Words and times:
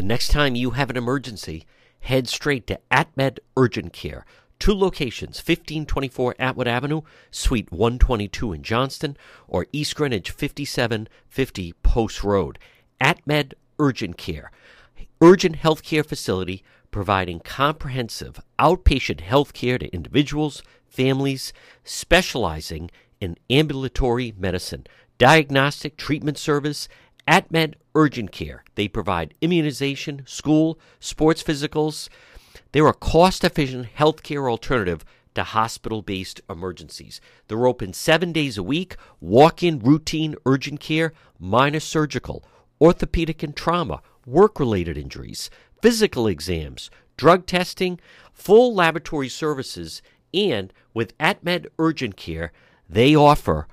The 0.00 0.06
next 0.06 0.28
time 0.28 0.54
you 0.54 0.70
have 0.70 0.88
an 0.88 0.96
emergency, 0.96 1.66
head 2.00 2.26
straight 2.26 2.66
to 2.68 2.80
AtMed 2.90 3.38
Urgent 3.54 3.92
Care. 3.92 4.24
Two 4.58 4.72
locations 4.72 5.36
1524 5.36 6.36
Atwood 6.38 6.66
Avenue, 6.66 7.02
Suite 7.30 7.70
122 7.70 8.54
in 8.54 8.62
Johnston, 8.62 9.18
or 9.46 9.66
East 9.74 9.94
Greenwich 9.94 10.30
5750 10.30 11.74
Post 11.82 12.24
Road. 12.24 12.58
AtMed 12.98 13.52
Urgent 13.78 14.16
Care. 14.16 14.50
Urgent 15.20 15.56
healthcare 15.56 16.06
facility 16.06 16.64
providing 16.90 17.38
comprehensive 17.38 18.40
outpatient 18.58 19.20
health 19.20 19.52
care 19.52 19.76
to 19.76 19.94
individuals, 19.94 20.62
families, 20.88 21.52
specializing 21.84 22.90
in 23.20 23.36
ambulatory 23.50 24.32
medicine, 24.38 24.86
diagnostic 25.18 25.98
treatment 25.98 26.38
service, 26.38 26.88
AtMed 27.30 27.74
Urgent 27.94 28.32
Care. 28.32 28.64
They 28.74 28.88
provide 28.88 29.34
immunization, 29.40 30.22
school, 30.26 30.80
sports 30.98 31.44
physicals. 31.44 32.08
They're 32.72 32.88
a 32.88 32.92
cost 32.92 33.44
efficient 33.44 33.86
healthcare 33.96 34.50
alternative 34.50 35.04
to 35.36 35.44
hospital 35.44 36.02
based 36.02 36.40
emergencies. 36.50 37.20
They're 37.46 37.68
open 37.68 37.92
seven 37.92 38.32
days 38.32 38.58
a 38.58 38.64
week, 38.64 38.96
walk 39.20 39.62
in 39.62 39.78
routine 39.78 40.34
urgent 40.44 40.80
care, 40.80 41.12
minor 41.38 41.78
surgical, 41.78 42.44
orthopedic 42.80 43.44
and 43.44 43.54
trauma, 43.54 44.02
work 44.26 44.58
related 44.58 44.98
injuries, 44.98 45.50
physical 45.80 46.26
exams, 46.26 46.90
drug 47.16 47.46
testing, 47.46 48.00
full 48.32 48.74
laboratory 48.74 49.28
services, 49.28 50.02
and 50.34 50.72
with 50.94 51.16
AtMed 51.18 51.66
Urgent 51.78 52.16
Care, 52.16 52.50
they 52.88 53.14
offer 53.14 53.68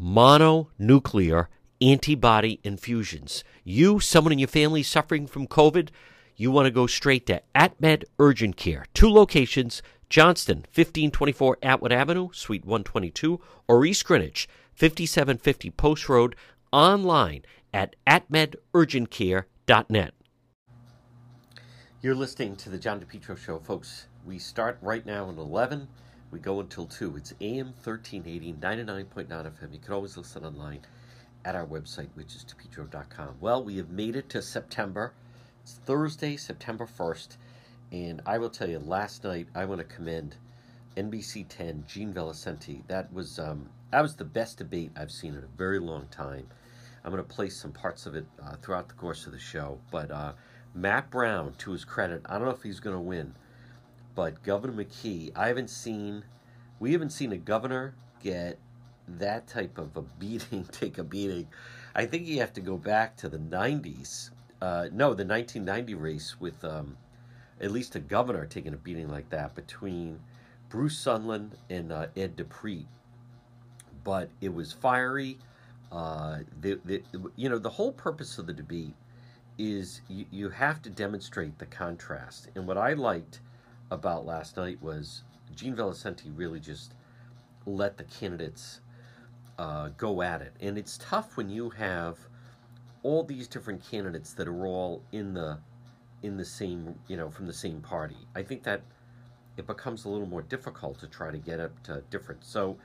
mononuclear 0.00 1.48
antibody 1.82 2.60
infusions. 2.62 3.42
You, 3.64 3.98
someone 4.00 4.32
in 4.32 4.38
your 4.38 4.48
family 4.48 4.82
suffering 4.82 5.26
from 5.26 5.46
COVID, 5.46 5.88
you 6.36 6.50
want 6.50 6.66
to 6.66 6.70
go 6.70 6.86
straight 6.86 7.24
to 7.26 7.42
AtMed 7.54 8.04
Urgent 8.18 8.56
Care. 8.56 8.86
Two 8.94 9.08
locations 9.08 9.82
Johnston, 10.08 10.58
1524 10.58 11.58
Atwood 11.62 11.92
Avenue, 11.92 12.30
Suite 12.32 12.66
122, 12.66 13.40
or 13.66 13.84
East 13.84 14.04
Greenwich, 14.04 14.48
5750 14.74 15.70
Post 15.70 16.08
Road, 16.08 16.36
online 16.70 17.42
at 17.72 17.96
atmedurgentcare.net. 18.06 20.14
You're 22.02 22.14
listening 22.14 22.56
to 22.56 22.68
the 22.68 22.78
John 22.78 23.00
DePetro 23.00 23.38
Show, 23.38 23.58
folks. 23.58 24.06
We 24.26 24.38
start 24.38 24.76
right 24.82 25.06
now 25.06 25.30
at 25.30 25.38
11. 25.38 25.88
We 26.30 26.40
go 26.40 26.60
until 26.60 26.84
2. 26.86 27.16
It's 27.16 27.32
AM 27.40 27.72
1380, 27.82 28.52
99.9 28.54 29.28
FM. 29.28 29.72
You 29.72 29.78
can 29.78 29.94
always 29.94 30.18
listen 30.18 30.44
online 30.44 30.80
at 31.44 31.56
our 31.56 31.66
website, 31.66 32.08
which 32.14 32.34
is 32.34 32.44
depetro.com. 32.44 33.36
Well, 33.40 33.62
we 33.62 33.76
have 33.76 33.90
made 33.90 34.16
it 34.16 34.28
to 34.30 34.42
September. 34.42 35.12
It's 35.62 35.74
Thursday, 35.74 36.36
September 36.36 36.86
1st. 36.86 37.36
And 37.90 38.22
I 38.24 38.38
will 38.38 38.50
tell 38.50 38.68
you, 38.68 38.78
last 38.78 39.24
night 39.24 39.48
I 39.54 39.64
want 39.64 39.80
to 39.80 39.84
commend 39.84 40.36
NBC 40.96 41.46
10, 41.48 41.84
Gene 41.86 42.12
Valicenti. 42.12 42.86
That 42.88 43.12
was 43.12 43.38
um, 43.38 43.68
that 43.90 44.00
was 44.00 44.16
the 44.16 44.24
best 44.24 44.58
debate 44.58 44.90
I've 44.96 45.10
seen 45.10 45.34
in 45.34 45.44
a 45.44 45.56
very 45.58 45.78
long 45.78 46.06
time. 46.10 46.46
I'm 47.04 47.12
going 47.12 47.22
to 47.22 47.28
play 47.28 47.48
some 47.48 47.72
parts 47.72 48.06
of 48.06 48.14
it 48.14 48.24
uh, 48.42 48.56
throughout 48.62 48.88
the 48.88 48.94
course 48.94 49.26
of 49.26 49.32
the 49.32 49.38
show. 49.38 49.78
But 49.90 50.10
uh, 50.10 50.32
Matt 50.74 51.10
Brown, 51.10 51.54
to 51.58 51.72
his 51.72 51.84
credit, 51.84 52.22
I 52.26 52.38
don't 52.38 52.44
know 52.46 52.54
if 52.54 52.62
he's 52.62 52.80
going 52.80 52.96
to 52.96 53.00
win, 53.00 53.34
but 54.14 54.42
Governor 54.42 54.84
McKee, 54.84 55.32
I 55.36 55.48
haven't 55.48 55.70
seen, 55.70 56.24
we 56.78 56.92
haven't 56.92 57.10
seen 57.10 57.32
a 57.32 57.36
governor 57.36 57.94
get 58.22 58.58
that 59.08 59.46
type 59.46 59.78
of 59.78 59.96
a 59.96 60.02
beating, 60.18 60.64
take 60.64 60.98
a 60.98 61.04
beating. 61.04 61.48
I 61.94 62.06
think 62.06 62.26
you 62.26 62.40
have 62.40 62.52
to 62.54 62.60
go 62.60 62.76
back 62.76 63.16
to 63.18 63.28
the 63.28 63.38
90s. 63.38 64.30
Uh, 64.60 64.88
no, 64.92 65.14
the 65.14 65.24
1990 65.24 65.94
race 65.94 66.40
with 66.40 66.64
um, 66.64 66.96
at 67.60 67.70
least 67.70 67.96
a 67.96 68.00
governor 68.00 68.46
taking 68.46 68.74
a 68.74 68.76
beating 68.76 69.08
like 69.08 69.28
that 69.30 69.54
between 69.54 70.20
Bruce 70.68 70.96
Sundlun 71.02 71.50
and 71.68 71.92
uh, 71.92 72.06
Ed 72.16 72.36
DiPrete. 72.36 72.86
But 74.04 74.30
it 74.40 74.52
was 74.52 74.72
fiery. 74.72 75.38
Uh, 75.90 76.38
the, 76.60 76.80
the, 76.84 77.02
you 77.36 77.48
know, 77.48 77.58
the 77.58 77.70
whole 77.70 77.92
purpose 77.92 78.38
of 78.38 78.46
the 78.46 78.52
debate 78.52 78.94
is 79.58 80.00
you, 80.08 80.24
you 80.30 80.48
have 80.48 80.80
to 80.82 80.90
demonstrate 80.90 81.58
the 81.58 81.66
contrast. 81.66 82.48
And 82.54 82.66
what 82.66 82.78
I 82.78 82.94
liked 82.94 83.40
about 83.90 84.24
last 84.24 84.56
night 84.56 84.82
was 84.82 85.22
Gene 85.54 85.76
Valicenti 85.76 86.32
really 86.34 86.60
just 86.60 86.94
let 87.66 87.98
the 87.98 88.04
candidates 88.04 88.80
uh, 89.58 89.90
go 89.96 90.22
at 90.22 90.42
it. 90.42 90.52
And 90.60 90.78
it's 90.78 90.98
tough 90.98 91.36
when 91.36 91.48
you 91.48 91.70
have 91.70 92.18
all 93.02 93.24
these 93.24 93.48
different 93.48 93.88
candidates 93.88 94.32
that 94.34 94.48
are 94.48 94.66
all 94.66 95.02
in 95.12 95.34
the 95.34 95.58
in 96.22 96.36
the 96.36 96.44
same 96.44 96.94
you 97.08 97.16
know 97.16 97.30
from 97.30 97.46
the 97.46 97.52
same 97.52 97.80
party. 97.80 98.16
I 98.34 98.42
think 98.42 98.62
that 98.62 98.82
it 99.56 99.66
becomes 99.66 100.04
a 100.04 100.08
little 100.08 100.26
more 100.28 100.42
difficult 100.42 100.98
to 101.00 101.06
try 101.06 101.30
to 101.30 101.38
get 101.38 101.60
up 101.60 101.82
to 101.84 102.02
different. 102.10 102.44
So 102.44 102.76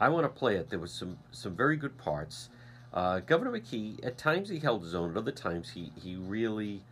I 0.00 0.08
want 0.08 0.24
to 0.24 0.28
play 0.28 0.56
it. 0.56 0.70
There 0.70 0.78
was 0.78 0.92
some 0.92 1.18
some 1.30 1.54
very 1.54 1.76
good 1.76 1.98
parts. 1.98 2.48
Uh, 2.92 3.18
Governor 3.20 3.50
McKee, 3.50 4.04
at 4.06 4.16
times 4.16 4.48
he 4.48 4.60
held 4.60 4.82
his 4.82 4.94
own, 4.94 5.10
at 5.10 5.16
other 5.16 5.32
times 5.32 5.70
he 5.70 5.92
he 6.00 6.16
really 6.16 6.82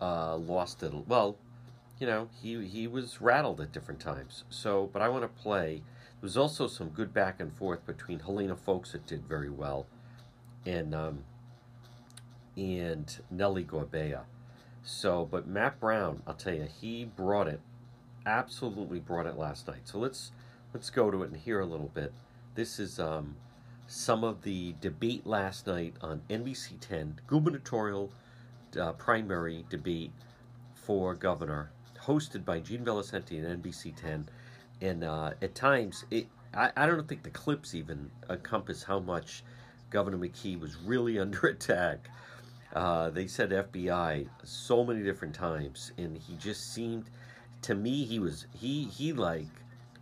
uh, 0.00 0.36
lost 0.36 0.82
it. 0.82 0.92
Well, 1.08 1.36
you 1.98 2.06
know, 2.06 2.28
he 2.42 2.66
he 2.66 2.86
was 2.86 3.20
rattled 3.20 3.60
at 3.60 3.72
different 3.72 4.00
times. 4.00 4.44
So, 4.50 4.90
but 4.92 5.02
I 5.02 5.08
want 5.08 5.22
to 5.22 5.42
play. 5.42 5.82
Was 6.22 6.36
also 6.36 6.66
some 6.66 6.88
good 6.90 7.14
back 7.14 7.40
and 7.40 7.52
forth 7.52 7.86
between 7.86 8.20
Helena 8.20 8.54
Foulkes 8.54 8.92
that 8.92 9.06
did 9.06 9.26
very 9.26 9.48
well, 9.48 9.86
and 10.66 10.94
um, 10.94 11.24
and 12.56 13.20
Nellie 13.30 13.64
Gorbea. 13.64 14.22
So, 14.82 15.26
but 15.30 15.46
Matt 15.46 15.80
Brown, 15.80 16.22
I'll 16.26 16.34
tell 16.34 16.54
you, 16.54 16.68
he 16.80 17.04
brought 17.04 17.48
it, 17.48 17.60
absolutely 18.26 18.98
brought 18.98 19.26
it 19.26 19.36
last 19.36 19.66
night. 19.66 19.82
So 19.84 19.98
let's 19.98 20.32
let's 20.74 20.90
go 20.90 21.10
to 21.10 21.22
it 21.22 21.30
and 21.30 21.36
hear 21.40 21.60
a 21.60 21.66
little 21.66 21.90
bit. 21.92 22.12
This 22.54 22.78
is 22.78 22.98
um, 22.98 23.36
some 23.86 24.22
of 24.22 24.42
the 24.42 24.74
debate 24.80 25.26
last 25.26 25.66
night 25.66 25.94
on 26.00 26.22
NBC 26.28 26.78
10, 26.80 27.20
gubernatorial 27.26 28.12
uh, 28.78 28.92
primary 28.92 29.64
debate 29.68 30.12
for 30.74 31.14
governor, 31.14 31.70
hosted 32.04 32.44
by 32.44 32.60
Gene 32.60 32.84
Valicenti 32.84 33.38
and 33.42 33.62
NBC 33.62 33.94
10. 33.94 34.28
And 34.80 35.04
uh, 35.04 35.32
at 35.42 35.54
times, 35.54 36.04
it 36.10 36.26
I, 36.54 36.70
I 36.76 36.86
don't 36.86 37.06
think 37.06 37.22
the 37.22 37.30
clips 37.30 37.74
even 37.74 38.10
encompass 38.28 38.82
how 38.82 38.98
much 38.98 39.44
Governor 39.90 40.18
McKee 40.18 40.58
was 40.58 40.76
really 40.76 41.18
under 41.24 41.46
attack. 41.46 42.08
Uh, 42.72 43.10
they 43.10 43.26
said 43.26 43.50
FBI 43.50 44.28
so 44.44 44.84
many 44.84 45.02
different 45.02 45.34
times, 45.34 45.92
and 45.98 46.16
he 46.16 46.34
just 46.36 46.72
seemed, 46.72 47.10
to 47.62 47.74
me, 47.74 48.04
he 48.04 48.18
was 48.18 48.46
he 48.54 48.84
he 48.84 49.12
like 49.12 49.48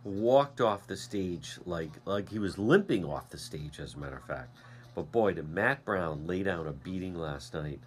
walked 0.05 0.61
off 0.61 0.87
the 0.87 0.97
stage 0.97 1.59
like 1.67 1.91
like 2.05 2.28
he 2.28 2.38
was 2.38 2.59
limping 2.59 3.05
off 3.05 3.31
the 3.31 3.38
stage, 3.38 3.81
as 3.81 3.94
a 3.94 3.99
matter 3.99 4.17
of 4.17 4.25
fact. 4.25 4.56
But 4.94 5.11
boy, 5.12 5.34
did 5.34 5.49
Matt 5.49 5.84
Brown 5.84 6.27
lay 6.27 6.43
down 6.43 6.67
a 6.67 6.72
beating 6.72 7.15
last 7.15 7.55
night 7.55 7.81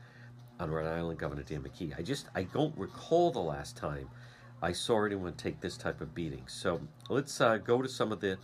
on 0.61 0.69
Rhode 0.69 0.87
Island 0.87 1.19
Governor 1.19 1.43
Dan 1.43 1.63
McKee. 1.63 1.97
I 1.97 2.03
just 2.03 2.27
I 2.35 2.43
don't 2.43 2.77
recall 2.77 3.31
the 3.31 3.39
last 3.39 3.75
time 3.75 4.07
I 4.61 4.71
saw 4.71 5.05
anyone 5.05 5.33
take 5.33 5.59
this 5.59 5.77
type 5.77 6.01
of 6.01 6.13
beating. 6.13 6.43
So 6.47 6.81
let's 7.09 7.41
uh, 7.41 7.57
go 7.57 7.81
to 7.81 7.89
some 7.89 8.11
of 8.11 8.19
the 8.19 8.37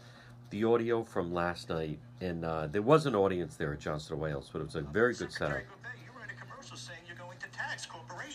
the 0.49 0.63
audio 0.63 1.03
from 1.03 1.33
last 1.33 1.67
night, 1.69 1.99
and 2.21 2.45
uh, 2.45 2.67
there 2.67 2.81
was 2.81 3.05
an 3.05 3.15
audience 3.15 3.57
there 3.57 3.73
at 3.73 3.79
Johnston 3.79 4.17
Wales, 4.17 4.49
but 4.51 4.61
it 4.61 4.65
was 4.65 4.75
a 4.75 4.81
very 4.81 5.13
good 5.13 5.31
setup. 5.31 5.57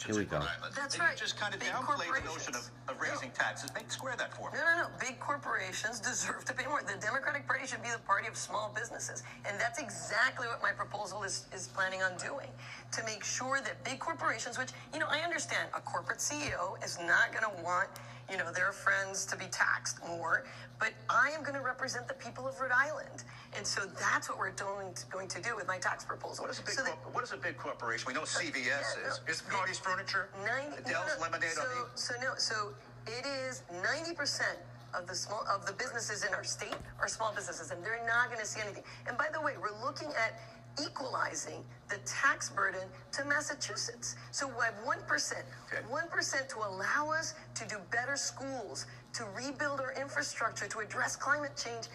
Here 0.07 0.17
we 0.17 0.25
go. 0.25 0.43
That's 0.75 0.99
right. 0.99 1.13
You 1.13 1.19
just 1.19 1.39
kind 1.39 1.55
of 1.55 1.61
Big 1.61 1.69
downplay 1.69 2.11
the 2.11 2.27
notion 2.27 2.55
of, 2.57 2.69
of 2.89 3.01
raising 3.01 3.31
taxes. 3.31 3.71
Make 3.75 3.91
square 3.91 4.15
that 4.19 4.34
for 4.34 4.51
me. 4.51 4.59
No, 4.59 4.65
no, 4.65 4.83
no. 4.83 4.89
Big 4.99 5.21
corporations 5.21 6.01
deserve 6.01 6.45
to 6.47 6.54
pay 6.54 6.66
more. 6.66 6.83
The 6.83 7.01
Democratic 7.01 7.47
Party 7.47 7.66
should 7.66 7.83
be 7.83 7.91
the 7.91 8.03
party 8.03 8.27
of 8.27 8.37
small 8.37 8.72
businesses. 8.75 9.22
And 9.47 9.60
that's 9.60 9.78
exactly 9.78 10.49
what 10.49 10.60
my 10.60 10.72
proposal 10.72 11.22
is, 11.22 11.47
is 11.54 11.69
planning 11.69 12.03
on 12.03 12.16
doing. 12.19 12.51
To 12.93 13.04
make 13.04 13.22
sure 13.22 13.60
that 13.63 13.84
big 13.84 14.01
corporations, 14.01 14.59
which, 14.59 14.71
you 14.93 14.99
know, 14.99 15.07
I 15.09 15.21
understand 15.21 15.69
a 15.75 15.81
corporate 15.81 16.19
CEO 16.19 16.83
is 16.84 16.98
not 17.07 17.31
going 17.31 17.45
to 17.45 17.63
want, 17.63 17.89
you 18.33 18.39
know, 18.39 18.51
their 18.51 18.73
friends 18.73 19.27
to 19.27 19.37
be 19.37 19.45
taxed 19.53 19.99
more, 20.09 20.45
but 20.81 20.93
I 21.11 21.31
am 21.37 21.43
going 21.43 21.55
to 21.55 21.61
represent 21.61 22.09
the 22.09 22.15
people 22.15 22.49
of 22.49 22.59
Rhode 22.59 22.73
Island. 22.73 23.25
And 23.57 23.67
so 23.67 23.83
that's 24.01 24.29
what 24.31 24.39
we're 24.39 24.57
doing, 24.57 24.89
going 25.11 25.29
to 25.29 25.43
do 25.43 25.55
with 25.55 25.69
my 25.69 25.77
tax 25.77 26.03
proposal. 26.03 26.45
What 26.45 26.51
is 26.51 26.59
a 26.59 26.63
big 26.63 26.75
So 26.75 26.83
that- 26.83 26.97
What 27.13 27.23
is 27.23 27.33
a 27.33 27.37
big 27.37 27.59
corporation? 27.59 28.07
We 28.09 28.15
know 28.15 28.23
uh, 28.23 28.25
CVS 28.25 28.65
yeah, 28.67 28.81
is. 29.09 29.21
no, 29.27 29.31
Is 29.31 29.43
Cardi's 29.43 29.79
Furniture? 29.79 30.31
Ninety. 30.47 30.79
Adele's 30.79 31.13
no, 31.13 31.17
no, 31.17 31.23
Lemonade 31.23 31.51
so, 31.53 31.61
on 31.61 31.69
the. 31.69 31.99
So 32.01 32.15
no. 32.23 32.33
So 32.39 32.73
it 33.07 33.27
is 33.27 33.63
ninety 33.84 34.15
percent 34.15 34.57
of 34.95 35.07
the 35.07 35.15
small 35.15 35.45
of 35.53 35.67
the 35.67 35.75
businesses 35.75 36.25
in 36.25 36.33
our 36.33 36.45
state 36.45 36.75
are 37.01 37.09
small 37.09 37.33
businesses, 37.34 37.71
and 37.71 37.84
they're 37.84 38.05
not 38.09 38.29
going 38.29 38.41
to 38.41 38.47
see 38.47 38.61
anything. 38.63 38.83
And 39.07 39.17
by 39.19 39.27
the 39.33 39.41
way, 39.41 39.55
we're 39.61 39.77
looking 39.84 40.09
at 40.17 40.41
equalizing 40.80 41.65
the 41.89 41.97
tax 42.07 42.51
burden 42.51 42.80
to 43.13 43.24
Massachusetts. 43.24 44.16
So 44.30 44.47
we 44.48 44.65
have 44.65 44.74
one 44.84 45.01
percent, 45.07 45.45
Okay. 45.72 45.83
one 45.89 46.09
percent 46.09 46.48
to 46.51 46.59
allow 46.59 47.10
us 47.13 47.34
to 47.54 47.66
do 47.69 47.77
better 47.91 48.16
schools, 48.16 48.86
to 49.15 49.24
rebuild 49.36 49.80
our 49.80 49.92
infrastructure, 49.92 50.66
to 50.69 50.78
address 50.78 51.16
climate 51.16 51.53
change. 51.57 51.86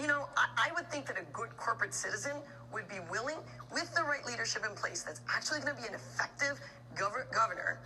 You 0.00 0.06
know, 0.06 0.28
I, 0.36 0.68
I 0.68 0.72
would 0.74 0.90
think 0.90 1.06
that 1.06 1.18
a 1.18 1.24
good 1.32 1.56
corporate 1.56 1.94
citizen 1.94 2.32
would 2.72 2.88
be 2.88 2.96
willing, 3.10 3.36
with 3.72 3.94
the 3.94 4.02
right 4.02 4.24
leadership 4.26 4.64
in 4.68 4.74
place, 4.76 5.02
that's 5.02 5.20
actually 5.34 5.60
going 5.60 5.76
to 5.76 5.80
be 5.82 5.88
an 5.88 5.94
effective 5.94 6.60
gover- 6.94 7.30
governor 7.32 7.78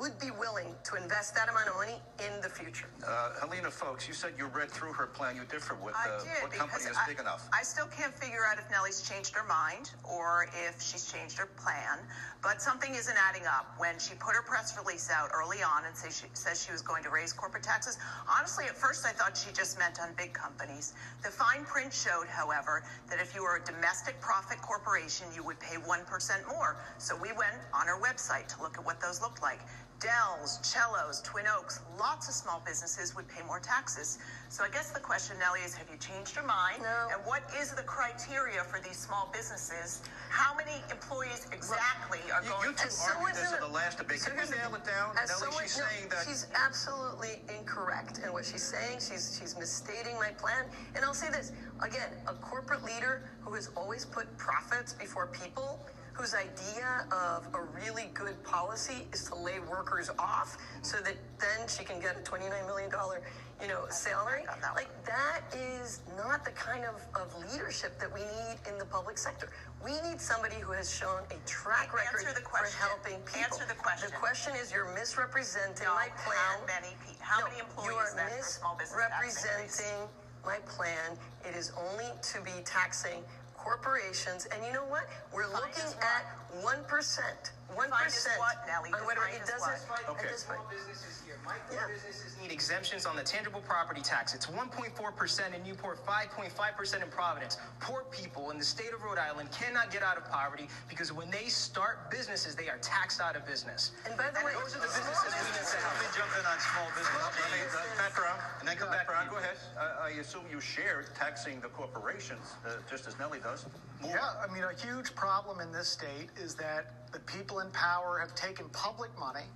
would 0.00 0.18
be 0.18 0.30
willing 0.30 0.74
to 0.84 0.96
invest 0.96 1.34
that 1.34 1.48
amount 1.48 1.68
of 1.68 1.76
money 1.76 2.00
in 2.18 2.40
the 2.40 2.48
future. 2.48 2.88
Uh, 3.06 3.30
Helena, 3.40 3.70
folks, 3.70 4.08
you 4.08 4.14
said 4.14 4.32
you 4.38 4.46
read 4.46 4.70
through 4.70 4.92
her 4.92 5.06
plan. 5.06 5.36
You 5.36 5.42
differ 5.44 5.76
with 5.82 5.94
uh, 5.94 6.18
did 6.18 6.42
what 6.42 6.52
company 6.52 6.84
is 6.90 6.96
I, 6.96 7.06
big 7.06 7.20
enough? 7.20 7.48
I 7.52 7.62
still 7.62 7.86
can't 7.86 8.14
figure 8.14 8.40
out 8.50 8.58
if 8.58 8.70
Nellie's 8.70 9.02
changed 9.02 9.34
her 9.34 9.46
mind 9.46 9.92
or 10.02 10.48
if 10.66 10.80
she's 10.80 11.12
changed 11.12 11.36
her 11.38 11.46
plan. 11.56 11.98
But 12.42 12.60
something 12.60 12.94
isn't 12.94 13.16
adding 13.28 13.46
up. 13.46 13.74
When 13.78 13.98
she 13.98 14.14
put 14.14 14.34
her 14.34 14.42
press 14.42 14.76
release 14.76 15.10
out 15.10 15.30
early 15.32 15.62
on 15.62 15.84
and 15.84 15.94
say 15.94 16.08
she 16.10 16.26
says 16.32 16.64
she 16.64 16.72
was 16.72 16.82
going 16.82 17.04
to 17.04 17.10
raise 17.10 17.32
corporate 17.32 17.62
taxes, 17.62 17.98
honestly, 18.26 18.64
at 18.64 18.76
first 18.76 19.06
I 19.06 19.10
thought 19.10 19.36
she 19.36 19.52
just 19.52 19.78
meant 19.78 20.00
on 20.00 20.08
big 20.16 20.32
companies. 20.32 20.94
The 21.22 21.30
fine 21.30 21.64
print 21.64 21.92
showed, 21.92 22.26
however, 22.26 22.82
that 23.08 23.20
if 23.20 23.34
you 23.34 23.42
were 23.42 23.60
a 23.62 23.64
domestic 23.64 24.20
profit 24.20 24.60
corporation, 24.62 25.26
you 25.34 25.44
would 25.44 25.60
pay 25.60 25.76
one 25.76 26.04
percent 26.06 26.42
more. 26.48 26.82
So 26.98 27.14
we 27.14 27.30
went 27.32 27.54
on 27.72 27.86
her 27.86 28.00
website 28.00 28.48
to 28.56 28.62
look 28.62 28.78
at 28.78 28.84
what 28.84 29.00
those 29.00 29.20
looked 29.20 29.42
like. 29.42 29.60
Del's, 30.02 30.58
Cellos, 30.62 31.22
Twin 31.22 31.46
Oaks, 31.46 31.78
lots 31.98 32.28
of 32.28 32.34
small 32.34 32.60
businesses 32.66 33.14
would 33.14 33.28
pay 33.28 33.42
more 33.46 33.60
taxes. 33.60 34.18
So 34.48 34.64
I 34.64 34.68
guess 34.68 34.90
the 34.90 34.98
question, 34.98 35.38
Nellie, 35.38 35.60
is 35.64 35.74
have 35.74 35.86
you 35.90 35.96
changed 35.96 36.34
your 36.34 36.44
mind? 36.44 36.82
No. 36.82 37.14
And 37.14 37.22
what 37.24 37.42
is 37.60 37.70
the 37.72 37.84
criteria 37.84 38.64
for 38.64 38.80
these 38.82 38.96
small 38.96 39.30
businesses? 39.32 40.02
How 40.28 40.56
many 40.56 40.82
employees 40.90 41.46
exactly 41.52 42.18
are 42.34 42.42
You, 42.42 42.50
going 42.50 42.70
you 42.70 42.74
two 42.74 42.90
argued 42.90 42.92
someone 42.92 43.32
this 43.38 43.52
at 43.52 43.60
the 43.60 43.68
last 43.68 43.98
debate. 43.98 44.18
so 44.20 44.30
Can 44.34 44.42
we 44.42 44.50
nail 44.50 44.74
it 44.74 44.84
down? 44.84 45.14
Nellie, 45.14 45.28
someone- 45.28 45.62
she's 45.62 45.78
no, 45.78 45.84
saying 45.86 46.08
that... 46.10 46.24
she's 46.26 46.46
absolutely 46.54 47.38
incorrect 47.48 48.18
in 48.26 48.32
what 48.32 48.44
she's 48.44 48.62
saying. 48.64 48.98
She's 48.98 49.38
she's 49.38 49.56
misstating 49.56 50.16
my 50.18 50.30
plan. 50.34 50.66
And 50.96 51.04
I'll 51.04 51.14
say 51.14 51.30
this 51.30 51.52
again: 51.80 52.10
a 52.26 52.34
corporate 52.34 52.82
leader 52.82 53.30
who 53.42 53.54
has 53.54 53.70
always 53.76 54.04
put 54.04 54.26
profits 54.36 54.92
before 54.92 55.28
people, 55.28 55.78
whose 56.12 56.34
idea 56.34 57.06
of 57.10 57.46
a 57.54 57.62
really 57.84 58.10
good 58.14 58.42
policy 58.44 59.06
is 59.12 59.24
to 59.24 59.34
lay 59.34 59.60
workers 59.70 60.10
off 60.18 60.56
so 60.82 60.98
that 60.98 61.14
then 61.40 61.66
she 61.68 61.84
can 61.84 62.00
get 62.00 62.16
a 62.18 62.22
twenty 62.22 62.48
nine 62.48 62.66
million 62.66 62.90
dollar, 62.90 63.22
you 63.60 63.68
know, 63.68 63.84
salary. 63.88 64.42
that 64.60 64.74
Like 64.74 64.90
that 65.06 65.40
is 65.56 66.00
not 66.16 66.44
the 66.44 66.50
kind 66.52 66.84
of, 66.84 67.00
of 67.20 67.34
leadership 67.52 67.98
that 67.98 68.12
we 68.12 68.20
need 68.20 68.56
in 68.68 68.78
the 68.78 68.84
public 68.84 69.16
sector. 69.18 69.50
We 69.84 69.92
need 70.08 70.20
somebody 70.20 70.56
who 70.60 70.72
has 70.72 70.92
shown 70.92 71.22
a 71.30 71.38
track 71.48 71.90
Answer 71.92 72.26
record 72.28 72.36
the 72.36 72.42
question. 72.46 72.78
for 72.78 72.86
helping 72.86 73.18
people. 73.24 73.40
Answer 73.44 73.64
the 73.66 73.74
question. 73.80 74.10
The 74.10 74.16
question 74.16 74.52
is 74.60 74.70
you're 74.72 74.92
misrepresenting 74.94 75.86
No, 75.86 75.94
my 75.94 76.08
plan. 76.24 76.36
how 76.36 76.66
many 76.66 76.94
how 77.20 77.40
No, 77.40 77.46
many 77.46 77.60
employees 77.60 77.88
You 77.90 77.96
are 77.96 78.12
then 78.16 78.38
for 78.38 78.44
small 78.44 78.76
business 78.76 79.00
tax 79.00 79.14
increase? 79.16 79.34
misrepresenting 79.44 80.08
my 80.44 80.58
plan. 80.66 81.16
It 81.48 81.56
is 81.56 81.72
only 81.78 82.10
to 82.34 82.40
be 82.42 82.52
taxing 82.64 83.22
corporations. 83.64 84.46
And 84.52 84.64
you 84.66 84.72
know 84.72 84.84
what? 84.84 85.04
We're 85.32 85.46
looking 85.52 85.90
at 86.00 86.26
one 86.62 86.84
percent. 86.84 87.52
One 87.74 87.88
Defined 87.88 88.06
as 88.06 88.14
percent 88.14 88.38
what, 88.38 88.56
Nellie? 88.66 88.92
on 88.92 89.04
whatever 89.06 89.26
it 89.28 89.40
doesn't. 89.46 89.88
what? 89.88 90.00
at 90.04 90.08
Okay. 90.10 90.28
this 90.28 90.44
point- 90.44 90.60
Small 90.60 90.70
businesses 90.70 91.22
here. 91.24 91.38
Micro 91.44 91.74
Yeah. 91.74 91.86
businesses 91.88 92.36
need 92.38 92.52
exemptions 92.52 93.06
on 93.06 93.16
the 93.16 93.22
tangible 93.24 93.60
property 93.62 94.02
tax. 94.02 94.34
It's 94.34 94.46
1.4% 94.46 95.54
in 95.54 95.62
Newport, 95.64 95.98
5.5% 96.06 97.02
in 97.02 97.10
Providence. 97.10 97.56
Poor 97.80 98.04
people 98.04 98.50
in 98.50 98.58
the 98.58 98.64
state 98.64 98.92
of 98.92 99.02
Rhode 99.02 99.18
Island 99.18 99.50
cannot 99.50 99.90
get 99.90 100.02
out 100.02 100.16
of 100.16 100.24
poverty 100.30 100.68
because 100.88 101.12
when 101.12 101.30
they 101.30 101.48
start 101.48 102.10
businesses, 102.10 102.54
they 102.54 102.68
are 102.68 102.78
taxed 102.78 103.20
out 103.20 103.34
of 103.36 103.44
business. 103.46 103.92
And 104.04 104.16
by 104.16 104.30
the 104.30 104.44
way, 104.44 104.52
those 104.52 104.76
are 104.76 104.80
the 104.80 104.88
small 104.88 105.08
businesses 105.08 105.24
we 105.24 105.40
need 105.40 105.46
to 105.46 105.52
businesses- 105.60 105.82
help. 105.82 105.94
Let 105.94 106.02
me 106.02 106.18
jump 106.18 106.32
in 106.38 106.46
on 106.46 106.60
small 106.60 106.88
business. 106.90 107.22
Let 107.22 107.50
me, 107.50 107.60
uh, 107.62 108.10
Pat 108.12 108.58
And 108.60 108.68
then 108.68 108.76
come 108.76 108.88
Pat 108.90 109.06
back 109.08 109.24
to 109.24 109.30
go 109.30 109.36
ahead. 109.36 109.56
Uh, 109.76 110.02
I 110.02 110.10
assume 110.20 110.46
you 110.50 110.60
share 110.60 111.02
taxing 111.18 111.60
the 111.60 111.68
corporations, 111.70 112.54
uh, 112.66 112.76
just 112.88 113.06
as 113.06 113.18
Nellie 113.18 113.40
does. 113.40 113.66
Yeah, 114.04 114.18
I 114.42 114.52
mean, 114.52 114.64
a 114.64 114.74
huge 114.74 115.14
problem 115.14 115.60
in 115.60 115.72
this 115.72 115.88
state 115.88 116.28
is 116.36 116.54
that 116.56 117.12
the 117.12 117.20
people 117.20 117.60
in 117.60 117.70
power 117.70 118.18
have 118.18 118.34
taken 118.34 118.68
public 118.70 119.10
money 119.18 119.46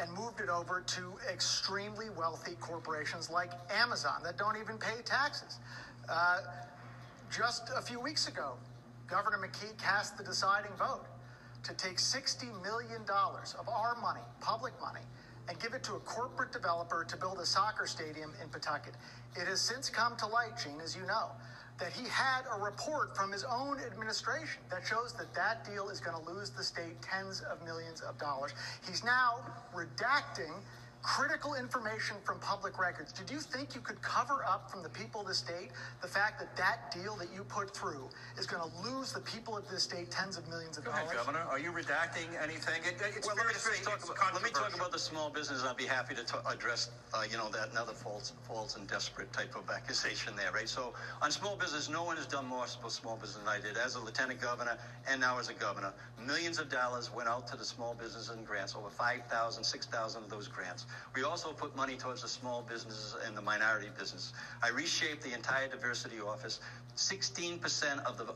and 0.00 0.12
moved 0.12 0.40
it 0.40 0.48
over 0.48 0.80
to 0.80 1.12
extremely 1.30 2.06
wealthy 2.10 2.54
corporations 2.60 3.30
like 3.30 3.52
Amazon 3.70 4.22
that 4.24 4.38
don't 4.38 4.56
even 4.56 4.78
pay 4.78 5.02
taxes. 5.04 5.58
Uh, 6.08 6.40
just 7.30 7.70
a 7.76 7.82
few 7.82 8.00
weeks 8.00 8.28
ago, 8.28 8.54
Governor 9.08 9.38
McKee 9.38 9.76
cast 9.78 10.16
the 10.16 10.24
deciding 10.24 10.72
vote 10.78 11.04
to 11.64 11.74
take 11.74 11.96
$60 11.96 12.62
million 12.62 13.02
of 13.08 13.68
our 13.68 13.96
money, 14.00 14.20
public 14.40 14.72
money, 14.80 15.00
and 15.48 15.58
give 15.60 15.74
it 15.74 15.82
to 15.84 15.94
a 15.94 16.00
corporate 16.00 16.52
developer 16.52 17.04
to 17.04 17.16
build 17.16 17.38
a 17.38 17.46
soccer 17.46 17.86
stadium 17.86 18.32
in 18.42 18.48
Pawtucket. 18.48 18.94
It 19.34 19.48
has 19.48 19.60
since 19.60 19.88
come 19.90 20.16
to 20.16 20.26
light, 20.26 20.52
Gene, 20.62 20.80
as 20.82 20.94
you 20.94 21.06
know, 21.06 21.30
that 21.80 21.92
he 21.92 22.08
had 22.08 22.42
a 22.54 22.60
report 22.60 23.16
from 23.16 23.32
his 23.32 23.44
own 23.50 23.78
administration 23.80 24.62
that 24.70 24.82
shows 24.86 25.14
that 25.14 25.34
that 25.34 25.64
deal 25.64 25.88
is 25.90 26.00
going 26.00 26.16
to 26.16 26.32
lose 26.32 26.50
the 26.50 26.64
state 26.64 27.00
tens 27.02 27.42
of 27.42 27.62
millions 27.64 28.00
of 28.02 28.18
dollars. 28.18 28.54
He's 28.86 29.04
now 29.04 29.40
redacting 29.74 30.62
critical 31.02 31.54
information 31.54 32.16
from 32.24 32.38
public 32.40 32.78
records. 32.78 33.12
Did 33.12 33.30
you 33.30 33.40
think 33.40 33.74
you 33.74 33.80
could 33.80 34.00
cover 34.02 34.44
up 34.46 34.70
from 34.70 34.82
the 34.82 34.88
people 34.90 35.20
of 35.22 35.26
the 35.28 35.34
state 35.34 35.70
the 36.02 36.08
fact 36.08 36.38
that 36.40 36.54
that 36.56 36.90
deal 36.92 37.16
that 37.16 37.32
you 37.32 37.44
put 37.44 37.74
through 37.76 38.08
is 38.38 38.46
going 38.46 38.62
to 38.62 38.76
lose 38.88 39.12
the 39.12 39.20
people 39.20 39.56
of 39.56 39.68
this 39.68 39.84
state 39.84 40.10
tens 40.10 40.36
of 40.36 40.48
millions 40.48 40.78
of 40.78 40.84
Go 40.84 40.90
dollars? 40.92 41.04
ahead, 41.06 41.16
Governor. 41.18 41.46
Are 41.50 41.58
you 41.58 41.72
redacting 41.72 42.28
anything? 42.42 42.82
It, 42.84 43.00
it's 43.16 43.26
Well, 43.26 43.36
fair 43.36 43.46
let 43.46 43.54
me 43.54 43.60
say 43.60 43.82
talk 43.84 43.96
it's 43.96 44.10
about, 44.10 44.34
let 44.34 44.42
me 44.42 44.50
talk 44.50 44.74
about 44.74 44.92
the 44.92 44.98
small 44.98 45.30
business. 45.30 45.62
I'll 45.64 45.74
be 45.74 45.86
happy 45.86 46.14
to 46.14 46.24
ta- 46.24 46.42
address, 46.50 46.90
uh, 47.14 47.24
you 47.30 47.38
know, 47.38 47.48
that 47.50 47.70
another 47.72 47.94
false, 47.94 48.32
false 48.42 48.76
and 48.76 48.86
desperate 48.88 49.32
type 49.32 49.54
of 49.56 49.70
accusation 49.70 50.36
there, 50.36 50.52
right? 50.52 50.68
So 50.68 50.94
on 51.22 51.30
small 51.30 51.56
business, 51.56 51.88
no 51.88 52.04
one 52.04 52.16
has 52.16 52.26
done 52.26 52.46
more 52.46 52.66
for 52.66 52.90
small 52.90 53.16
business 53.16 53.38
than 53.44 53.48
I 53.48 53.60
did 53.60 53.76
as 53.78 53.94
a 53.96 54.00
lieutenant 54.00 54.40
governor 54.40 54.78
and 55.08 55.20
now 55.20 55.38
as 55.38 55.48
a 55.48 55.54
governor. 55.54 55.92
Millions 56.26 56.58
of 56.58 56.68
dollars 56.68 57.12
went 57.12 57.28
out 57.28 57.46
to 57.48 57.56
the 57.56 57.64
small 57.64 57.94
business 57.94 58.30
and 58.30 58.46
grants, 58.46 58.74
over 58.76 58.90
5,000, 58.90 59.64
6,000 59.64 60.24
of 60.24 60.30
those 60.30 60.48
grants. 60.48 60.86
We 61.14 61.24
also 61.24 61.52
put 61.52 61.74
money 61.76 61.96
towards 61.96 62.22
the 62.22 62.28
small 62.28 62.62
businesses 62.62 63.16
and 63.26 63.36
the 63.36 63.42
minority 63.42 63.88
business. 63.98 64.32
I 64.62 64.68
reshaped 64.68 65.22
the 65.22 65.32
entire 65.34 65.68
diversity 65.68 66.20
office. 66.20 66.60
16% 66.96 68.04
of 68.04 68.18
the 68.18 68.26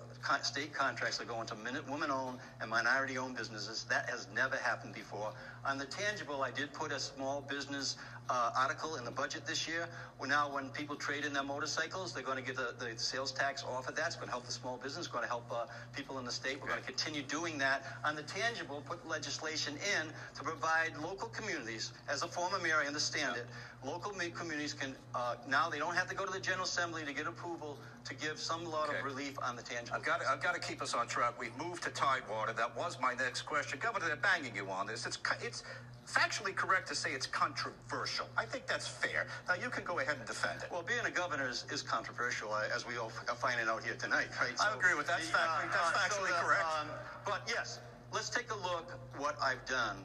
state 0.43 0.73
contracts 0.73 1.21
are 1.21 1.25
going 1.25 1.47
to 1.49 1.57
women-owned 1.89 2.39
and 2.61 2.71
minority-owned 2.71 3.37
businesses. 3.37 3.85
That 3.85 4.09
has 4.09 4.29
never 4.35 4.57
happened 4.57 4.95
before. 4.95 5.33
On 5.65 5.79
the 5.79 5.85
tangible, 5.85 6.43
I 6.43 6.51
did 6.51 6.73
put 6.73 6.91
a 6.91 6.99
small 6.99 7.41
business 7.41 7.95
uh, 8.29 8.51
article 8.57 8.97
in 8.97 9.05
the 9.05 9.13
budget 9.13 9.47
this 9.47 9.69
year. 9.69 9.89
Well, 10.19 10.29
now, 10.29 10.53
when 10.53 10.71
people 10.71 10.97
trade 10.97 11.25
in 11.25 11.33
their 11.33 11.45
motorcycles, 11.45 12.13
they're 12.13 12.25
going 12.25 12.39
to 12.39 12.43
get 12.43 12.57
the, 12.57 12.75
the 12.79 12.99
sales 12.99 13.31
tax 13.31 13.63
off 13.63 13.89
of 13.89 13.95
that. 13.95 14.07
It's 14.07 14.17
going 14.17 14.27
to 14.27 14.33
help 14.33 14.45
the 14.45 14.53
small 14.53 14.77
business. 14.77 15.07
Going 15.07 15.23
to 15.23 15.29
help 15.29 15.47
uh, 15.53 15.67
people 15.95 16.19
in 16.19 16.25
the 16.25 16.33
state. 16.33 16.61
We're 16.61 16.69
going 16.69 16.81
to 16.81 16.87
continue 16.87 17.23
doing 17.23 17.59
that. 17.59 17.85
On 18.05 18.17
the 18.17 18.23
tangible, 18.23 18.83
put 18.87 19.07
legislation 19.07 19.75
in 19.75 20.09
to 20.35 20.43
provide 20.43 20.97
local 21.01 21.29
communities. 21.29 21.93
As 22.09 22.23
a 22.23 22.29
former 22.29 22.59
mayor, 22.59 22.81
I 22.83 22.87
understand 22.87 23.37
it. 23.37 23.47
Local 23.85 24.13
communities 24.13 24.73
can 24.75 24.95
uh, 25.15 25.35
now 25.49 25.69
they 25.69 25.79
don't 25.79 25.95
have 25.97 26.09
to 26.09 26.15
go 26.15 26.25
to 26.25 26.33
the 26.33 26.39
general 26.39 26.65
assembly 26.65 27.05
to 27.05 27.13
get 27.13 27.27
approval 27.27 27.77
to 28.05 28.15
give 28.15 28.39
some 28.39 28.65
lot 28.65 28.89
Okay. 28.89 28.99
of 28.99 29.05
relief 29.05 29.37
on 29.43 29.57
the 29.57 29.63
tangible. 29.63 29.97
I've 29.97 30.05
got, 30.05 30.21
to, 30.21 30.29
I've 30.29 30.43
got 30.43 30.55
to 30.55 30.61
keep 30.61 30.81
us 30.83 30.95
on 30.95 31.07
track. 31.09 31.35
We've 31.39 31.57
moved 31.57 31.83
to 31.85 31.91
Tidewater. 31.91 32.53
That 32.53 32.77
was 32.77 32.99
my 33.01 33.15
next 33.15 33.43
question. 33.43 33.79
Governor, 33.81 34.07
they're 34.07 34.17
banging 34.17 34.55
you 34.55 34.69
on 34.71 34.87
this. 34.87 35.05
It's, 35.07 35.19
it's 35.43 35.63
factually 36.07 36.55
correct 36.55 36.89
to 36.89 36.95
say 36.95 37.11
it's 37.11 37.27
controversial. 37.27 38.27
I 38.37 38.45
think 38.45 38.67
that's 38.67 38.87
fair. 38.87 39.27
Now, 39.49 39.55
you 39.55 39.69
can 39.71 39.85
go 39.85 39.99
ahead 40.01 40.17
and 40.17 40.27
defend 40.27 40.63
it. 40.63 40.69
Well, 40.71 40.83
being 40.83 41.05
a 41.07 41.11
governor 41.11 41.49
is, 41.49 41.65
is 41.73 41.83
controversial, 41.83 42.53
uh, 42.53 42.65
as 42.75 42.87
we 42.87 42.99
all 42.99 43.11
are 43.29 43.35
finding 43.35 43.69
out 43.69 43.83
here 43.85 43.95
tonight, 43.95 44.29
right? 44.41 44.53
I 44.61 44.75
agree 44.75 44.95
with 44.95 45.07
that. 45.07 45.19
That's 45.21 45.31
factually- 45.31 45.73
that's 45.73 45.99
factually 46.17 46.41
correct. 46.45 46.65
um, 46.81 46.89
but 47.25 47.43
yes, 47.49 47.81
let's 48.13 48.31
take 48.31 48.51
a 48.53 48.57
look 48.57 48.93
what 49.17 49.37
I've 49.43 49.65
done 49.67 49.97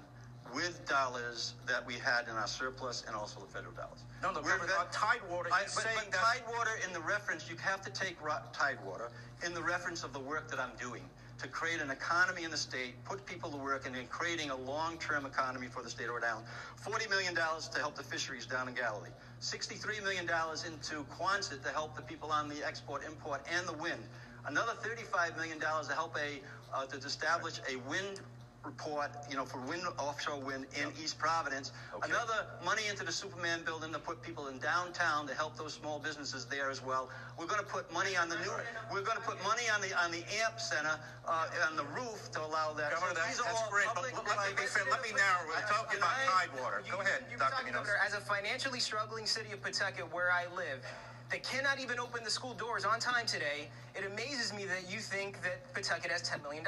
with 0.53 0.87
dollars 0.87 1.53
that 1.67 1.85
we 1.85 1.95
had 1.95 2.27
in 2.29 2.35
our 2.35 2.47
surplus 2.47 3.03
and 3.07 3.15
also 3.15 3.39
the 3.39 3.47
federal 3.47 3.73
dollars. 3.73 4.03
No, 4.21 4.31
no, 4.31 4.41
We're 4.41 4.57
vet- 4.59 4.91
Tidewater, 4.91 5.49
I- 5.53 5.61
but, 5.63 5.69
saying 5.69 5.97
but 6.11 6.13
Tidewater 6.13 6.71
in 6.85 6.93
the 6.93 7.01
reference, 7.01 7.49
you 7.49 7.55
have 7.57 7.81
to 7.81 7.91
take 7.91 8.17
Tidewater 8.53 9.11
in 9.45 9.53
the 9.53 9.61
reference 9.61 10.03
of 10.03 10.13
the 10.13 10.19
work 10.19 10.49
that 10.49 10.59
I'm 10.59 10.75
doing 10.79 11.03
to 11.39 11.47
create 11.47 11.79
an 11.81 11.91
economy 11.91 12.43
in 12.43 12.51
the 12.51 12.57
state, 12.57 13.03
put 13.05 13.23
people 13.25 13.51
to 13.51 13.57
work, 13.57 13.85
and 13.85 13.95
in 13.95 14.07
creating 14.07 14.49
a 14.49 14.55
long-term 14.55 15.25
economy 15.25 15.67
for 15.67 15.83
the 15.83 15.89
state 15.89 16.05
of 16.07 16.15
Rhode 16.15 16.23
Island. 16.23 16.45
$40 16.83 17.09
million 17.09 17.35
to 17.35 17.79
help 17.79 17.95
the 17.95 18.03
fisheries 18.03 18.47
down 18.47 18.67
in 18.67 18.73
Galilee. 18.73 19.11
$63 19.39 20.01
million 20.01 20.25
into 20.65 21.05
Quonset 21.19 21.63
to 21.63 21.69
help 21.69 21.95
the 21.95 22.01
people 22.01 22.31
on 22.31 22.49
the 22.49 22.65
export, 22.65 23.05
import, 23.05 23.45
and 23.55 23.67
the 23.67 23.73
wind. 23.73 24.01
Another 24.47 24.73
$35 24.81 25.35
million 25.35 25.59
to 25.59 25.93
help 25.93 26.17
a, 26.17 26.41
uh, 26.75 26.85
to 26.85 26.97
establish 26.97 27.59
a 27.71 27.75
wind 27.87 28.19
report, 28.67 29.09
you 29.31 29.37
know, 29.37 29.45
for 29.45 29.59
wind, 29.61 29.81
offshore 29.97 30.39
wind 30.39 30.65
in 30.75 30.91
East 31.01 31.17
Providence. 31.17 31.71
Okay. 31.95 32.11
Another 32.11 32.45
money 32.63 32.83
into 32.89 33.03
the 33.05 33.11
Superman 33.11 33.61
building 33.65 33.93
to 33.93 33.99
put 33.99 34.21
people 34.21 34.47
in 34.49 34.59
downtown 34.59 35.25
to 35.27 35.33
help 35.33 35.55
those 35.57 35.73
small 35.73 35.99
businesses 35.99 36.45
there 36.45 36.69
as 36.69 36.83
well. 36.83 37.09
We're 37.39 37.47
going 37.47 37.63
to 37.63 37.65
put 37.65 37.91
money 37.93 38.17
on 38.17 38.27
the 38.27 38.35
new. 38.43 38.51
We're 38.91 39.07
going 39.07 39.17
to 39.17 39.23
put 39.23 39.41
money 39.43 39.63
on 39.73 39.79
the 39.81 39.95
on 39.97 40.11
the 40.11 40.21
AMP 40.43 40.59
Center 40.59 40.99
uh, 41.27 41.47
on 41.69 41.77
the 41.77 41.87
roof 41.95 42.29
to 42.35 42.39
allow 42.43 42.73
that. 42.73 42.91
Governor, 42.91 43.15
So 43.15 43.15
that- 43.15 43.27
these 43.31 43.39
are 43.39 43.43
that's 43.47 43.61
all 43.63 43.71
great, 43.71 43.87
but 43.95 44.03
public- 44.11 44.27
let 44.27 44.37
me 44.43 44.53
be 44.59 44.67
fair. 44.67 44.83
Let 44.91 45.01
me 45.01 45.15
narrow 45.15 45.47
it. 45.47 45.63
We're 45.63 45.71
talking 45.71 45.97
about 46.03 46.15
Tidewater. 46.27 46.83
Go 46.91 46.99
ahead, 47.01 47.23
you- 47.31 47.37
Dr. 47.39 47.51
talking. 47.55 47.73
Governor, 47.73 47.97
as 48.05 48.13
a 48.13 48.21
financially 48.21 48.79
struggling 48.83 49.25
city 49.25 49.53
of 49.55 49.63
Pawtucket, 49.63 50.11
where 50.13 50.29
I 50.31 50.43
live, 50.55 50.83
that 51.31 51.43
cannot 51.43 51.79
even 51.79 51.99
open 51.99 52.23
the 52.23 52.31
school 52.31 52.53
doors 52.53 52.83
on 52.85 52.99
time 52.99 53.25
today, 53.25 53.69
it 53.95 54.03
amazes 54.05 54.51
me 54.53 54.65
that 54.65 54.89
you 54.91 54.99
think 54.99 55.41
that 55.43 55.73
Pawtucket 55.73 56.11
has 56.11 56.21
$10 56.23 56.41
million 56.43 56.63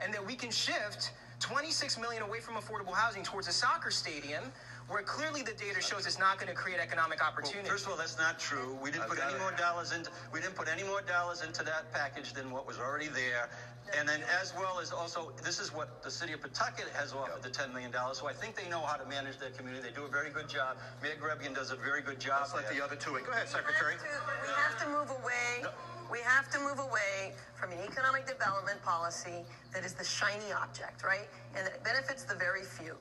and 0.00 0.12
that 0.12 0.24
we 0.24 0.34
can 0.34 0.50
shift 0.50 1.12
26 1.40 1.98
million 1.98 2.22
away 2.22 2.40
from 2.40 2.54
affordable 2.54 2.94
housing 2.94 3.22
towards 3.22 3.48
a 3.48 3.52
soccer 3.52 3.90
stadium 3.90 4.44
where 4.88 5.02
clearly 5.02 5.42
the 5.42 5.52
data 5.52 5.82
shows 5.82 6.06
it's 6.06 6.18
not 6.18 6.38
going 6.38 6.48
to 6.48 6.54
create 6.54 6.78
economic 6.78 7.22
opportunity. 7.22 7.68
Well, 7.68 7.72
first 7.72 7.86
of 7.86 7.92
all, 7.92 7.98
that's 7.98 8.18
not 8.18 8.38
true. 8.38 8.78
We 8.80 8.90
didn't 8.90 9.08
put 9.08 9.18
any 9.18 9.38
more 9.38 9.52
dollars 9.52 9.92
into 9.92 10.10
we 10.32 10.40
didn't 10.40 10.54
put 10.54 10.68
any 10.68 10.84
more 10.84 11.02
dollars 11.02 11.42
into 11.42 11.64
that 11.64 11.92
package 11.92 12.32
than 12.32 12.50
what 12.50 12.66
was 12.66 12.78
already 12.78 13.08
there. 13.08 13.50
And 13.98 14.08
then, 14.08 14.20
as 14.40 14.52
well 14.54 14.80
as 14.80 14.90
also, 14.90 15.32
this 15.44 15.60
is 15.60 15.72
what 15.72 16.02
the 16.02 16.10
city 16.10 16.32
of 16.32 16.40
Pawtucket 16.40 16.88
has 16.94 17.12
offered 17.12 17.42
the 17.42 17.50
$10 17.50 17.72
million. 17.72 17.92
So 18.14 18.26
I 18.26 18.32
think 18.32 18.56
they 18.56 18.68
know 18.68 18.80
how 18.80 18.96
to 18.96 19.06
manage 19.06 19.38
their 19.38 19.50
community. 19.50 19.88
They 19.88 19.94
do 19.94 20.04
a 20.04 20.08
very 20.10 20.30
good 20.30 20.48
job. 20.48 20.76
Mayor 21.02 21.14
Grebien 21.22 21.54
does 21.54 21.70
a 21.70 21.76
very 21.76 22.02
good 22.02 22.18
job. 22.18 22.40
Let's 22.40 22.54
let 22.54 22.74
the 22.74 22.82
other 22.82 22.96
two 22.96 23.14
in. 23.14 23.24
Go 23.24 23.30
ahead, 23.30 23.48
Secretary. 23.48 23.94
We 23.94 24.08
have 24.10 24.78
to, 24.78 24.86
we 24.88 24.94
have 24.94 25.06
to 25.06 25.14
move 25.14 25.22
away. 25.22 25.70
We 26.10 26.20
have 26.20 26.48
to 26.50 26.60
move 26.60 26.78
away 26.78 27.34
from 27.54 27.72
an 27.72 27.78
economic 27.84 28.26
development 28.26 28.82
policy 28.82 29.44
that 29.74 29.84
is 29.84 29.94
the 29.94 30.04
shiny 30.04 30.52
object, 30.52 31.02
right? 31.02 31.26
And 31.56 31.66
that 31.66 31.82
benefits 31.82 32.24
the 32.24 32.34
very 32.34 32.62
few. 32.62 32.94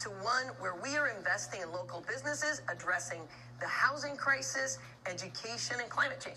To 0.00 0.08
one 0.08 0.46
where 0.60 0.74
we 0.82 0.96
are 0.96 1.08
investing 1.08 1.60
in 1.62 1.72
local 1.72 2.04
businesses, 2.06 2.62
addressing 2.70 3.20
the 3.60 3.66
housing 3.66 4.16
crisis, 4.16 4.78
education, 5.06 5.76
and 5.80 5.90
climate 5.90 6.20
change. 6.20 6.36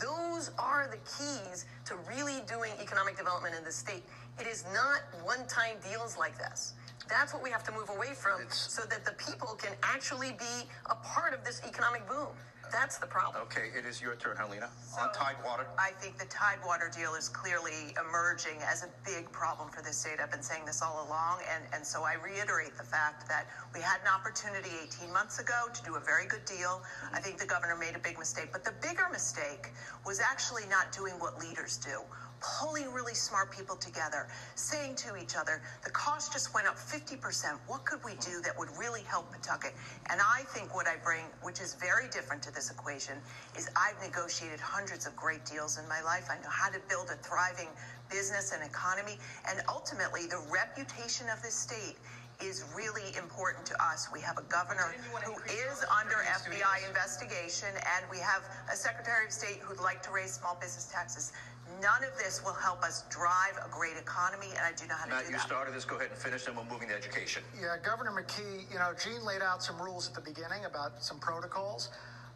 Those 0.00 0.50
are 0.58 0.88
the 0.90 0.98
keys 0.98 1.66
to 1.86 1.94
really 2.08 2.40
doing 2.48 2.72
economic 2.80 3.16
development 3.16 3.54
in 3.56 3.64
the 3.64 3.72
state. 3.72 4.02
It 4.40 4.46
is 4.46 4.64
not 4.72 5.02
one 5.24 5.46
time 5.46 5.76
deals 5.88 6.16
like 6.16 6.38
this. 6.38 6.74
That's 7.08 7.34
what 7.34 7.42
we 7.42 7.50
have 7.50 7.64
to 7.64 7.72
move 7.72 7.90
away 7.90 8.14
from 8.14 8.42
so 8.50 8.82
that 8.88 9.04
the 9.04 9.12
people 9.12 9.58
can 9.58 9.72
actually 9.82 10.32
be 10.32 10.68
a 10.86 10.94
part 10.94 11.34
of 11.34 11.44
this 11.44 11.60
economic 11.66 12.08
boom. 12.08 12.28
That's 12.72 12.98
the 12.98 13.06
problem. 13.06 13.42
Okay, 13.44 13.70
it 13.76 13.84
is 13.84 14.00
your 14.00 14.14
turn, 14.14 14.36
Helena. 14.36 14.70
On 15.00 15.12
Tidewater. 15.12 15.66
I 15.78 15.90
think 16.00 16.18
the 16.18 16.26
Tidewater 16.26 16.90
deal 16.94 17.14
is 17.14 17.28
clearly 17.28 17.94
emerging 17.98 18.58
as 18.62 18.84
a 18.84 18.88
big 19.04 19.30
problem 19.32 19.68
for 19.70 19.82
this 19.82 19.96
state. 19.96 20.20
I've 20.22 20.30
been 20.30 20.42
saying 20.42 20.64
this 20.64 20.82
all 20.82 21.06
along, 21.06 21.40
and, 21.52 21.64
and 21.74 21.84
so 21.84 22.02
I 22.02 22.14
reiterate 22.14 22.76
the 22.76 22.84
fact 22.84 23.28
that 23.28 23.46
we 23.74 23.80
had 23.80 24.00
an 24.02 24.08
opportunity 24.08 24.70
18 25.02 25.12
months 25.12 25.40
ago 25.40 25.66
to 25.72 25.82
do 25.82 25.96
a 25.96 26.00
very 26.00 26.26
good 26.26 26.44
deal. 26.44 26.82
I 27.12 27.20
think 27.20 27.38
the 27.38 27.46
governor 27.46 27.76
made 27.76 27.96
a 27.96 27.98
big 27.98 28.18
mistake, 28.18 28.50
but 28.52 28.64
the 28.64 28.74
bigger 28.80 29.08
mistake 29.10 29.72
was 30.06 30.20
actually 30.20 30.66
not 30.70 30.92
doing 30.92 31.14
what 31.14 31.38
leaders 31.38 31.76
do 31.76 32.00
pulling 32.40 32.90
really 32.92 33.14
smart 33.14 33.50
people 33.50 33.76
together, 33.76 34.28
saying 34.54 34.96
to 34.96 35.16
each 35.16 35.36
other, 35.36 35.62
the 35.84 35.90
cost 35.90 36.32
just 36.32 36.54
went 36.54 36.66
up 36.66 36.76
50%. 36.76 37.58
What 37.66 37.84
could 37.84 38.02
we 38.04 38.12
do 38.20 38.40
that 38.42 38.58
would 38.58 38.70
really 38.78 39.02
help 39.02 39.30
Pawtucket? 39.32 39.72
And 40.10 40.20
I 40.20 40.42
think 40.48 40.74
what 40.74 40.86
I 40.86 40.96
bring, 41.04 41.24
which 41.42 41.60
is 41.60 41.74
very 41.74 42.08
different 42.08 42.42
to 42.44 42.52
this 42.52 42.70
equation, 42.70 43.16
is 43.56 43.68
I've 43.76 44.00
negotiated 44.02 44.60
hundreds 44.60 45.06
of 45.06 45.14
great 45.16 45.44
deals 45.44 45.78
in 45.78 45.88
my 45.88 46.02
life. 46.02 46.28
I 46.30 46.36
know 46.42 46.50
how 46.50 46.70
to 46.70 46.80
build 46.88 47.08
a 47.10 47.16
thriving 47.22 47.68
business 48.10 48.52
and 48.52 48.62
economy. 48.62 49.18
And 49.48 49.60
ultimately, 49.68 50.26
the 50.26 50.42
reputation 50.50 51.28
of 51.28 51.42
this 51.42 51.54
state 51.54 51.96
is 52.42 52.64
really 52.74 53.14
important 53.16 53.66
to 53.66 53.76
us. 53.84 54.08
We 54.12 54.20
have 54.22 54.38
a 54.38 54.42
governor 54.48 54.94
who 55.24 55.32
is 55.44 55.84
under 55.92 56.24
FBI 56.24 56.88
investigation, 56.88 57.68
and 57.76 58.04
we 58.10 58.18
have 58.18 58.42
a 58.72 58.76
Secretary 58.76 59.26
of 59.26 59.32
State 59.32 59.60
who'd 59.60 59.80
like 59.80 60.02
to 60.04 60.10
raise 60.10 60.32
small 60.32 60.56
business 60.60 60.86
taxes. 60.90 61.32
None 61.80 62.04
of 62.04 62.16
this 62.18 62.44
will 62.44 62.52
help 62.54 62.82
us 62.82 63.04
drive 63.08 63.56
a 63.64 63.68
great 63.70 63.96
economy, 63.96 64.48
and 64.50 64.60
I 64.60 64.72
do 64.76 64.86
know 64.86 64.94
how 64.96 65.04
to 65.04 65.10
Matt, 65.10 65.24
do 65.24 65.32
you 65.32 65.38
that. 65.38 65.46
started 65.46 65.74
this. 65.74 65.84
Go 65.86 65.96
ahead 65.96 66.10
and 66.10 66.18
finish, 66.18 66.46
and 66.46 66.56
we're 66.56 66.64
moving 66.68 66.88
to 66.88 66.94
education. 66.94 67.42
Yeah, 67.56 67.76
Governor 67.82 68.12
McKee, 68.12 68.70
you 68.70 68.78
know, 68.78 68.92
Gene 69.02 69.24
laid 69.24 69.40
out 69.40 69.62
some 69.62 69.80
rules 69.80 70.08
at 70.08 70.14
the 70.14 70.20
beginning 70.20 70.66
about 70.66 71.02
some 71.02 71.18
protocols. 71.18 71.88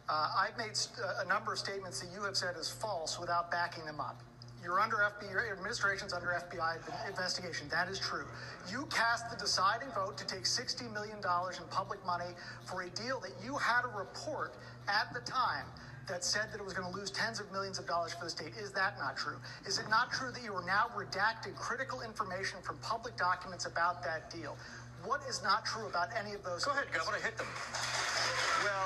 Uh, 0.09 0.29
I've 0.37 0.57
made 0.57 0.75
st- 0.75 1.05
a 1.23 1.27
number 1.27 1.53
of 1.53 1.59
statements 1.59 1.99
that 2.01 2.09
you 2.11 2.23
have 2.23 2.35
said 2.35 2.55
is 2.59 2.69
false 2.69 3.19
without 3.19 3.51
backing 3.51 3.85
them 3.85 3.99
up. 3.99 4.21
You're 4.63 4.79
under 4.79 4.97
FBI, 4.97 5.29
your 5.31 5.53
administration's 5.53 6.11
under 6.11 6.27
FBI 6.49 7.07
investigation. 7.07 7.67
That 7.69 7.87
is 7.87 7.99
true. 7.99 8.25
You 8.71 8.87
cast 8.87 9.29
the 9.29 9.37
deciding 9.37 9.89
vote 9.93 10.17
to 10.17 10.25
take 10.25 10.45
$60 10.45 10.91
million 10.91 11.17
in 11.17 11.67
public 11.69 12.03
money 12.03 12.33
for 12.65 12.81
a 12.81 12.89
deal 12.89 13.19
that 13.19 13.33
you 13.43 13.57
had 13.57 13.85
a 13.85 13.95
report 13.95 14.55
at 14.87 15.13
the 15.13 15.19
time 15.19 15.65
that 16.07 16.23
said 16.23 16.51
that 16.53 16.59
it 16.59 16.63
was 16.63 16.73
going 16.73 16.89
to 16.91 16.95
lose 16.97 17.09
tens 17.09 17.39
of 17.39 17.51
millions 17.51 17.79
of 17.79 17.87
dollars 17.87 18.13
for 18.13 18.25
the 18.25 18.29
state. 18.29 18.53
Is 18.61 18.71
that 18.73 18.97
not 18.99 19.17
true? 19.17 19.37
Is 19.65 19.79
it 19.79 19.89
not 19.89 20.11
true 20.11 20.31
that 20.31 20.43
you 20.43 20.53
are 20.53 20.65
now 20.65 20.85
redacting 20.95 21.55
critical 21.55 22.01
information 22.01 22.61
from 22.61 22.77
public 22.79 23.17
documents 23.17 23.65
about 23.65 24.03
that 24.03 24.29
deal? 24.29 24.55
What 25.03 25.21
is 25.29 25.41
not 25.43 25.65
true 25.65 25.87
about 25.87 26.09
any 26.17 26.33
of 26.33 26.43
those? 26.43 26.65
Go 26.65 26.71
ahead, 26.71 26.85
statements? 26.85 27.05
Governor. 27.05 27.23
Hit 27.25 27.37
them. 27.37 27.47
Well, 28.63 28.85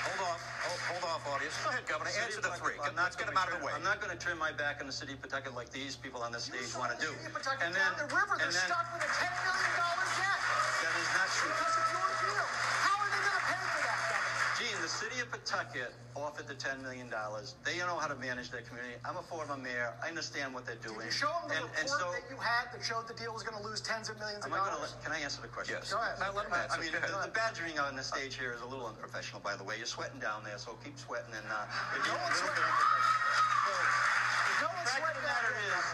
Hold 0.00 0.20
off. 0.32 0.42
Hold, 0.64 0.80
hold 0.90 1.04
off, 1.12 1.22
audience. 1.28 1.54
Go 1.64 1.70
ahead, 1.70 1.86
Governor. 1.86 2.10
City 2.10 2.24
Answer 2.24 2.40
the 2.42 2.54
three. 2.58 2.74
Pawtucket, 2.76 2.92
I'm 2.92 2.96
Let's 2.96 3.14
not 3.14 3.18
get 3.18 3.26
them 3.26 3.36
gonna 3.36 3.46
out 3.46 3.52
of 3.52 3.60
the 3.60 3.66
way. 3.66 3.72
I'm 3.74 3.84
not 3.84 4.00
going 4.00 4.12
to 4.12 4.20
turn 4.20 4.38
my 4.38 4.52
back 4.52 4.80
on 4.80 4.86
the 4.86 4.92
city 4.96 5.12
of 5.14 5.20
Pawtucket 5.22 5.54
like 5.54 5.70
these 5.70 5.94
people 5.96 6.22
on 6.22 6.32
this 6.32 6.48
You 6.48 6.58
stage 6.60 6.74
want 6.78 6.92
to 6.94 6.98
do. 6.98 7.12
city 7.12 7.30
of 7.30 7.62
And 7.62 7.74
then, 7.74 7.80
down 7.80 7.94
the 8.00 8.08
river. 8.10 8.34
They're 8.38 8.48
and 8.48 8.54
then 8.54 8.68
stuck 8.68 8.86
with 8.94 9.04
a 9.04 9.10
$10 9.12 9.28
million 9.28 9.72
debt 9.76 10.40
that 10.82 10.94
is 10.98 11.08
not 11.14 11.28
true. 11.36 11.89
City 14.90 15.22
of 15.22 15.30
Pawtucket 15.30 15.94
offered 16.18 16.50
the 16.50 16.58
$10 16.58 16.82
million. 16.82 17.06
They 17.62 17.78
know 17.78 17.96
how 18.02 18.10
to 18.10 18.18
manage 18.18 18.50
their 18.50 18.66
community. 18.66 18.98
I'm 19.06 19.16
a 19.16 19.22
former 19.22 19.56
mayor. 19.56 19.94
I 20.02 20.10
understand 20.10 20.52
what 20.52 20.66
they're 20.66 20.82
doing. 20.82 21.06
Did 21.06 21.14
you 21.14 21.22
show 21.24 21.30
them 21.46 21.54
the 21.54 21.62
and, 21.62 21.70
report 21.70 21.80
and 21.80 21.88
so, 21.88 22.10
that 22.10 22.26
you 22.26 22.36
had 22.42 22.74
that 22.74 22.82
showed 22.82 23.06
the 23.06 23.14
deal 23.14 23.30
was 23.32 23.46
going 23.46 23.54
to 23.56 23.62
lose 23.62 23.78
tens 23.80 24.10
of 24.10 24.18
millions 24.18 24.42
of 24.44 24.50
I 24.50 24.58
going 24.58 24.66
to 24.66 24.74
dollars? 24.82 24.98
let, 24.98 25.04
can 25.06 25.12
I 25.14 25.22
answer 25.22 25.38
the 25.40 25.48
question? 25.48 25.78
Yes. 25.78 25.94
Go 25.94 26.02
ahead. 26.02 26.18
Now, 26.18 26.34
let 26.34 26.50
him 26.50 26.54
I 26.58 26.66
answer. 26.66 26.82
mean, 26.82 26.90
the, 26.90 27.06
the 27.06 27.30
badgering 27.30 27.78
on 27.78 27.94
the 27.94 28.02
stage 28.02 28.34
here 28.34 28.50
is 28.52 28.60
a 28.66 28.68
little 28.68 28.90
unprofessional, 28.90 29.38
by 29.40 29.54
the 29.54 29.62
way. 29.64 29.78
You're 29.78 29.86
sweating 29.88 30.18
down 30.18 30.42
there, 30.42 30.58
so 30.58 30.74
keep 30.82 30.98
sweating. 30.98 31.32
And 31.38 31.46
uh, 31.46 31.70
if 31.94 32.02
you- 32.02 32.10
No 32.10 32.18
one's 32.18 32.34
you're 32.42 32.50
sweating. 32.50 32.66
No 32.66 33.78
The 34.58 34.66
one's 34.74 34.90
fact 34.90 34.90
of 34.90 35.06
sweating 35.06 35.22
the 35.22 35.28
matter 35.30 35.52
is, 35.70 35.86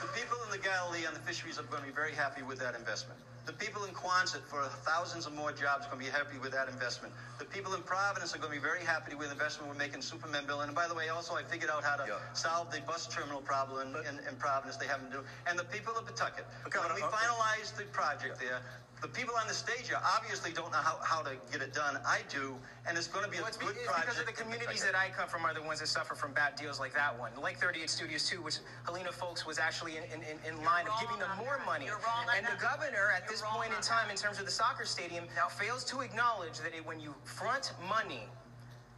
the 0.00 0.10
people 0.16 0.38
in 0.48 0.50
the 0.50 0.62
Galilee 0.64 1.04
and 1.04 1.12
the 1.14 1.20
fisheries 1.28 1.60
are 1.60 1.68
going 1.68 1.84
to 1.84 1.88
be 1.90 1.94
very 1.94 2.16
happy 2.16 2.40
with 2.42 2.56
that 2.64 2.72
investment. 2.74 3.20
The 3.48 3.54
people 3.54 3.84
in 3.84 3.94
Quonset 3.96 4.44
for 4.44 4.60
thousands 4.84 5.24
of 5.24 5.32
more 5.32 5.52
jobs 5.52 5.86
are 5.86 5.88
going 5.88 6.04
to 6.04 6.12
be 6.12 6.12
happy 6.12 6.36
with 6.36 6.52
that 6.52 6.68
investment. 6.68 7.14
The 7.38 7.46
people 7.46 7.72
in 7.72 7.80
Providence 7.80 8.36
are 8.36 8.38
going 8.38 8.52
to 8.52 8.60
be 8.60 8.62
very 8.62 8.84
happy 8.84 9.14
with 9.16 9.28
the 9.28 9.32
investment 9.32 9.72
we're 9.72 9.78
making 9.80 10.02
Superman 10.02 10.44
Bill. 10.44 10.60
And 10.60 10.74
by 10.74 10.86
the 10.86 10.92
way, 10.94 11.08
also 11.08 11.32
I 11.32 11.42
figured 11.44 11.70
out 11.70 11.82
how 11.82 11.96
to 11.96 12.04
Yeah. 12.04 12.20
solve 12.34 12.70
the 12.70 12.82
bus 12.82 13.06
terminal 13.08 13.40
problem 13.40 13.88
in, 13.88 14.04
in, 14.04 14.20
in 14.28 14.36
Providence. 14.36 14.76
They 14.76 14.84
haven't 14.86 15.12
do. 15.12 15.24
And 15.48 15.58
the 15.58 15.64
people 15.64 15.96
of 15.96 16.04
Pawtucket, 16.04 16.44
Okay, 16.66 16.78
when 16.78 16.92
we 16.94 17.00
okay. 17.02 17.16
finalize 17.16 17.72
the 17.74 17.84
project 17.84 18.38
there, 18.38 18.60
the 19.00 19.08
people 19.08 19.34
on 19.40 19.46
the 19.46 19.54
stage 19.54 19.86
here 19.88 19.98
obviously 20.16 20.52
don't 20.52 20.72
know 20.72 20.82
how, 20.82 20.98
how 21.04 21.22
to 21.22 21.36
get 21.52 21.62
it 21.62 21.72
done. 21.72 21.98
I 22.06 22.20
do, 22.28 22.56
and 22.88 22.98
it's 22.98 23.06
going 23.06 23.24
to 23.24 23.30
be 23.30 23.36
a 23.38 23.40
Well, 23.40 23.48
it's, 23.48 23.56
be- 23.56 23.66
good 23.66 23.76
it's 23.76 23.86
project. 23.86 24.06
because 24.06 24.20
of 24.20 24.26
the 24.26 24.32
communities 24.32 24.82
that 24.82 24.94
I 24.96 25.10
come 25.16 25.28
from 25.28 25.44
are 25.46 25.54
the 25.54 25.62
ones 25.62 25.80
that 25.80 25.86
suffer 25.88 26.14
from 26.14 26.32
bad 26.32 26.56
deals 26.56 26.80
like 26.80 26.94
that 26.94 27.16
one. 27.18 27.30
Like 27.40 27.58
38 27.58 27.88
Studios 27.88 28.28
2, 28.28 28.42
which 28.42 28.58
Helena 28.84 29.12
Foulkes 29.12 29.46
was 29.46 29.58
actually 29.58 29.96
in, 29.96 30.04
in, 30.10 30.20
in, 30.26 30.36
in 30.50 30.64
line 30.64 30.86
of 30.86 30.98
giving 31.00 31.18
them 31.18 31.28
wrong 31.30 31.38
on 31.38 31.44
more 31.46 31.56
that. 31.58 31.66
money. 31.66 31.86
You're 31.86 32.02
wrong 32.02 32.26
on 32.28 32.36
and 32.36 32.46
the 32.46 32.58
that. 32.58 32.60
governor, 32.60 33.14
at 33.14 33.22
You're 33.22 33.38
this 33.38 33.42
point 33.46 33.70
in 33.70 33.80
time, 33.82 34.08
that. 34.08 34.16
in 34.16 34.18
terms 34.18 34.40
of 34.40 34.46
the 34.46 34.50
soccer 34.52 34.84
stadium, 34.84 35.24
now 35.36 35.46
fails 35.46 35.84
to 35.94 36.00
acknowledge 36.00 36.58
that 36.60 36.74
it, 36.74 36.84
when 36.84 36.98
you 36.98 37.14
front 37.24 37.72
money, 37.88 38.26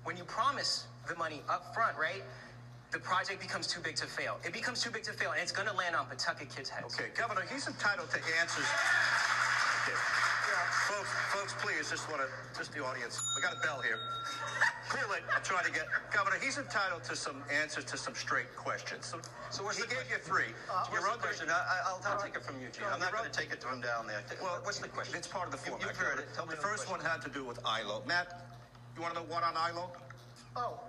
when 0.04 0.16
you 0.16 0.25
promise 0.25 0.87
the 1.09 1.14
money 1.16 1.42
up 1.49 1.75
front, 1.75 1.97
right? 1.99 2.23
The 2.90 2.99
project 2.99 3.40
becomes 3.40 3.66
too 3.69 3.80
big 3.80 3.95
to 3.97 4.07
fail. 4.07 4.38
It 4.45 4.52
becomes 4.52 4.83
too 4.83 4.90
big 4.90 5.04
to 5.04 5.12
fail, 5.12 5.30
and 5.30 5.40
it's 5.40 5.52
going 5.52 5.69
to 5.69 5.75
land 5.76 5.95
on 5.95 6.07
Pawtucket 6.07 6.49
kids' 6.54 6.69
heads. 6.71 6.95
Okay, 6.99 7.11
Governor, 7.14 7.42
he's 7.52 7.69
entitled 7.69 8.11
to 8.11 8.19
answers. 8.40 8.64
Okay. 9.87 9.96
Folks, 10.90 11.10
folks, 11.32 11.54
please, 11.62 11.88
just 11.88 12.10
want 12.10 12.20
to, 12.22 12.28
just 12.58 12.72
the 12.75 12.84
audience. 12.84 13.22
We 13.37 13.42
got 13.42 13.54
a 13.56 13.60
bell 13.60 13.80
here. 13.80 13.96
Clearly, 14.90 15.20
I'm 15.34 15.42
trying 15.42 15.64
to 15.64 15.70
get 15.72 15.87
Governor. 16.12 16.37
He's 16.42 16.58
entitled 16.58 17.04
to 17.04 17.14
some 17.14 17.42
answers 17.49 17.84
to 17.87 17.96
some 17.96 18.14
straight 18.14 18.54
questions. 18.56 19.06
So, 19.06 19.20
So 19.50 19.62
what's 19.62 19.76
he 19.78 19.84
the 19.84 19.94
gave 19.94 20.10
you 20.10 20.18
three. 20.18 20.50
Uh, 20.68 20.84
what's 20.84 20.90
You're 20.92 21.12
the 21.12 21.18
question? 21.22 21.49
I, 21.49 21.54
I- 21.54 21.82
I'll, 21.87 22.00
I'll 22.04 22.20
take 22.20 22.34
it 22.34 22.42
from 22.42 22.60
you, 22.60 22.68
Gene. 22.72 22.84
I'm 22.92 22.99
not 22.99 23.12
going 23.12 23.25
to 23.25 23.30
take 23.30 23.52
it 23.52 23.62
from 23.62 23.80
down 23.80 24.06
there. 24.06 24.20
Well, 24.42 24.58
what's 24.64 24.80
the 24.80 24.88
question? 24.88 25.16
It's 25.16 25.28
part 25.28 25.46
of 25.46 25.52
the 25.52 25.62
You- 25.64 25.78
format. 25.78 25.87
You've 25.88 25.96
heard 25.96 26.18
it. 26.18 26.26
Tell 26.34 26.44
me 26.44 26.50
the 26.50 26.56
the 26.56 26.62
first 26.62 26.90
one 26.90 27.00
had 27.00 27.22
to 27.22 27.30
do 27.30 27.44
with 27.44 27.60
ILO. 27.64 28.02
Matt, 28.06 28.50
you 28.96 29.02
want 29.02 29.14
to 29.14 29.20
know 29.20 29.26
what 29.32 29.44
on 29.44 29.54
ILO? 29.56 29.92
Oh, 30.56 30.80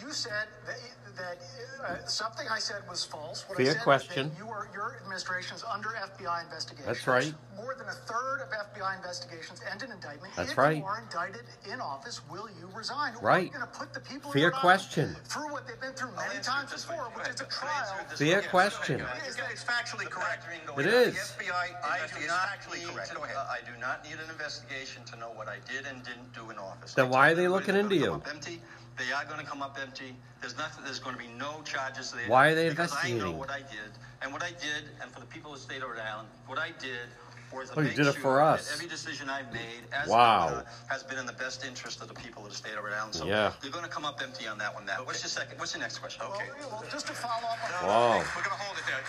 you 0.00 0.10
said 0.12 0.48
that, 0.66 0.78
that 1.18 1.38
uh, 1.84 2.06
something 2.06 2.46
I 2.50 2.58
said 2.58 2.82
was 2.88 3.04
false. 3.04 3.44
What 3.48 3.58
Fair 3.58 3.70
I 3.70 3.72
said 3.74 3.82
question. 3.82 4.28
Was 4.28 4.38
that 4.38 4.44
you 4.44 4.50
are, 4.50 4.68
your 4.72 4.96
administration 5.02 5.56
is 5.56 5.64
under 5.64 5.90
FBI 5.90 6.44
investigation. 6.44 6.86
That's 6.86 7.06
right. 7.06 7.34
More 7.56 7.74
than 7.76 7.88
a 7.88 7.92
third 7.92 8.40
of 8.42 8.48
FBI 8.50 8.96
investigations 8.96 9.60
end 9.70 9.82
in 9.82 9.90
indictment. 9.92 10.32
That's 10.36 10.52
if 10.52 10.58
right. 10.58 10.76
you 10.78 10.84
are 10.84 11.02
indicted 11.02 11.42
in 11.70 11.80
office, 11.80 12.20
will 12.30 12.48
you 12.60 12.68
resign? 12.74 13.14
Or 13.14 13.18
are 13.18 13.22
Right. 13.22 13.52
going 13.52 13.60
to 13.66 13.70
put 13.78 13.92
the 13.92 14.00
people 14.00 14.30
Fair 14.32 14.48
in 14.48 14.54
question. 14.54 15.16
through 15.24 15.50
what 15.52 15.66
they've 15.66 15.80
been 15.80 15.92
through 15.94 16.10
I'll 16.16 16.28
many 16.28 16.40
times 16.40 16.70
this 16.70 16.88
way. 16.88 16.96
before, 16.96 17.10
Go 17.10 17.18
which 17.18 17.28
is 17.28 17.40
a 17.40 17.44
I'll 17.44 17.50
answer 17.50 17.58
trial? 17.58 18.06
it 18.10 18.18
Fair 18.18 18.26
way. 18.28 18.32
Yes, 18.42 18.46
question. 18.46 19.00
ahead. 19.00 19.22
It's, 19.26 19.36
it's 19.52 19.64
factually 19.64 20.08
correct. 20.08 20.46
badgering 20.46 20.60
It 20.62 20.66
goes 20.66 20.76
back. 20.84 20.94
is. 20.94 21.14
The 21.38 21.44
FBI 21.44 21.66
I 21.82 21.98
do 22.20 22.26
not 22.26 22.38
factually 22.48 22.78
need 22.86 22.94
correct. 22.94 23.10
to, 23.12 23.20
uh, 23.20 23.46
I 23.50 23.58
do 23.66 23.78
not 23.80 24.04
need 24.04 24.14
an 24.22 24.30
investigation 24.30 25.04
to 25.04 25.16
know 25.18 25.30
what 25.34 25.48
I 25.48 25.58
did 25.70 25.86
and 25.86 26.02
didn't 26.04 26.32
do 26.32 26.50
in 26.50 26.58
office. 26.58 26.94
Then 26.94 27.08
why 27.10 27.30
are 27.30 27.34
they 27.34 27.48
looking 27.48 27.74
into 27.76 27.96
you? 27.96 28.22
Empty. 28.30 28.60
They 28.98 29.12
are 29.12 29.24
going 29.24 29.38
to 29.38 29.46
come 29.46 29.62
up 29.62 29.78
empty. 29.80 30.16
There's 30.40 30.56
nothing. 30.56 30.84
There's 30.84 30.98
going 30.98 31.14
to 31.16 31.20
be 31.22 31.28
no 31.38 31.62
charges 31.64 32.12
there. 32.12 32.28
Why 32.28 32.48
are 32.48 32.54
they 32.54 32.68
because 32.68 32.92
I 32.92 33.08
know 33.10 33.30
investigating? 33.32 33.38
what 33.38 33.50
I 33.50 33.58
did, 33.58 33.90
and 34.22 34.32
what 34.32 34.42
I 34.42 34.50
did, 34.50 34.90
and 35.00 35.10
for 35.10 35.20
the 35.20 35.26
people 35.26 35.52
of 35.52 35.58
the 35.58 35.64
state 35.64 35.82
of 35.82 35.88
Rhode 35.88 36.00
Island, 36.00 36.28
what 36.46 36.58
I 36.58 36.70
did 36.80 37.08
Whereas 37.50 37.70
the 37.70 37.78
Oh, 37.80 37.82
you 37.82 37.90
did 37.90 38.00
it 38.00 38.08
issue 38.10 38.20
for 38.20 38.42
us. 38.42 38.68
that 38.68 38.74
Every 38.74 38.88
decision 38.88 39.30
I've 39.30 39.52
made 39.52 39.82
as 39.92 40.08
Wow. 40.08 40.48
governor 40.48 40.66
has 40.88 41.02
been 41.02 41.18
in 41.18 41.24
the 41.26 41.32
best 41.32 41.64
interest 41.64 42.02
of 42.02 42.08
the 42.08 42.14
people 42.14 42.44
of 42.44 42.50
the 42.50 42.56
state 42.56 42.74
of 42.76 42.84
Rhode 42.84 42.92
Island. 42.92 43.14
So 43.14 43.24
Yeah. 43.24 43.52
they're 43.62 43.70
going 43.70 43.84
to 43.84 43.90
come 43.90 44.04
up 44.04 44.20
empty 44.22 44.46
on 44.46 44.58
that 44.58 44.74
one. 44.74 44.84
Now, 44.84 45.04
what's 45.04 45.22
your 45.22 45.30
second? 45.30 45.58
What's 45.58 45.72
your 45.72 45.80
next 45.80 45.98
question? 45.98 46.22
Okay. 46.22 46.44
yeah, 46.46 46.66
well, 46.66 46.84
just 46.90 47.06
to 47.06 47.14
follow 47.14 47.48
up 47.48 47.80
on 47.82 47.86
Wow. 47.86 48.18
We're 48.18 48.42
going 48.42 48.44
to 48.44 48.50
hold 48.50 48.76
it 48.76 48.84
there. 48.86 49.00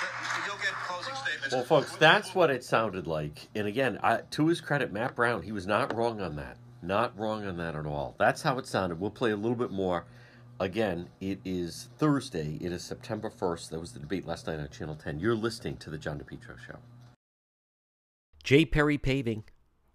You'll 0.48 0.56
get 0.58 0.72
closing 0.88 1.16
statements. 1.16 1.54
Well, 1.54 1.64
folks, 1.66 1.96
that's 1.98 2.34
what 2.34 2.50
it 2.50 2.64
sounded 2.64 3.08
like. 3.08 3.50
And 3.56 3.68
again, 3.68 4.00
I, 4.02 4.22
to 4.32 4.48
his 4.48 4.62
credit, 4.62 4.94
Matt 4.94 5.16
Brown, 5.16 5.42
he 5.42 5.52
was 5.52 5.68
not 5.68 5.94
wrong 5.94 6.22
on 6.22 6.38
that. 6.38 6.56
Not 6.82 7.18
wrong 7.18 7.46
on 7.46 7.58
that 7.58 7.76
at 7.76 7.86
all. 7.86 8.16
That's 8.18 8.42
how 8.42 8.58
it 8.58 8.66
sounded. 8.66 9.00
We'll 9.00 9.12
play 9.12 9.32
a 9.32 9.36
little 9.36 9.58
bit 9.58 9.72
more. 9.72 10.06
Again, 10.62 11.10
it 11.20 11.40
is 11.44 11.90
Thursday. 11.98 12.58
It 12.62 12.72
is 12.72 12.84
September 12.84 13.30
1st. 13.30 13.70
That 13.70 13.80
was 13.80 13.94
the 13.94 14.00
debate 14.00 14.26
last 14.26 14.48
night 14.48 14.60
on 14.60 14.70
Channel 14.70 14.96
10. 14.96 15.20
You're 15.20 15.36
listening 15.36 15.78
to 15.78 15.90
The 15.90 15.98
John 15.98 16.20
DePetro 16.20 16.58
Show. 16.58 16.78
J. 18.44 18.66
Perry 18.66 18.98
Paving. 18.98 19.44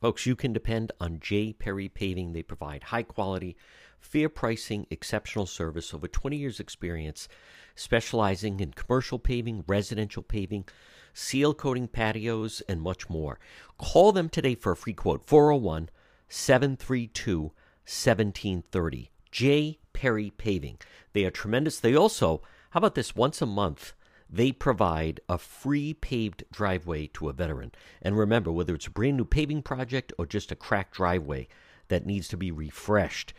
Folks, 0.01 0.27
you 0.27 0.37
can 0.37 0.53
depend 0.53 0.93
on 1.01 1.21
J. 1.21 1.55
Perry 1.55 1.89
Paving. 1.89 2.33
They 2.33 2.43
provide 2.43 2.85
high 2.85 3.03
quality, 3.03 3.57
fair 3.99 4.29
pricing, 4.29 4.87
exceptional 4.91 5.47
service, 5.47 5.95
over 5.95 6.07
20 6.07 6.37
years' 6.37 6.61
experience, 6.61 7.29
specializing 7.75 8.61
in 8.61 8.73
commercial 8.73 9.19
paving, 9.19 9.65
residential 9.67 10.23
paving, 10.23 10.67
seal 11.15 11.55
coating 11.55 11.89
patios, 11.89 12.63
and 12.69 12.83
much 12.83 13.09
more. 13.09 13.39
Call 13.79 14.13
them 14.13 14.29
today 14.29 14.55
for 14.55 14.73
a 14.73 14.77
free 14.77 14.93
quote 14.93 15.27
401 15.27 15.89
732 16.29 17.53
1730. 17.87 19.11
J. 19.31 19.79
Perry 19.93 20.31
Paving. 20.31 20.79
They 21.13 21.25
are 21.25 21.31
tremendous. 21.31 21.81
They 21.81 21.95
also, 21.95 22.43
how 22.71 22.79
about 22.79 22.95
this, 22.95 23.17
once 23.17 23.43
a 23.43 23.47
month, 23.47 23.95
they 24.31 24.53
provide 24.53 25.21
a 25.29 25.39
free 25.39 25.95
paved 25.95 26.45
driveway 26.53 27.07
to 27.09 27.29
a 27.29 27.33
veteran. 27.33 27.73
And 28.03 28.17
remember, 28.17 28.51
whether 28.51 28.75
it's 28.75 28.87
a 28.87 28.91
brand 28.91 29.17
new 29.17 29.25
paving 29.25 29.63
project 29.63 30.13
or 30.19 30.27
just 30.27 30.51
a 30.51 30.57
cracked 30.57 30.95
driveway 30.95 31.47
that 31.89 32.07
needs 32.07 32.29
to 32.29 32.37
be 32.37 32.51
refreshed, 32.51 33.35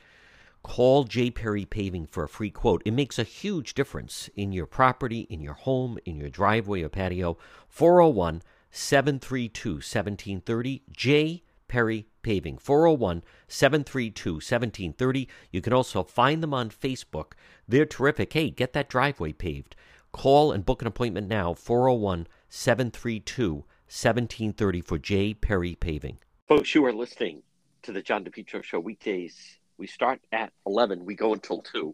call 0.64 1.04
J. 1.04 1.32
Perry 1.32 1.66
Paving 1.66 2.08
for 2.08 2.24
a 2.24 2.30
free 2.30 2.50
quote. 2.50 2.82
It 2.86 2.92
makes 2.92 3.20
a 3.20 3.24
huge 3.24 3.74
difference 3.74 4.30
in 4.36 4.52
your 4.52 4.66
property, 4.66 5.22
in 5.30 5.42
your 5.42 5.54
home, 5.54 5.98
in 6.06 6.18
your 6.18 6.30
driveway 6.30 6.82
or 6.82 6.90
patio. 6.90 7.38
401 7.68 8.42
732 8.72 9.70
1730. 9.74 10.84
J. 10.92 11.44
Perry 11.76 12.08
Paving. 12.22 12.58
401 12.58 13.22
732 13.50 14.36
1730. 14.36 15.28
You 15.52 15.60
can 15.60 15.74
also 15.74 16.04
find 16.04 16.42
them 16.42 16.54
on 16.54 16.70
Facebook. 16.70 17.34
They're 17.68 17.86
terrific. 17.86 18.32
Hey, 18.32 18.50
get 18.50 18.72
that 18.72 18.88
driveway 18.88 19.34
paved. 19.34 19.76
Call 20.14 20.54
and 20.54 20.66
book 20.66 20.82
an 20.82 20.88
appointment 20.88 21.28
now 21.28 21.54
401 21.54 22.28
732 22.48 23.56
1730 23.56 24.80
for 24.80 24.98
J. 24.98 25.34
Perry 25.34 25.76
Paving. 25.76 26.18
Folks, 26.48 26.74
you 26.74 26.86
are 26.86 26.94
listening 26.94 27.44
to 27.84 27.92
the 27.92 28.02
John 28.02 28.24
DePetro 28.24 28.64
Show 28.64 28.80
weekdays. 28.80 29.60
We 29.78 29.88
start 29.88 30.22
at 30.32 30.54
11, 30.66 31.04
we 31.04 31.16
go 31.16 31.34
until 31.34 31.62
2. 31.62 31.94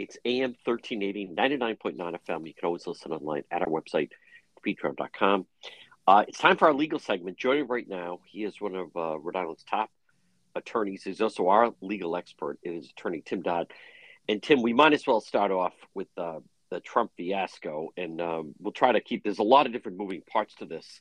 It's 0.00 0.18
AM 0.24 0.56
1380, 0.64 1.28
99.9 1.36 1.96
FM. 1.96 2.48
You 2.48 2.54
can 2.54 2.64
always 2.64 2.84
listen 2.84 3.12
online 3.12 3.44
at 3.52 3.62
our 3.62 3.68
website, 3.68 4.10
depetro.com. 4.66 5.46
Uh, 6.10 6.24
it's 6.26 6.40
time 6.40 6.56
for 6.56 6.66
our 6.66 6.74
legal 6.74 6.98
segment. 6.98 7.38
Joining 7.38 7.68
right 7.68 7.88
now, 7.88 8.18
he 8.26 8.42
is 8.42 8.60
one 8.60 8.74
of 8.74 8.88
uh, 8.96 9.16
Rhode 9.16 9.36
Island's 9.36 9.62
top 9.62 9.90
attorneys. 10.56 11.04
He's 11.04 11.20
also 11.20 11.46
our 11.46 11.72
legal 11.80 12.16
expert. 12.16 12.58
It 12.64 12.70
is 12.70 12.90
attorney 12.90 13.22
Tim 13.24 13.42
Dodd. 13.42 13.68
And 14.28 14.42
Tim, 14.42 14.60
we 14.60 14.72
might 14.72 14.92
as 14.92 15.06
well 15.06 15.20
start 15.20 15.52
off 15.52 15.72
with 15.94 16.08
uh, 16.18 16.40
the 16.68 16.80
Trump 16.80 17.12
fiasco, 17.16 17.90
and 17.96 18.20
um, 18.20 18.54
we'll 18.58 18.72
try 18.72 18.90
to 18.90 19.00
keep. 19.00 19.22
There's 19.22 19.38
a 19.38 19.44
lot 19.44 19.66
of 19.66 19.72
different 19.72 19.98
moving 19.98 20.22
parts 20.22 20.56
to 20.56 20.64
this. 20.64 21.00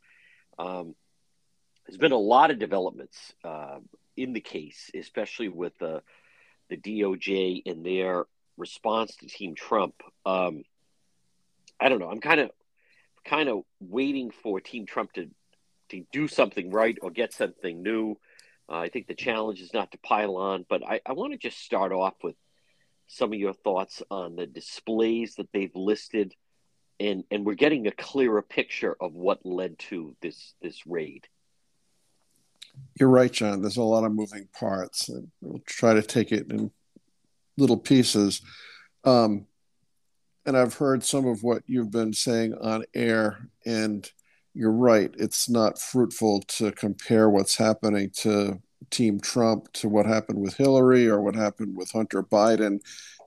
Um, 0.59 0.93
there's 1.87 1.97
been 1.97 2.11
a 2.11 2.15
lot 2.15 2.51
of 2.51 2.59
developments 2.59 3.33
uh, 3.43 3.79
in 4.15 4.33
the 4.33 4.41
case, 4.41 4.91
especially 4.93 5.49
with 5.49 5.75
the 5.79 6.03
the 6.69 6.77
DOJ 6.77 7.63
and 7.65 7.83
their 7.83 8.25
response 8.57 9.15
to 9.15 9.25
Team 9.25 9.55
Trump. 9.55 9.95
Um, 10.23 10.61
I 11.79 11.89
don't 11.89 11.97
know. 11.97 12.11
I'm 12.11 12.21
kind 12.21 12.41
of 12.41 12.51
kind 13.29 13.47
of 13.47 13.61
waiting 13.79 14.31
for 14.31 14.59
Team 14.59 14.85
Trump 14.85 15.13
to 15.13 15.29
to 15.89 16.03
do 16.11 16.27
something 16.27 16.69
right 16.69 16.97
or 17.01 17.11
get 17.11 17.33
something 17.33 17.81
new. 17.81 18.15
Uh, 18.69 18.77
I 18.77 18.89
think 18.89 19.07
the 19.07 19.15
challenge 19.15 19.59
is 19.59 19.73
not 19.73 19.91
to 19.91 19.97
pile 19.99 20.37
on, 20.37 20.65
but 20.69 20.83
I, 20.85 21.01
I 21.05 21.13
want 21.13 21.33
to 21.33 21.39
just 21.39 21.59
start 21.59 21.91
off 21.91 22.13
with 22.23 22.35
some 23.07 23.33
of 23.33 23.39
your 23.39 23.53
thoughts 23.53 24.03
on 24.11 24.35
the 24.35 24.45
displays 24.45 25.35
that 25.35 25.49
they've 25.51 25.75
listed, 25.75 26.33
and 26.99 27.23
and 27.31 27.45
we're 27.45 27.55
getting 27.55 27.87
a 27.87 27.91
clearer 27.91 28.41
picture 28.41 28.95
of 28.99 29.13
what 29.13 29.45
led 29.45 29.79
to 29.79 30.15
this 30.21 30.53
this 30.61 30.85
raid. 30.85 31.27
You're 32.99 33.09
right, 33.09 33.31
John. 33.31 33.61
There's 33.61 33.77
a 33.77 33.83
lot 33.83 34.05
of 34.05 34.13
moving 34.13 34.47
parts, 34.53 35.09
and 35.09 35.29
we'll 35.41 35.61
try 35.65 35.93
to 35.93 36.01
take 36.01 36.31
it 36.31 36.51
in 36.51 36.71
little 37.57 37.77
pieces. 37.77 38.41
Um, 39.03 39.47
and 40.49 40.57
I've 40.57 40.73
heard 40.73 41.03
some 41.03 41.27
of 41.27 41.43
what 41.43 41.61
you've 41.67 41.91
been 41.91 42.11
saying 42.11 42.55
on 42.55 42.83
air, 42.95 43.37
and 43.67 44.09
you're 44.55 44.71
right. 44.71 45.13
It's 45.19 45.47
not 45.47 45.79
fruitful 45.79 46.41
to 46.57 46.71
compare 46.71 47.29
what's 47.29 47.55
happening 47.55 48.09
to 48.21 48.59
Team 48.89 49.19
Trump 49.19 49.71
to 49.73 49.87
what 49.87 50.07
happened 50.07 50.41
with 50.41 50.57
Hillary 50.57 51.07
or 51.07 51.21
what 51.21 51.35
happened 51.35 51.77
with 51.77 51.91
Hunter 51.91 52.23
Biden. 52.23 52.79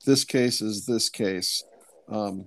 This 0.04 0.24
case 0.24 0.60
is 0.60 0.84
this 0.84 1.08
case. 1.08 1.62
Um, 2.08 2.46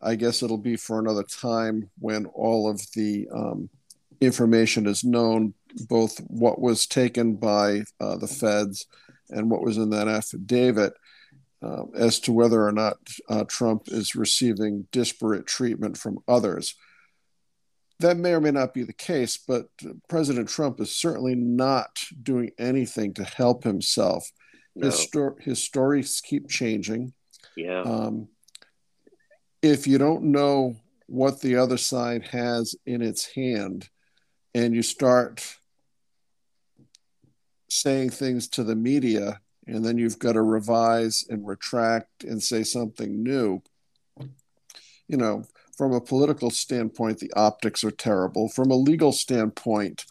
I 0.00 0.14
guess 0.14 0.44
it'll 0.44 0.58
be 0.58 0.76
for 0.76 1.00
another 1.00 1.24
time 1.24 1.90
when 1.98 2.26
all 2.26 2.70
of 2.70 2.80
the 2.94 3.26
um, 3.34 3.68
information 4.20 4.86
is 4.86 5.02
known, 5.02 5.54
both 5.88 6.18
what 6.28 6.60
was 6.60 6.86
taken 6.86 7.34
by 7.34 7.82
uh, 8.00 8.16
the 8.16 8.28
feds 8.28 8.86
and 9.30 9.50
what 9.50 9.62
was 9.62 9.76
in 9.76 9.90
that 9.90 10.06
affidavit. 10.06 10.92
Uh, 11.64 11.84
as 11.94 12.20
to 12.20 12.30
whether 12.30 12.66
or 12.66 12.72
not 12.72 12.98
uh, 13.30 13.44
Trump 13.44 13.84
is 13.86 14.14
receiving 14.14 14.86
disparate 14.92 15.46
treatment 15.46 15.96
from 15.96 16.18
others. 16.28 16.74
That 18.00 18.18
may 18.18 18.34
or 18.34 18.40
may 18.40 18.50
not 18.50 18.74
be 18.74 18.82
the 18.82 18.92
case, 18.92 19.38
but 19.38 19.68
President 20.06 20.48
Trump 20.48 20.78
is 20.80 20.94
certainly 20.94 21.34
not 21.34 22.04
doing 22.22 22.50
anything 22.58 23.14
to 23.14 23.24
help 23.24 23.64
himself. 23.64 24.30
No. 24.76 24.86
His, 24.86 24.98
sto- 24.98 25.36
his 25.40 25.62
stories 25.62 26.20
keep 26.20 26.50
changing. 26.50 27.14
Yeah. 27.56 27.80
Um, 27.80 28.28
if 29.62 29.86
you 29.86 29.96
don't 29.96 30.24
know 30.24 30.76
what 31.06 31.40
the 31.40 31.56
other 31.56 31.78
side 31.78 32.26
has 32.26 32.74
in 32.84 33.00
its 33.00 33.32
hand 33.34 33.88
and 34.54 34.74
you 34.74 34.82
start 34.82 35.56
saying 37.70 38.10
things 38.10 38.48
to 38.48 38.64
the 38.64 38.76
media 38.76 39.40
and 39.66 39.84
then 39.84 39.98
you've 39.98 40.18
got 40.18 40.32
to 40.32 40.42
revise 40.42 41.24
and 41.28 41.46
retract 41.46 42.24
and 42.24 42.42
say 42.42 42.62
something 42.62 43.22
new. 43.22 43.62
You 45.08 45.16
know 45.16 45.44
from 45.76 45.92
a 45.92 46.00
political 46.00 46.50
standpoint 46.50 47.18
the 47.18 47.32
optics 47.34 47.82
are 47.82 47.90
terrible. 47.90 48.48
From 48.48 48.70
a 48.70 48.76
legal 48.76 49.12
standpoint 49.12 50.04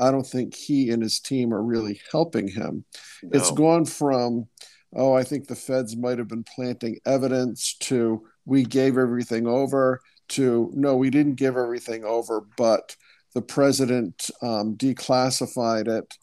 i 0.00 0.10
don't 0.10 0.26
think 0.26 0.54
he 0.54 0.90
and 0.90 1.02
his 1.02 1.20
team 1.20 1.52
are 1.54 1.62
really 1.62 2.00
helping 2.10 2.48
him. 2.48 2.84
No. 3.22 3.30
it's 3.32 3.50
gone 3.50 3.84
from 3.84 4.48
oh 4.94 5.12
i 5.14 5.22
think 5.22 5.46
the 5.46 5.54
feds 5.54 5.96
might 5.96 6.18
have 6.18 6.28
been 6.28 6.44
planting 6.44 6.98
evidence 7.06 7.74
to 7.80 8.26
we 8.44 8.64
gave 8.64 8.98
everything 8.98 9.46
over 9.46 10.00
to 10.28 10.70
no 10.74 10.96
we 10.96 11.10
didn't 11.10 11.34
give 11.34 11.56
everything 11.56 12.04
over 12.04 12.42
but 12.56 12.96
the 13.34 13.42
president 13.42 14.30
um, 14.42 14.76
declassified 14.76 15.86
it 15.86 16.16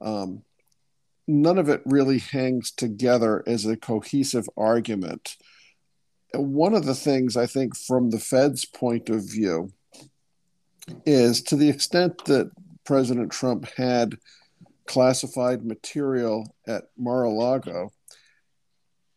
um, 0.00 0.42
none 1.26 1.58
of 1.58 1.68
it 1.68 1.82
really 1.84 2.18
hangs 2.18 2.70
together 2.70 3.42
as 3.46 3.66
a 3.66 3.76
cohesive 3.76 4.48
argument. 4.56 5.36
One 6.34 6.74
of 6.74 6.84
the 6.84 6.94
things 6.94 7.36
I 7.36 7.46
think 7.46 7.76
from 7.76 8.10
the 8.10 8.18
Fed's 8.18 8.64
point 8.64 9.08
of 9.08 9.28
view 9.30 9.72
is 11.06 11.42
to 11.42 11.56
the 11.56 11.68
extent 11.68 12.24
that 12.26 12.50
President 12.84 13.32
Trump 13.32 13.66
had 13.76 14.18
classified 14.86 15.64
material 15.64 16.54
at 16.66 16.84
Mar-a-Lago, 16.98 17.90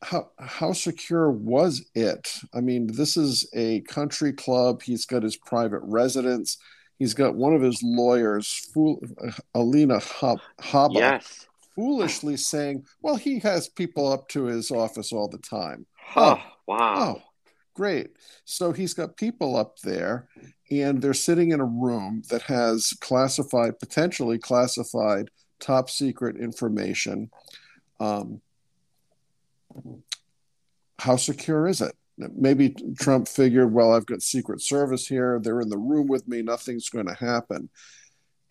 how, 0.02 0.30
how 0.40 0.74
secure 0.74 1.30
was 1.32 1.90
it? 1.96 2.40
I 2.54 2.62
mean, 2.62 2.88
this 2.88 3.18
is 3.18 3.50
a 3.54 3.82
country 3.82 4.32
club. 4.32 4.84
He's 4.84 5.06
got 5.06 5.24
his 5.24 5.36
private 5.36 5.82
residence. 5.84 6.58
He's 7.00 7.14
got 7.14 7.36
one 7.36 7.54
of 7.54 7.62
his 7.62 7.82
lawyers, 7.84 8.70
Fool, 8.74 9.02
uh, 9.24 9.32
Alina 9.56 10.00
Hab- 10.00 10.40
Habba, 10.62 10.94
yes. 10.96 11.47
Foolishly 11.78 12.36
saying, 12.36 12.84
well, 13.04 13.16
he 13.16 13.38
has 13.38 13.70
people 13.70 14.12
up 14.12 14.28
to 14.30 14.46
his 14.46 14.72
office 14.72 15.14
all 15.14 15.30
the 15.30 15.38
time. 15.38 15.86
Oh, 16.16 16.42
wow. 16.66 16.96
Oh, 16.98 17.22
great. 17.76 18.10
So 18.46 18.72
he's 18.72 18.96
got 18.96 19.16
people 19.16 19.56
up 19.56 19.78
there, 19.84 20.28
and 20.72 21.00
they're 21.00 21.14
sitting 21.14 21.52
in 21.52 21.60
a 21.60 21.66
room 21.66 22.24
that 22.32 22.42
has 22.42 22.94
classified, 23.00 23.80
potentially 23.80 24.40
classified, 24.40 25.30
top 25.60 25.92
secret 25.92 26.36
information. 26.38 27.30
Um, 28.00 28.42
how 30.98 31.16
secure 31.16 31.68
is 31.68 31.82
it? 31.82 31.96
Maybe 32.18 32.76
Trump 33.00 33.28
figured, 33.28 33.72
well, 33.72 33.94
I've 33.94 34.08
got 34.08 34.24
Secret 34.24 34.62
Service 34.62 35.06
here. 35.06 35.40
They're 35.40 35.62
in 35.62 35.70
the 35.70 35.78
room 35.78 36.08
with 36.08 36.28
me. 36.28 36.42
Nothing's 36.42 36.90
going 36.90 37.06
to 37.06 37.14
happen. 37.14 37.70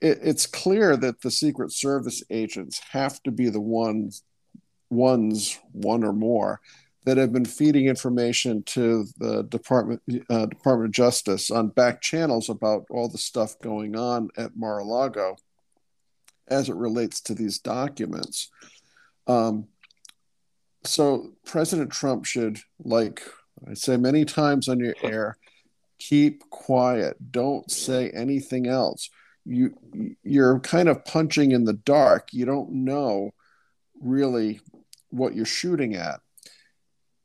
It, 0.01 0.19
it's 0.23 0.47
clear 0.47 0.97
that 0.97 1.21
the 1.21 1.31
Secret 1.31 1.73
Service 1.73 2.23
agents 2.31 2.81
have 2.91 3.23
to 3.23 3.31
be 3.31 3.49
the 3.49 3.61
ones, 3.61 4.23
ones, 4.91 5.59
one 5.73 6.05
or 6.05 6.13
more, 6.13 6.61
that 7.05 7.17
have 7.17 7.33
been 7.33 7.45
feeding 7.45 7.87
information 7.87 8.63
to 8.65 9.07
the 9.19 9.45
Department 9.45 10.03
uh, 10.29 10.47
Department 10.47 10.89
of 10.89 10.93
Justice 10.93 11.51
on 11.51 11.69
back 11.69 12.01
channels 12.01 12.49
about 12.49 12.85
all 12.91 13.09
the 13.09 13.19
stuff 13.19 13.59
going 13.61 13.97
on 13.97 14.29
at 14.37 14.57
Mar-a-Lago 14.57 15.37
as 16.49 16.69
it 16.69 16.75
relates 16.75 17.21
to 17.21 17.35
these 17.35 17.59
documents. 17.59 18.51
Um, 19.27 19.69
so 20.85 21.33
President 21.45 21.91
Trump 21.91 22.25
should, 22.25 22.59
like 22.85 23.23
I 23.69 23.75
say 23.75 23.97
many 23.97 24.25
times 24.25 24.69
on 24.69 24.79
your 24.79 24.95
air, 25.03 25.37
keep 25.99 26.49
quiet. 26.51 27.17
Don't 27.33 27.71
say 27.71 28.11
anything 28.11 28.67
else. 28.67 29.11
You 29.47 29.75
you're 30.23 30.59
kind 30.61 30.89
of 30.89 31.05
punching 31.05 31.53
in 31.53 31.65
the 31.65 31.73
dark. 31.73 32.29
You 32.33 32.45
don't 32.45 32.85
know 32.85 33.33
really 34.01 34.61
what 35.11 35.35
you're 35.35 35.47
shooting 35.47 35.95
at. 35.95 36.21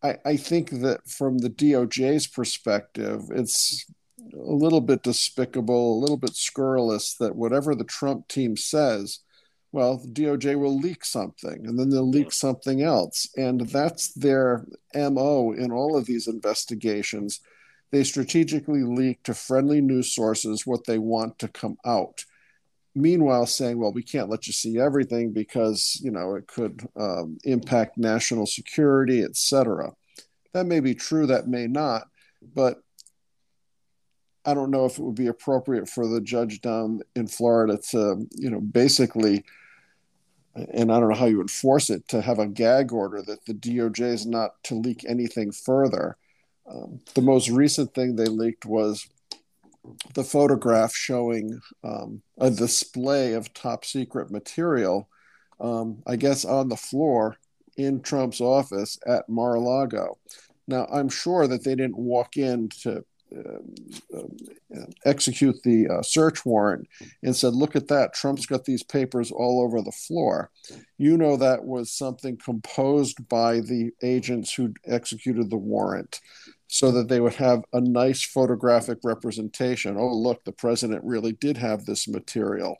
I, 0.03 0.17
I 0.25 0.37
think 0.37 0.69
that 0.81 1.07
from 1.07 1.39
the 1.39 1.49
DOJ's 1.49 2.27
perspective, 2.27 3.23
it's 3.31 3.85
a 4.33 4.53
little 4.53 4.81
bit 4.81 5.03
despicable, 5.03 5.97
a 5.97 6.01
little 6.01 6.17
bit 6.17 6.35
scurrilous 6.35 7.15
that 7.15 7.35
whatever 7.35 7.75
the 7.75 7.83
Trump 7.83 8.27
team 8.27 8.55
says, 8.55 9.19
well, 9.71 9.97
the 9.97 10.07
DOJ 10.07 10.59
will 10.59 10.77
leak 10.77 11.05
something 11.05 11.65
and 11.65 11.79
then 11.79 11.89
they'll 11.89 12.07
leak 12.07 12.33
something 12.33 12.81
else. 12.81 13.27
And 13.37 13.61
that's 13.61 14.13
their 14.13 14.65
MO 14.93 15.53
in 15.53 15.71
all 15.71 15.97
of 15.97 16.05
these 16.05 16.27
investigations. 16.27 17.39
They 17.91 18.03
strategically 18.03 18.83
leak 18.83 19.23
to 19.23 19.33
friendly 19.33 19.81
news 19.81 20.13
sources 20.13 20.65
what 20.65 20.85
they 20.85 20.97
want 20.97 21.39
to 21.39 21.47
come 21.47 21.77
out. 21.85 22.23
Meanwhile, 22.95 23.45
saying, 23.47 23.77
well, 23.77 23.93
we 23.93 24.03
can't 24.03 24.29
let 24.29 24.47
you 24.47 24.53
see 24.53 24.79
everything 24.79 25.31
because, 25.31 25.99
you 26.03 26.11
know, 26.11 26.35
it 26.35 26.47
could 26.47 26.87
um, 26.95 27.37
impact 27.43 27.97
national 27.97 28.45
security, 28.45 29.23
etc. 29.23 29.91
That 30.53 30.65
may 30.65 30.79
be 30.79 30.95
true, 30.95 31.27
that 31.27 31.47
may 31.47 31.67
not. 31.67 32.07
But 32.41 32.81
I 34.45 34.53
don't 34.53 34.71
know 34.71 34.85
if 34.85 34.97
it 34.97 35.03
would 35.03 35.15
be 35.15 35.27
appropriate 35.27 35.87
for 35.87 36.07
the 36.07 36.19
judge 36.19 36.61
down 36.61 37.01
in 37.15 37.27
Florida 37.27 37.77
to, 37.91 38.27
you 38.31 38.49
know, 38.49 38.59
basically 38.59 39.45
and 40.55 40.91
I 40.91 40.99
don't 40.99 41.09
know 41.09 41.15
how 41.15 41.27
you 41.27 41.41
enforce 41.41 41.89
it 41.89 42.07
to 42.09 42.21
have 42.21 42.39
a 42.39 42.47
gag 42.47 42.91
order 42.91 43.21
that 43.21 43.45
the 43.45 43.53
DOJ 43.53 44.01
is 44.01 44.25
not 44.25 44.61
to 44.63 44.75
leak 44.75 45.05
anything 45.07 45.51
further. 45.51 46.17
Um, 46.71 46.99
the 47.15 47.21
most 47.21 47.49
recent 47.49 47.93
thing 47.93 48.15
they 48.15 48.25
leaked 48.25 48.65
was 48.65 49.07
the 50.13 50.23
photograph 50.23 50.93
showing 50.93 51.59
um, 51.83 52.21
a 52.39 52.49
display 52.49 53.33
of 53.33 53.53
top 53.53 53.83
secret 53.83 54.31
material, 54.31 55.09
um, 55.59 56.01
I 56.05 56.15
guess, 56.15 56.45
on 56.45 56.69
the 56.69 56.77
floor 56.77 57.35
in 57.77 58.01
Trump's 58.01 58.41
office 58.41 58.99
at 59.05 59.27
Mar 59.27 59.55
a 59.55 59.59
Lago. 59.59 60.17
Now, 60.67 60.87
I'm 60.91 61.09
sure 61.09 61.47
that 61.47 61.63
they 61.63 61.75
didn't 61.75 61.97
walk 61.97 62.37
in 62.37 62.69
to 62.83 63.03
uh, 63.35 64.17
uh, 64.17 64.85
execute 65.05 65.55
the 65.63 65.87
uh, 65.87 66.01
search 66.01 66.45
warrant 66.45 66.87
and 67.23 67.35
said, 67.35 67.53
Look 67.53 67.75
at 67.75 67.87
that, 67.87 68.13
Trump's 68.13 68.45
got 68.45 68.65
these 68.65 68.83
papers 68.83 69.31
all 69.31 69.61
over 69.61 69.81
the 69.81 69.91
floor. 69.91 70.51
You 70.97 71.17
know, 71.17 71.37
that 71.37 71.63
was 71.63 71.91
something 71.91 72.37
composed 72.37 73.27
by 73.29 73.61
the 73.61 73.91
agents 74.03 74.53
who 74.53 74.73
executed 74.85 75.49
the 75.49 75.57
warrant 75.57 76.19
so 76.73 76.89
that 76.89 77.09
they 77.09 77.19
would 77.19 77.33
have 77.33 77.65
a 77.73 77.81
nice 77.81 78.23
photographic 78.23 78.99
representation. 79.03 79.97
Oh, 79.97 80.15
look, 80.15 80.45
the 80.45 80.53
president 80.53 81.03
really 81.03 81.33
did 81.33 81.57
have 81.57 81.83
this 81.83 82.07
material. 82.07 82.77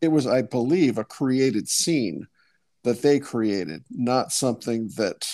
It 0.00 0.08
was, 0.08 0.26
I 0.26 0.40
believe, 0.40 0.96
a 0.96 1.04
created 1.04 1.68
scene 1.68 2.26
that 2.84 3.02
they 3.02 3.20
created, 3.20 3.84
not 3.90 4.32
something 4.32 4.88
that 4.96 5.30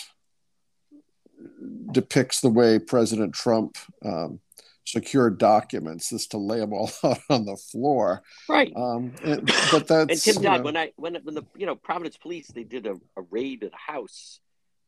depicts 1.93 2.41
the 2.41 2.49
way 2.49 2.81
President 2.81 3.33
Trump 3.33 3.79
um, 4.05 4.41
secured 4.85 5.39
documents, 5.39 6.11
is 6.11 6.27
to 6.29 6.37
lay 6.37 6.59
them 6.59 6.73
all 6.73 6.91
out 7.05 7.21
on 7.31 7.45
the 7.45 7.57
floor. 7.57 8.25
Right. 8.49 8.73
Um, 8.75 9.15
and, 9.23 9.47
but 9.71 9.87
that's 9.87 10.27
and 10.27 10.35
Tim 10.35 10.43
Dodd, 10.43 10.65
when 10.65 10.77
I 10.77 10.91
when 10.97 11.15
when 11.23 11.37
the 11.37 11.45
you 11.57 11.67
know 11.67 11.77
Providence 11.77 12.17
Police 12.17 12.49
they 12.49 12.65
did 12.65 12.89
a, 12.89 12.97
a 13.17 13.23
raid 13.31 13.63
at 13.63 13.73
a 13.73 13.93
house, 13.93 14.41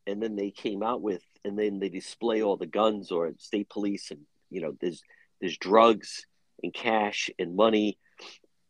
and 0.07 0.23
then 0.23 0.37
they 0.37 0.51
came 0.51 0.83
out 0.83 1.03
with 1.03 1.23
and 1.45 1.59
then 1.59 1.79
they 1.79 1.89
display 1.89 2.43
all 2.43 2.57
the 2.57 2.67
guns 2.67 3.11
or 3.11 3.33
state 3.39 3.69
police 3.69 4.11
and 4.11 4.21
you 4.51 4.61
know 4.61 4.77
there's 4.81 5.03
there's 5.41 5.59
drugs 5.59 6.27
and 6.63 6.73
cash 6.73 7.31
and 7.39 7.57
money. 7.57 7.99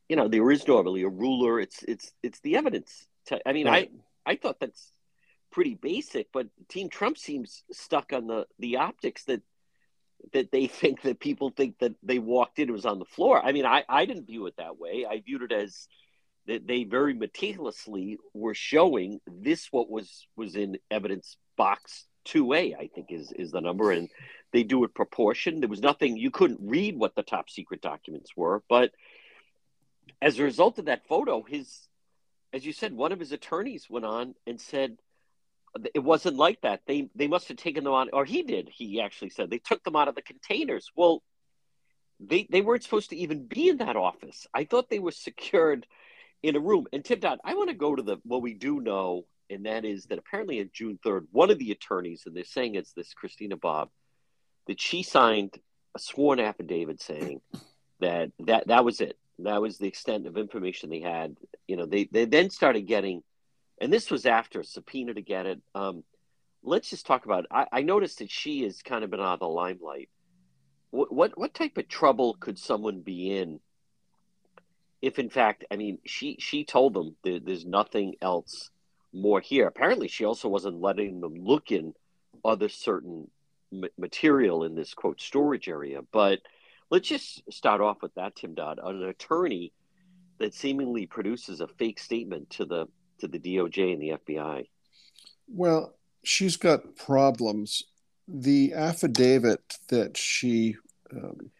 You 0.09 0.17
know 0.17 0.29
there 0.29 0.51
is 0.51 0.67
normally 0.67 1.03
a 1.03 1.09
ruler. 1.09 1.61
It's 1.61 1.83
it's 1.83 2.13
it's 2.23 2.41
the 2.41 2.57
evidence. 2.57 3.07
To, 3.27 3.49
I 3.49 3.53
mean 3.53 3.67
right. 3.67 3.91
I 4.27 4.33
I 4.33 4.37
thought 4.37 4.61
that's 4.61 4.93
pretty 5.51 5.75
basic, 5.75 6.29
but 6.33 6.49
Team 6.69 6.89
Trump 6.89 7.17
seems 7.17 7.63
stuck 7.73 8.13
on 8.13 8.27
the 8.27 8.47
the 8.59 8.77
optics 8.77 9.25
that 9.25 9.43
that 10.33 10.51
they 10.51 10.67
think 10.81 11.03
that 11.03 11.21
people 11.21 11.51
think 11.51 11.79
that 11.79 11.95
they 12.03 12.19
walked 12.19 12.59
in 12.59 12.69
it 12.69 12.73
was 12.73 12.87
on 12.87 12.99
the 12.99 13.05
floor. 13.05 13.45
I 13.45 13.53
mean, 13.53 13.67
I 13.67 13.85
I 13.89 14.05
didn't 14.05 14.27
view 14.27 14.47
it 14.47 14.57
that 14.59 14.79
way. 14.79 15.07
I 15.09 15.21
viewed 15.21 15.43
it 15.43 15.53
as 15.53 15.89
that 16.47 16.67
they 16.67 16.85
very 16.85 17.15
meticulously 17.15 18.19
were 18.33 18.55
showing 18.55 19.21
this 19.27 19.69
what 19.71 19.91
was 19.91 20.27
was 20.37 20.57
in 20.57 20.79
evidence 20.91 21.37
box 21.57 22.07
2A, 22.27 22.77
I 22.79 22.89
think 22.95 23.09
is 23.11 23.33
is 23.33 23.51
the 23.51 23.61
number 23.61 23.91
and 23.91 24.09
they 24.53 24.63
do 24.63 24.85
it 24.85 24.95
proportion. 24.95 25.61
There 25.61 25.69
was 25.69 25.81
nothing 25.81 26.17
you 26.17 26.31
couldn't 26.31 26.61
read 26.63 26.97
what 26.97 27.15
the 27.15 27.23
top 27.23 27.51
secret 27.51 27.81
documents 27.81 28.31
were, 28.37 28.63
but 28.69 28.93
as 30.23 30.39
a 30.39 30.45
result 30.45 30.79
of 30.79 30.87
that 30.87 31.07
photo, 31.07 31.43
his 31.43 31.89
as 32.53 32.65
you 32.65 32.73
said, 32.73 32.95
one 32.95 33.13
of 33.13 33.19
his 33.19 33.33
attorneys 33.33 33.91
went 33.91 34.05
on 34.05 34.35
and 34.47 34.61
said 34.61 34.97
it 35.93 35.99
wasn't 35.99 36.37
like 36.37 36.61
that. 36.63 36.83
They 36.87 37.09
they 37.15 37.27
must 37.27 37.49
have 37.49 37.57
taken 37.57 37.85
them 37.85 37.93
on, 37.93 38.11
or 38.13 38.25
he 38.25 38.43
did. 38.43 38.69
He 38.73 39.01
actually 39.01 39.31
said 39.31 39.51
they 39.51 39.59
took 39.59 39.83
them 39.83 39.97
out 39.97 40.09
of 40.09 40.15
the 40.15 40.23
containers. 40.23 40.91
Well, 40.95 41.23
they 42.21 42.47
they 42.49 42.61
weren't 42.61 42.85
supposed 42.85 43.11
to 43.11 43.17
even 43.17 43.47
be 43.47 43.69
in 43.69 43.79
that 43.79 43.97
office. 43.97 44.47
I 44.55 44.65
thought 44.65 44.89
they 44.89 45.01
were 45.01 45.11
secured 45.29 45.87
in 46.45 46.57
a 46.57 46.61
room. 46.61 46.87
And 46.93 47.05
Tim 47.05 47.21
Dodd, 47.21 47.39
I 47.45 47.55
want 47.55 47.71
to 47.71 47.75
go 47.75 47.95
to 47.95 48.03
the 48.03 48.19
what 48.25 48.43
we 48.43 48.55
do 48.55 48.81
know, 48.81 49.25
and 49.51 49.67
that 49.67 49.85
is 49.85 50.07
that 50.07 50.19
apparently 50.19 50.61
on 50.61 50.71
June 50.73 50.99
third, 51.03 51.27
one 51.33 51.51
of 51.51 51.59
the 51.59 51.73
attorneys, 51.73 52.23
and 52.27 52.37
they're 52.37 52.45
saying 52.45 52.75
it's 52.75 52.93
this 52.93 53.15
Christina 53.15 53.57
Bobb, 53.57 53.91
that 54.67 54.81
she 54.81 55.03
signed 55.03 55.59
a 55.95 55.99
sworn 55.99 56.41
affidavit 56.41 57.01
saying 57.01 57.41
that 58.01 58.31
that 58.41 58.69
that 58.69 58.85
was 58.85 59.01
it. 59.01 59.19
That 59.41 59.61
was 59.61 59.79
the 59.79 59.89
extent 59.89 60.27
of 60.27 60.37
information 60.37 60.91
they 60.91 61.01
had. 61.01 61.37
You 61.67 61.77
know, 61.77 61.87
they 61.87 62.05
they 62.05 62.25
then 62.25 62.51
started 62.51 62.83
getting 62.83 63.23
and 63.81 63.93
this 63.93 64.11
was 64.11 64.27
after 64.27 64.61
a 64.61 64.65
subpoena 64.65 65.15
to 65.15 65.23
get 65.23 65.47
it. 65.47 65.61
Um, 65.75 66.05
let's 66.63 66.91
just 66.91 67.07
talk 67.07 67.25
about. 67.25 67.47
I, 67.51 67.67
I, 67.73 67.83
noticed 67.83 68.19
that 68.19 68.31
she 68.31 68.63
has 68.63 68.83
kind 68.83 69.05
of 69.05 69.11
been 69.11 69.21
out 69.21 69.35
of 69.35 69.41
the 69.41 69.49
limelight. 69.49 70.09
What, 70.91 71.13
what 71.13 71.39
what 71.39 71.55
type 71.55 71.77
of 71.77 71.89
trouble 71.89 72.35
could 72.39 72.59
someone 72.59 73.01
be 73.01 73.37
in 73.37 73.61
if, 75.05 75.19
in 75.19 75.29
fact, 75.29 75.65
I 75.71 75.77
mean, 75.77 75.99
she 76.07 76.37
she 76.39 76.65
told 76.65 76.95
them 76.95 77.17
there, 77.23 77.39
there's 77.39 77.67
nothing 77.67 78.15
else 78.23 78.71
more 79.13 79.41
here. 79.41 79.67
Apparently, 79.67 80.09
she 80.09 80.25
also 80.25 80.49
wasn't 80.49 80.81
letting 80.81 81.21
them 81.21 81.35
look 81.35 81.71
in 81.71 81.95
other 82.45 82.69
certain 82.69 83.31
material 83.99 84.65
in 84.65 84.75
this 84.75 84.95
quote 84.95 85.21
storage 85.21 85.69
area. 85.69 86.01
But 86.11 86.41
let's 86.91 87.09
just 87.09 87.43
start 87.53 87.81
off 87.81 88.03
with 88.03 88.15
that, 88.15 88.37
Tim 88.37 88.55
Dodd, 88.55 88.79
an 88.83 89.03
attorney 89.03 89.73
that 90.39 90.55
seemingly 90.55 91.07
produces 91.07 91.61
a 91.61 91.69
fake 91.69 91.99
statement 91.99 92.51
to 92.51 92.65
the 92.65 92.87
to 93.19 93.29
the 93.29 93.39
DOJ 93.39 93.93
and 93.93 94.03
the 94.03 94.35
FBI? 94.35 94.67
Well, 95.49 95.95
she's 96.23 96.57
got 96.57 96.97
problems. 96.97 97.85
The 98.27 98.73
affidavit 98.73 99.79
that 99.89 100.17
she 100.17 100.77
um, 101.13 101.51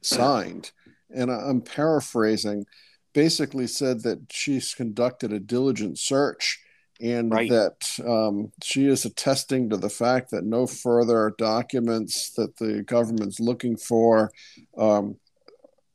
signed, 0.00 0.72
and 1.14 1.30
I'm 1.30 1.60
paraphrasing, 1.60 2.64
basically 3.12 3.66
said 3.66 4.02
that 4.02 4.20
she's 4.30 4.74
conducted 4.74 5.32
a 5.32 5.40
diligent 5.40 5.98
search 5.98 6.58
and 7.00 7.32
right. 7.32 7.50
that 7.50 7.98
um, 8.06 8.52
she 8.62 8.86
is 8.86 9.04
attesting 9.04 9.68
to 9.70 9.76
the 9.76 9.90
fact 9.90 10.30
that 10.30 10.44
no 10.44 10.66
further 10.66 11.34
documents 11.36 12.30
that 12.36 12.56
the 12.56 12.82
government's 12.82 13.40
looking 13.40 13.76
for 13.76 14.30
um, 14.78 15.16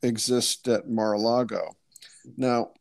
exist 0.03 0.67
at 0.67 0.89
Mar-a-Lago. 0.89 1.75
Now, 2.36 2.71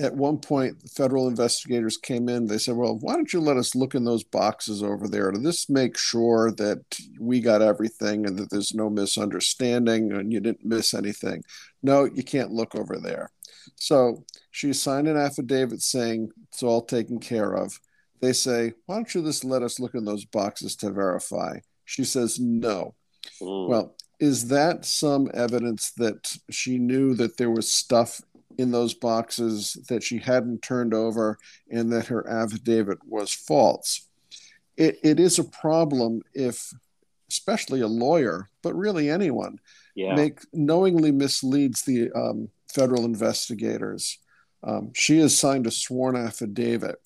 at 0.00 0.14
one 0.14 0.38
point, 0.38 0.76
federal 0.90 1.28
investigators 1.28 1.96
came 1.96 2.28
in. 2.28 2.46
They 2.46 2.58
said, 2.58 2.76
Well, 2.76 2.98
why 3.00 3.14
don't 3.14 3.32
you 3.32 3.40
let 3.40 3.56
us 3.56 3.74
look 3.74 3.94
in 3.94 4.04
those 4.04 4.24
boxes 4.24 4.82
over 4.82 5.06
there 5.06 5.30
to 5.30 5.38
this 5.38 5.70
make 5.70 5.96
sure 5.96 6.50
that 6.52 6.82
we 7.20 7.40
got 7.40 7.62
everything 7.62 8.26
and 8.26 8.36
that 8.38 8.50
there's 8.50 8.74
no 8.74 8.90
misunderstanding 8.90 10.12
and 10.12 10.32
you 10.32 10.40
didn't 10.40 10.64
miss 10.64 10.94
anything? 10.94 11.44
No, 11.82 12.04
you 12.04 12.24
can't 12.24 12.50
look 12.50 12.74
over 12.74 12.98
there. 12.98 13.30
So 13.76 14.24
she 14.50 14.72
signed 14.72 15.06
an 15.06 15.16
affidavit 15.16 15.80
saying 15.80 16.30
it's 16.48 16.62
all 16.62 16.82
taken 16.82 17.20
care 17.20 17.54
of. 17.54 17.78
They 18.20 18.32
say, 18.32 18.72
Why 18.86 18.96
don't 18.96 19.14
you 19.14 19.22
just 19.22 19.44
let 19.44 19.62
us 19.62 19.78
look 19.78 19.94
in 19.94 20.04
those 20.04 20.24
boxes 20.24 20.74
to 20.76 20.90
verify? 20.90 21.58
She 21.84 22.04
says, 22.04 22.40
No. 22.40 22.94
Mm. 23.40 23.68
Well, 23.68 23.96
is 24.18 24.48
that 24.48 24.84
some 24.84 25.30
evidence 25.34 25.92
that 25.98 26.36
she 26.50 26.78
knew 26.78 27.14
that 27.14 27.36
there 27.36 27.50
was 27.50 27.72
stuff 27.72 28.20
in 28.58 28.70
those 28.70 28.94
boxes 28.94 29.74
that 29.88 30.02
she 30.02 30.18
hadn't 30.18 30.62
turned 30.62 30.94
over 30.94 31.38
and 31.70 31.92
that 31.92 32.06
her 32.06 32.28
affidavit 32.28 32.98
was 33.06 33.32
false? 33.32 34.08
It, 34.76 34.98
it 35.02 35.20
is 35.20 35.38
a 35.38 35.44
problem 35.44 36.22
if, 36.32 36.72
especially 37.30 37.80
a 37.80 37.88
lawyer, 37.88 38.48
but 38.62 38.74
really 38.74 39.10
anyone, 39.10 39.58
yeah. 39.94 40.14
make 40.14 40.40
knowingly 40.52 41.12
misleads 41.12 41.82
the 41.82 42.10
um, 42.12 42.48
federal 42.72 43.04
investigators. 43.04 44.18
Um, 44.62 44.92
she 44.94 45.18
has 45.18 45.38
signed 45.38 45.66
a 45.66 45.70
sworn 45.70 46.16
affidavit, 46.16 46.96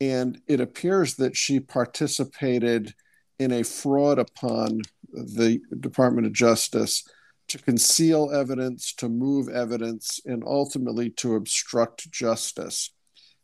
and 0.00 0.40
it 0.46 0.60
appears 0.60 1.14
that 1.16 1.36
she 1.36 1.60
participated 1.60 2.94
in 3.38 3.52
a 3.52 3.62
fraud 3.62 4.18
upon 4.18 4.82
the 5.12 5.60
Department 5.80 6.26
of 6.26 6.32
Justice 6.32 7.04
to 7.48 7.58
conceal 7.58 8.30
evidence, 8.32 8.92
to 8.94 9.08
move 9.08 9.48
evidence, 9.48 10.20
and 10.24 10.44
ultimately 10.46 11.10
to 11.10 11.34
obstruct 11.34 12.10
justice. 12.10 12.90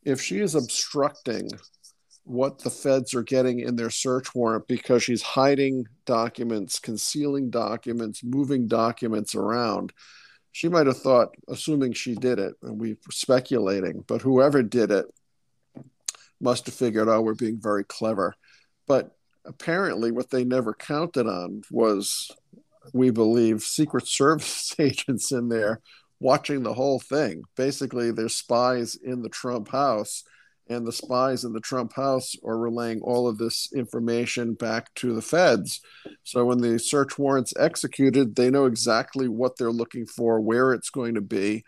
If 0.04 0.20
she 0.20 0.40
is 0.40 0.54
obstructing 0.54 1.48
what 2.24 2.58
the 2.58 2.70
feds 2.70 3.14
are 3.14 3.22
getting 3.22 3.60
in 3.60 3.76
their 3.76 3.90
search 3.90 4.34
warrant 4.34 4.66
because 4.66 5.02
she's 5.02 5.22
hiding 5.22 5.86
documents, 6.06 6.78
concealing 6.78 7.50
documents, 7.50 8.22
moving 8.24 8.66
documents 8.66 9.34
around, 9.34 9.92
she 10.52 10.68
might 10.68 10.86
have 10.86 10.98
thought, 10.98 11.34
assuming 11.48 11.92
she 11.92 12.14
did 12.14 12.38
it, 12.38 12.54
and 12.62 12.80
we're 12.80 12.96
speculating, 13.10 14.04
but 14.06 14.22
whoever 14.22 14.62
did 14.62 14.90
it 14.90 15.06
must 16.40 16.66
have 16.66 16.74
figured, 16.74 17.08
oh, 17.08 17.20
we're 17.20 17.34
being 17.34 17.60
very 17.60 17.84
clever. 17.84 18.34
But 18.86 19.16
apparently, 19.44 20.12
what 20.12 20.30
they 20.30 20.44
never 20.44 20.72
counted 20.72 21.26
on 21.26 21.62
was, 21.70 22.30
we 22.92 23.10
believe, 23.10 23.62
Secret 23.62 24.06
Service 24.06 24.74
agents 24.78 25.32
in 25.32 25.48
there 25.48 25.80
watching 26.20 26.62
the 26.62 26.74
whole 26.74 27.00
thing. 27.00 27.42
Basically, 27.56 28.10
there's 28.10 28.34
spies 28.34 28.96
in 28.96 29.22
the 29.22 29.28
Trump 29.28 29.68
house, 29.68 30.24
and 30.68 30.86
the 30.86 30.92
spies 30.92 31.44
in 31.44 31.52
the 31.52 31.60
Trump 31.60 31.94
house 31.94 32.34
are 32.44 32.56
relaying 32.56 33.00
all 33.02 33.28
of 33.28 33.36
this 33.36 33.70
information 33.74 34.54
back 34.54 34.92
to 34.94 35.14
the 35.14 35.22
feds. 35.22 35.80
So 36.22 36.44
when 36.46 36.58
the 36.58 36.78
search 36.78 37.18
warrant's 37.18 37.52
executed, 37.58 38.34
they 38.34 38.50
know 38.50 38.64
exactly 38.64 39.28
what 39.28 39.58
they're 39.58 39.70
looking 39.70 40.06
for, 40.06 40.40
where 40.40 40.72
it's 40.72 40.90
going 40.90 41.14
to 41.14 41.20
be, 41.20 41.64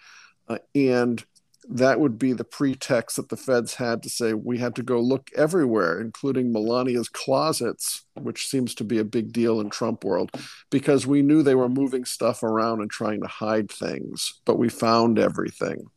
uh, 0.49 0.59
and 0.75 1.23
that 1.69 1.99
would 1.99 2.19
be 2.19 2.33
the 2.33 2.45
pretext 2.45 3.17
that 3.17 3.29
the 3.29 3.37
feds 3.37 3.75
had 3.75 4.03
to 4.03 4.09
say 4.09 4.33
we 4.33 4.59
had 4.59 4.77
to 4.77 4.83
go 4.83 5.01
look 5.01 5.31
everywhere, 5.35 6.01
including 6.01 6.53
Melania's 6.53 7.09
closets, 7.09 8.05
which 8.15 8.47
seems 8.47 8.75
to 8.77 8.85
be 8.85 8.99
a 8.99 9.05
big 9.05 9.33
deal 9.33 9.61
in 9.61 9.71
Trump 9.71 10.05
world, 10.05 10.31
because 10.71 11.07
we 11.07 11.23
knew 11.23 11.43
they 11.43 11.55
were 11.57 11.69
moving 11.69 12.05
stuff 12.05 12.43
around 12.43 12.81
and 12.81 12.91
trying 12.91 13.21
to 13.21 13.27
hide 13.27 13.71
things, 13.71 14.41
but 14.45 14.59
we 14.59 14.69
found 14.69 15.19
everything. 15.19 15.91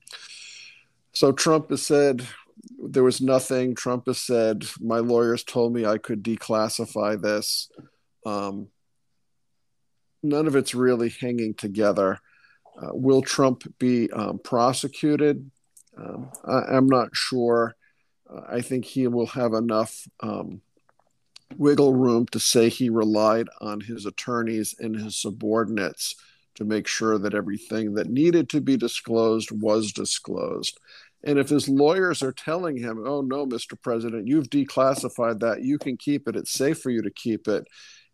So 1.12 1.32
Trump 1.32 1.70
has 1.70 1.86
said 1.86 2.26
there 2.82 3.04
was 3.04 3.22
nothing. 3.22 3.76
Trump 3.76 4.08
has 4.08 4.22
said 4.22 4.66
my 4.80 5.00
lawyers 5.00 5.44
told 5.44 5.74
me 5.74 5.86
I 5.86 5.98
could 5.98 6.24
declassify 6.24 7.22
this. 7.22 7.70
Um, 8.26 8.70
none 10.24 10.48
of 10.48 10.56
it's 10.56 10.74
really 10.74 11.10
hanging 11.10 11.54
together. 11.54 12.20
Uh, 12.82 12.90
will 12.94 13.22
Trump 13.22 13.64
be 13.78 14.10
um, 14.12 14.40
prosecuted? 14.40 15.52
Um, 16.00 16.30
I, 16.46 16.78
am 16.78 16.88
not 16.88 17.16
sure. 17.16 17.76
Uh, 18.30 18.42
I 18.50 18.62
think 18.62 18.86
he 18.86 19.08
will 19.08 19.28
have 19.28 19.54
enough 19.54 20.08
um, 20.22 20.62
wiggle 21.58 21.94
room 21.94 22.26
to 22.28 22.40
say 22.40 22.70
he 22.70 22.90
relied 22.90 23.48
on 23.60 23.82
his 23.82 24.06
attorneys 24.06 24.76
and 24.80 24.96
his 24.96 25.18
subordinates 25.18 26.16
to 26.56 26.66
make 26.66 26.88
sure 26.88 27.18
that 27.18 27.34
everything 27.34 27.94
that 27.94 28.10
needed 28.10 28.50
to 28.50 28.62
be 28.62 28.78
disclosed 28.78 29.52
was 29.52 29.92
disclosed. 29.92 30.78
And 31.24 31.38
if 31.38 31.50
his 31.50 31.68
lawyers 31.68 32.22
are 32.22 32.32
telling 32.32 32.78
him, 32.78 33.04
oh, 33.06 33.22
no, 33.22 33.46
Mr. 33.46 33.82
President, 33.82 34.28
you've 34.28 34.50
declassified 34.50 35.40
that, 35.40 35.64
you 35.64 35.78
can 35.78 35.98
keep 35.98 36.28
it, 36.28 36.36
it's 36.36 36.52
safe 36.52 36.80
for 36.80 36.92
you 36.92 37.02
to 37.02 37.12
keep 37.12 37.48
it, 37.48 37.68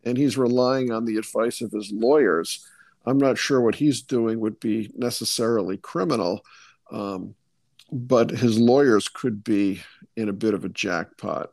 and 0.04 0.18
he's 0.18 0.38
relying 0.38 0.92
on 0.92 1.06
the 1.06 1.18
advice 1.18 1.62
of 1.62 1.72
his 1.72 1.92
lawyers, 1.92 2.66
I'm 3.06 3.18
not 3.18 3.38
sure 3.38 3.62
what 3.62 3.76
he's 3.76 4.02
doing 4.02 4.40
would 4.40 4.60
be 4.60 4.92
necessarily 4.96 5.78
criminal. 5.78 6.42
Um, 6.92 7.36
but 7.96 8.30
his 8.30 8.60
lawyers 8.60 9.08
could 9.08 9.42
be 9.44 9.82
in 10.18 10.28
a 10.28 10.34
bit 10.34 10.54
of 10.54 10.66
a 10.66 10.70
jackpot. 10.70 11.52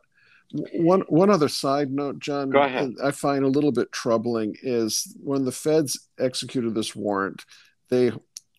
One 0.73 1.01
one 1.07 1.29
other 1.29 1.47
side 1.47 1.89
note, 1.89 2.19
John, 2.19 2.49
Go 2.49 2.61
ahead. 2.61 2.93
I 3.01 3.11
find 3.11 3.43
a 3.43 3.47
little 3.47 3.71
bit 3.71 3.91
troubling 3.91 4.55
is 4.61 5.15
when 5.23 5.45
the 5.45 5.51
feds 5.51 6.09
executed 6.19 6.75
this 6.75 6.95
warrant, 6.95 7.45
they 7.89 8.11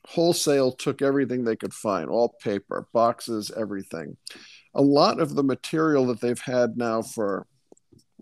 wholesale 0.07 0.73
took 0.73 1.03
everything 1.03 1.45
they 1.45 1.57
could 1.57 1.75
find, 1.75 2.09
all 2.09 2.37
paper, 2.43 2.89
boxes, 2.93 3.53
everything. 3.57 4.17
A 4.75 4.83
lot 4.83 5.21
of 5.21 5.35
the 5.35 5.45
material 5.45 6.07
that 6.07 6.21
they've 6.21 6.41
had 6.41 6.77
now 6.77 7.03
for 7.03 7.47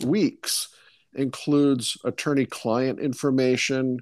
weeks 0.05 0.69
includes 1.15 1.97
attorney 2.05 2.47
client 2.47 2.99
information, 3.01 4.01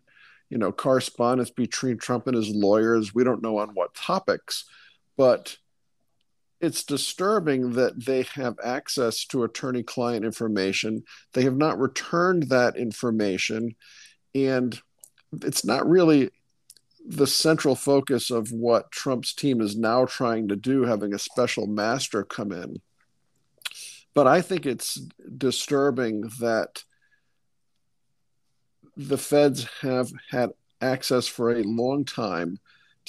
you 0.48 0.58
know, 0.58 0.72
correspondence 0.72 1.50
between 1.50 1.96
Trump 1.96 2.26
and 2.26 2.36
his 2.36 2.48
lawyers. 2.48 3.14
We 3.14 3.24
don't 3.24 3.42
know 3.42 3.58
on 3.58 3.68
what 3.70 3.94
topics 3.94 4.64
but 5.20 5.58
it's 6.62 6.82
disturbing 6.82 7.72
that 7.72 8.06
they 8.06 8.22
have 8.22 8.56
access 8.64 9.26
to 9.26 9.44
attorney 9.44 9.82
client 9.82 10.24
information. 10.24 11.02
They 11.34 11.42
have 11.42 11.58
not 11.58 11.78
returned 11.78 12.44
that 12.44 12.78
information. 12.78 13.74
And 14.34 14.80
it's 15.42 15.62
not 15.62 15.86
really 15.86 16.30
the 17.06 17.26
central 17.26 17.74
focus 17.74 18.30
of 18.30 18.50
what 18.50 18.90
Trump's 18.90 19.34
team 19.34 19.60
is 19.60 19.76
now 19.76 20.06
trying 20.06 20.48
to 20.48 20.56
do, 20.56 20.84
having 20.84 21.12
a 21.12 21.18
special 21.18 21.66
master 21.66 22.24
come 22.24 22.50
in. 22.50 22.80
But 24.14 24.26
I 24.26 24.40
think 24.40 24.64
it's 24.64 24.94
disturbing 25.36 26.30
that 26.40 26.82
the 28.96 29.18
feds 29.18 29.68
have 29.82 30.10
had 30.30 30.52
access 30.80 31.26
for 31.26 31.50
a 31.50 31.62
long 31.62 32.06
time 32.06 32.58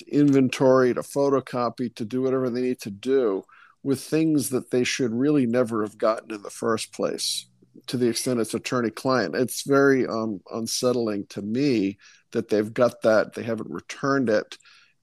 to 0.02 0.12
inventory, 0.12 0.94
to 0.94 1.02
photocopy, 1.02 1.94
to 1.96 2.06
do 2.06 2.22
whatever 2.22 2.50
they 2.50 2.62
need 2.62 2.80
to 2.82 2.92
do 2.92 3.44
with 3.84 4.02
things 4.02 4.50
that 4.50 4.72
they 4.72 4.84
should 4.84 5.12
really 5.12 5.46
never 5.46 5.82
have 5.84 5.98
gotten 5.98 6.34
in 6.34 6.42
the 6.44 6.50
first 6.50 6.94
place 6.94 7.48
to 7.88 7.98
the 7.98 8.08
extent 8.08 8.40
it's 8.40 8.54
attorney 8.54 8.90
client. 8.90 9.36
It's 9.36 9.64
very 9.64 10.06
um, 10.08 10.42
unsettling 10.52 11.26
to 11.28 11.42
me 11.42 11.98
that 12.32 12.50
they've 12.50 12.74
got 12.74 13.02
that, 13.02 13.34
they 13.34 13.44
haven't 13.44 13.70
returned 13.70 14.30
it. 14.30 14.58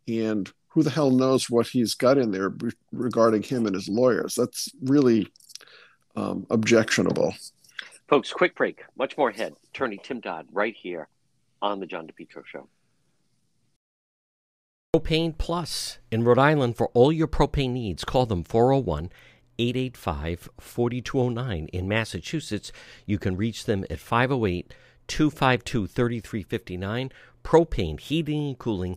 And 0.06 0.50
who 0.68 0.82
the 0.82 0.90
hell 0.90 1.10
knows 1.10 1.50
what 1.50 1.66
he's 1.66 1.94
got 1.94 2.18
in 2.18 2.30
there 2.30 2.54
regarding 2.92 3.42
him 3.42 3.66
and 3.66 3.74
his 3.74 3.88
lawyers? 3.88 4.34
That's 4.34 4.68
really 4.82 5.28
um, 6.16 6.46
objectionable. 6.50 7.34
Folks, 8.08 8.32
quick 8.32 8.54
break. 8.54 8.84
Much 8.96 9.16
more 9.18 9.30
ahead. 9.30 9.54
Attorney 9.70 10.00
Tim 10.02 10.20
Dodd 10.20 10.46
right 10.52 10.74
here 10.74 11.08
on 11.60 11.80
the 11.80 11.86
John 11.86 12.06
DePetro 12.06 12.44
Show. 12.46 12.68
Propane 14.96 15.36
Plus 15.36 15.98
in 16.10 16.24
Rhode 16.24 16.38
Island 16.38 16.78
for 16.78 16.88
all 16.94 17.12
your 17.12 17.28
propane 17.28 17.72
needs. 17.72 18.06
Call 18.06 18.24
them 18.24 18.42
401 18.42 19.10
885 19.58 20.48
4209. 20.58 21.66
In 21.74 21.86
Massachusetts, 21.86 22.72
you 23.04 23.18
can 23.18 23.36
reach 23.36 23.66
them 23.66 23.84
at 23.90 23.98
508 23.98 24.72
252 25.06 25.88
3359. 25.88 27.12
Propane, 27.44 28.00
heating 28.00 28.48
and 28.48 28.58
cooling 28.58 28.96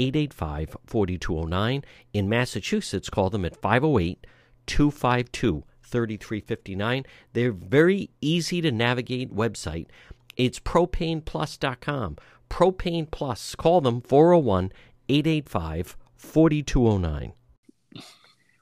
885 0.00 0.76
4209. 0.86 1.84
In 2.12 2.28
Massachusetts, 2.28 3.10
call 3.10 3.30
them 3.30 3.44
at 3.44 3.56
508 3.56 4.26
252 4.66 5.64
3359. 5.82 7.04
They're 7.32 7.52
very 7.52 8.10
easy 8.20 8.60
to 8.60 8.72
navigate 8.72 9.34
website. 9.34 9.86
It's 10.36 10.58
propaneplus.com. 10.58 12.16
Propane 12.48 13.10
Plus. 13.10 13.54
Call 13.54 13.80
them 13.80 14.00
401 14.00 14.72
885 15.08 15.96
4209. 16.16 17.32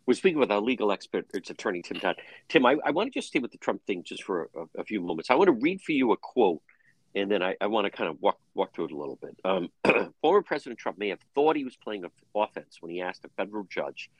We're 0.06 0.14
speaking 0.14 0.40
with 0.40 0.50
our 0.50 0.60
legal 0.60 0.90
expert, 0.90 1.26
it's 1.34 1.50
attorney 1.50 1.82
Tim 1.82 1.98
Dodd. 1.98 2.16
Tim, 2.48 2.64
I, 2.64 2.76
I 2.82 2.92
want 2.92 3.12
to 3.12 3.18
just 3.18 3.28
stay 3.28 3.40
with 3.40 3.52
the 3.52 3.58
Trump 3.58 3.84
thing 3.86 4.02
just 4.02 4.22
for 4.22 4.48
a, 4.56 4.80
a 4.80 4.84
few 4.84 5.02
moments. 5.02 5.30
I 5.30 5.34
want 5.34 5.48
to 5.48 5.52
read 5.52 5.82
for 5.82 5.92
you 5.92 6.12
a 6.12 6.16
quote 6.16 6.62
and 7.14 7.30
then 7.30 7.42
I, 7.42 7.56
I 7.60 7.66
want 7.66 7.86
to 7.86 7.90
kind 7.90 8.10
of 8.10 8.20
walk 8.20 8.38
walk 8.54 8.74
through 8.74 8.86
it 8.86 8.92
a 8.92 8.96
little 8.96 9.18
bit. 9.20 9.36
Um, 9.44 9.68
former 10.20 10.42
President 10.42 10.78
Trump 10.78 10.98
may 10.98 11.08
have 11.08 11.20
thought 11.34 11.56
he 11.56 11.64
was 11.64 11.76
playing 11.76 12.04
offense 12.34 12.78
when 12.80 12.92
he 12.92 13.00
asked 13.00 13.24
a 13.24 13.28
federal 13.36 13.64
judge 13.64 14.10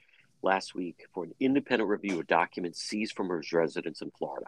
last 0.42 0.74
week 0.74 1.07
for 1.12 1.24
an 1.24 1.35
independent 1.40 1.90
review 1.90 2.18
of 2.20 2.27
documents 2.27 2.83
seized 2.83 3.14
from 3.14 3.31
his 3.31 3.53
residence 3.53 4.03
in 4.03 4.11
Florida, 4.12 4.46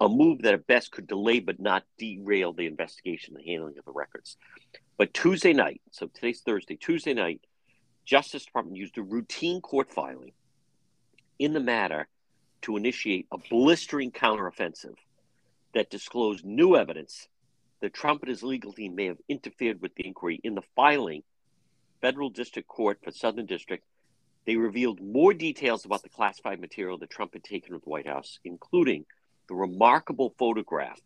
a 0.00 0.08
move 0.08 0.42
that 0.42 0.54
at 0.54 0.66
best 0.66 0.92
could 0.92 1.06
delay 1.06 1.40
but 1.40 1.60
not 1.60 1.84
derail 1.98 2.52
the 2.52 2.66
investigation 2.66 3.36
and 3.36 3.44
handling 3.44 3.76
of 3.78 3.84
the 3.84 3.92
records. 3.92 4.36
But 4.96 5.12
Tuesday 5.14 5.52
night, 5.52 5.80
so 5.90 6.06
today's 6.06 6.40
Thursday, 6.40 6.76
Tuesday 6.76 7.14
night, 7.14 7.40
Justice 8.04 8.44
Department 8.44 8.76
used 8.76 8.98
a 8.98 9.02
routine 9.02 9.60
court 9.60 9.92
filing 9.92 10.32
in 11.38 11.52
the 11.52 11.60
matter 11.60 12.08
to 12.62 12.76
initiate 12.76 13.26
a 13.32 13.38
blistering 13.38 14.12
counteroffensive 14.12 14.94
that 15.74 15.90
disclosed 15.90 16.44
new 16.44 16.76
evidence 16.76 17.28
that 17.82 17.92
Trump 17.92 18.22
and 18.22 18.30
his 18.30 18.42
legal 18.42 18.72
team 18.72 18.94
may 18.94 19.06
have 19.06 19.18
interfered 19.28 19.82
with 19.82 19.94
the 19.96 20.06
inquiry. 20.06 20.40
In 20.42 20.54
the 20.54 20.62
filing, 20.74 21.22
Federal 22.00 22.30
District 22.30 22.66
Court 22.66 22.98
for 23.02 23.10
Southern 23.10 23.46
District, 23.46 23.84
they 24.46 24.56
revealed 24.56 25.00
more 25.00 25.34
details 25.34 25.84
about 25.84 26.02
the 26.02 26.08
classified 26.08 26.60
material 26.60 26.96
that 26.98 27.10
Trump 27.10 27.34
had 27.34 27.44
taken 27.44 27.74
with 27.74 27.84
the 27.84 27.90
White 27.90 28.06
House, 28.06 28.38
including 28.44 29.04
the 29.48 29.54
remarkable 29.54 30.34
photograph 30.38 31.00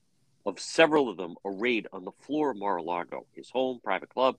of 0.44 0.60
several 0.60 1.08
of 1.08 1.16
them 1.16 1.34
arrayed 1.44 1.88
on 1.92 2.04
the 2.04 2.12
floor 2.20 2.50
of 2.50 2.58
Mar-a-Lago, 2.58 3.26
his 3.32 3.50
home, 3.50 3.80
private 3.82 4.10
club, 4.10 4.36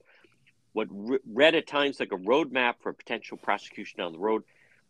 what 0.72 0.88
re- 0.90 1.18
read 1.30 1.54
at 1.54 1.66
times 1.66 2.00
like 2.00 2.12
a 2.12 2.16
roadmap 2.16 2.74
for 2.80 2.90
a 2.90 2.94
potential 2.94 3.36
prosecution 3.36 3.98
down 3.98 4.12
the 4.12 4.18
road. 4.18 4.44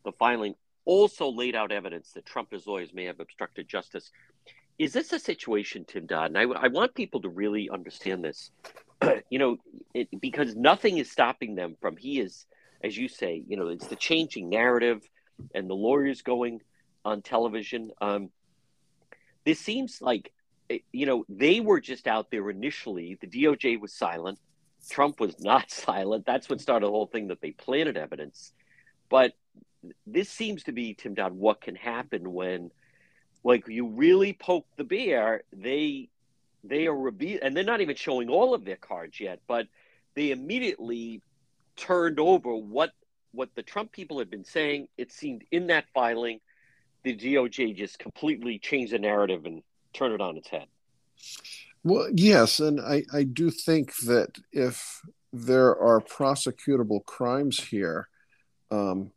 The 0.05 0.13
filing 0.13 0.55
also 0.85 1.29
laid 1.29 1.55
out 1.55 1.73
evidence 1.73 2.13
that 2.13 2.25
Trump 2.25 2.49
and 2.51 2.61
his 2.61 2.67
lawyers 2.67 2.95
may 2.95 3.05
have 3.05 3.21
obstructed 3.21 3.69
justice. 3.69 4.11
Is 4.79 4.93
this 4.93 5.13
a 5.13 5.19
situation, 5.19 5.85
Tim 5.85 6.07
Dodd? 6.07 6.35
And 6.35 6.39
I, 6.39 6.43
I 6.43 6.69
want 6.69 6.95
people 6.95 7.21
to 7.23 7.29
really 7.29 7.69
understand 7.69 8.25
this, 8.25 8.51
you 9.31 9.39
know, 9.39 9.57
it, 9.93 10.09
because 10.21 10.55
nothing 10.55 10.99
is 10.99 11.11
stopping 11.11 11.57
them 11.57 11.77
from, 11.81 11.97
he 11.97 12.21
is, 12.21 12.47
as 12.83 12.97
you 12.97 13.09
say, 13.09 13.43
you 13.49 13.57
know, 13.57 13.69
it's 13.69 13.89
the 13.89 13.97
changing 13.97 14.49
narrative 14.49 15.03
and 15.55 15.69
the 15.69 15.75
lawyers 15.75 16.23
going 16.23 16.61
on 17.05 17.23
television. 17.23 17.91
Um, 18.01 18.31
this 19.45 19.59
seems 19.59 20.01
like, 20.01 20.33
eh, 20.71 20.79
you 20.93 21.07
know, 21.07 21.25
they 21.29 21.59
were 21.61 21.81
just 21.81 22.07
out 22.07 22.31
there 22.31 22.49
initially. 22.49 23.19
The 23.21 23.27
DOJ 23.27 23.81
was 23.81 23.93
silent. 23.93 24.39
Trump 24.89 25.19
was 25.19 25.35
not 25.41 25.71
silent. 25.71 26.25
That's 26.25 26.49
what 26.49 26.61
started 26.61 26.87
the 26.87 26.91
whole 26.91 27.07
thing 27.07 27.29
that 27.29 27.41
they 27.41 27.51
planted 27.51 27.97
evidence. 27.97 28.53
But 29.09 29.33
this 30.07 30.29
seems 30.29 30.65
to 30.65 30.73
be, 30.73 30.95
Tim 30.95 31.15
Dodd, 31.15 31.33
what 31.33 31.61
can 31.61 31.75
happen 31.75 32.33
when, 32.33 32.71
like, 33.45 33.67
you 33.69 33.87
really 33.87 34.33
poke 34.33 34.67
the 34.77 34.85
bear. 34.85 35.43
They 35.53 36.09
they 36.65 36.87
are 36.87 36.97
revealed, 36.97 37.41
and 37.43 37.57
they're 37.57 37.65
not 37.65 37.81
even 37.81 37.97
showing 37.97 38.29
all 38.29 38.55
of 38.55 38.65
their 38.65 38.77
cards 38.77 39.21
yet, 39.21 39.41
but 39.47 39.69
they 40.15 40.33
immediately 40.33 41.23
turned 41.77 42.19
over 42.19 42.55
what 42.55 42.91
what 43.33 43.51
the 43.55 43.63
Trump 43.63 43.93
people 43.93 44.19
had 44.19 44.31
been 44.31 44.45
saying. 44.45 44.89
It 44.97 45.13
seemed 45.13 45.45
in 45.51 45.69
that 45.69 45.85
filing, 45.95 46.41
the 47.05 47.17
DOJ 47.17 47.77
just 47.77 47.99
completely 47.99 48.59
changed 48.59 48.93
the 48.93 48.99
narrative 48.99 49.45
and 49.47 49.63
turned 49.93 50.15
it 50.15 50.21
on 50.21 50.37
its 50.37 50.49
head. 50.49 50.67
Well, 51.85 52.09
yes, 52.13 52.61
and 52.61 52.81
I, 52.81 53.05
I 53.13 53.23
do 53.23 53.51
think 53.51 53.97
that 53.99 54.39
if 54.53 55.01
there 55.33 55.77
are 55.77 56.01
prosecutable 56.01 57.05
crimes 57.05 57.61
here, 57.61 58.09
um, 58.71 59.13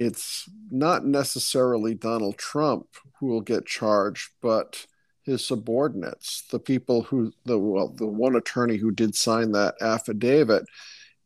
it's 0.00 0.48
not 0.70 1.04
necessarily 1.04 1.94
Donald 1.94 2.38
Trump 2.38 2.86
who 3.18 3.26
will 3.26 3.42
get 3.42 3.66
charged, 3.66 4.30
but 4.40 4.86
his 5.22 5.46
subordinates, 5.46 6.44
the 6.50 6.58
people 6.58 7.02
who 7.02 7.32
the 7.44 7.58
well, 7.58 7.88
the 7.88 8.06
one 8.06 8.34
attorney 8.34 8.78
who 8.78 8.90
did 8.90 9.14
sign 9.14 9.52
that 9.52 9.74
affidavit 9.82 10.64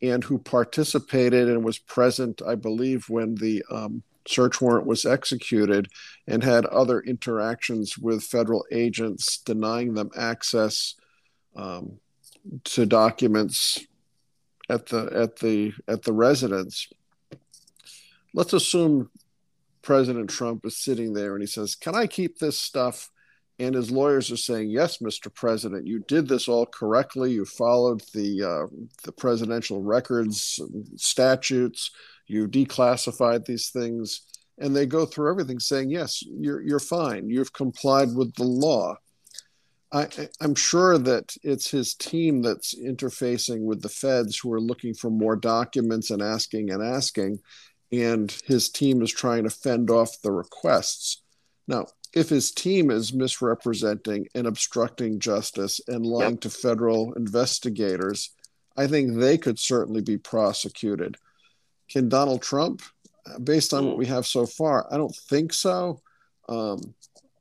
and 0.03 0.25
who 0.25 0.39
participated 0.39 1.49
and 1.49 1.65
was 1.65 1.79
present, 1.79 2.43
I 2.45 2.57
believe, 2.57 3.09
when 3.09 3.37
the 3.37 3.65
um, 3.71 4.03
search 4.27 4.61
warrant 4.61 4.87
was 4.89 5.05
executed 5.05 5.89
and 6.27 6.43
had 6.43 6.67
other 6.67 7.01
interactions 7.01 7.97
with 7.97 8.25
federal 8.25 8.67
agents 8.73 9.39
denying 9.39 9.95
them 9.95 10.11
access 10.17 10.97
um, 11.55 12.01
to 12.65 12.87
documents 12.87 13.87
at 14.69 14.87
the 14.87 15.11
at 15.15 15.37
the 15.37 15.73
at 15.87 16.03
the 16.03 16.13
residence 16.13 16.89
let's 18.35 18.53
assume 18.53 19.11
President 19.81 20.29
Trump 20.29 20.67
is 20.67 20.77
sitting 20.77 21.15
there 21.15 21.35
and 21.35 21.43
he 21.43 21.47
says, 21.47 21.75
Can 21.75 21.95
I 21.95 22.07
keep 22.07 22.39
this 22.39 22.59
stuff? 22.59 23.11
And 23.61 23.77
his 23.77 23.91
lawyers 23.91 24.33
are 24.33 24.37
saying, 24.37 24.71
Yes, 24.71 24.99
Mr. 24.99 25.33
President, 25.33 25.87
you 25.87 26.01
did 26.01 26.29
this 26.29 26.49
all 26.49 26.67
correctly. 26.67 27.33
You 27.33 27.45
followed 27.45 28.03
the, 28.13 28.43
uh, 28.43 28.67
the 29.05 29.13
presidential 29.13 29.81
records, 29.81 30.61
statutes, 30.97 31.91
you 32.27 32.49
declassified 32.49 33.45
these 33.47 33.71
things. 33.71 34.23
And 34.59 34.75
they 34.75 34.87
go 34.87 35.05
through 35.05 35.31
everything 35.31 35.61
saying, 35.61 35.91
Yes, 35.91 36.23
you're, 36.27 36.61
you're 36.61 36.81
fine. 36.81 37.31
You've 37.31 37.53
complied 37.53 38.15
with 38.15 38.35
the 38.35 38.45
law. 38.45 38.97
I, 39.93 40.09
am 40.41 40.57
sure 40.57 40.99
that 40.99 41.37
it's 41.45 41.71
his 41.71 41.95
team 41.95 42.43
that's 42.43 42.75
interfacing 42.75 43.61
with 43.61 43.81
the 43.81 43.89
feds 43.89 44.37
who 44.37 44.53
are 44.53 44.61
looking 44.61 44.93
for 44.93 45.09
more 45.09 45.37
documents 45.37 46.11
and 46.11 46.21
asking 46.21 46.71
and 46.71 46.83
asking 46.83 47.39
and 47.93 48.31
his 48.45 48.69
team 48.69 49.03
is 49.03 49.13
trying 49.13 49.45
to 49.45 49.51
fend 49.51 49.91
off 49.91 50.21
the 50.23 50.33
requests. 50.33 51.23
Now, 51.67 51.87
if 52.15 52.29
his 52.29 52.53
team 52.53 52.91
is 52.91 53.13
misrepresenting 53.13 54.29
and 54.35 54.47
obstructing 54.47 55.19
justice 55.19 55.81
and 55.89 56.07
lying 56.07 56.33
yep. 56.33 56.41
to 56.43 56.51
federal 56.51 57.13
investigators, 57.15 58.31
I 58.77 58.87
think 58.87 59.17
they 59.17 59.39
could 59.39 59.59
certainly 59.59 60.01
be 60.01 60.19
prosecuted. 60.19 61.17
Can 61.91 62.09
Donald 62.09 62.43
Trump, 62.43 62.83
based 63.43 63.75
on 63.75 63.87
what 63.87 63.99
we 63.99 64.07
have 64.07 64.27
so 64.27 64.47
far, 64.47 64.87
I 64.93 64.97
don't 64.97 65.15
think 65.15 65.53
so. 65.53 66.01
Um, 66.49 66.95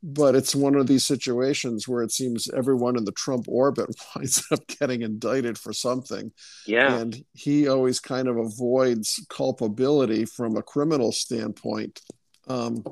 but 0.06 0.34
it's 0.34 0.54
one 0.54 0.74
of 0.74 0.86
these 0.86 1.02
situations 1.02 1.88
where 1.88 2.02
it 2.02 2.12
seems 2.12 2.50
everyone 2.50 2.98
in 2.98 3.06
the 3.06 3.12
Trump 3.12 3.46
orbit 3.48 3.88
winds 4.14 4.46
up 4.52 4.60
getting 4.66 5.00
indicted 5.00 5.56
for 5.56 5.72
something. 5.72 6.30
Yeah. 6.66 6.98
And 6.98 7.24
he 7.32 7.68
always 7.68 8.00
kind 8.00 8.28
of 8.28 8.36
avoids 8.36 9.24
culpability 9.30 10.26
from 10.26 10.58
a 10.58 10.62
criminal 10.62 11.10
standpoint. 11.10 12.02
Um, 12.46 12.84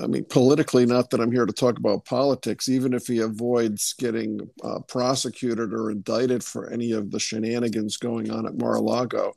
I 0.00 0.08
mean, 0.08 0.24
politically, 0.24 0.84
not 0.84 1.10
that 1.10 1.20
I'm 1.20 1.30
here 1.30 1.46
to 1.46 1.52
talk 1.52 1.78
about 1.78 2.04
politics, 2.04 2.68
even 2.68 2.92
if 2.92 3.06
he 3.06 3.20
avoids 3.20 3.94
getting 3.96 4.40
uh, 4.64 4.80
prosecuted 4.88 5.72
or 5.72 5.92
indicted 5.92 6.42
for 6.42 6.70
any 6.70 6.90
of 6.90 7.12
the 7.12 7.20
shenanigans 7.20 7.98
going 7.98 8.32
on 8.32 8.46
at 8.46 8.58
Mar 8.58 8.74
a 8.74 8.80
Lago, 8.80 9.32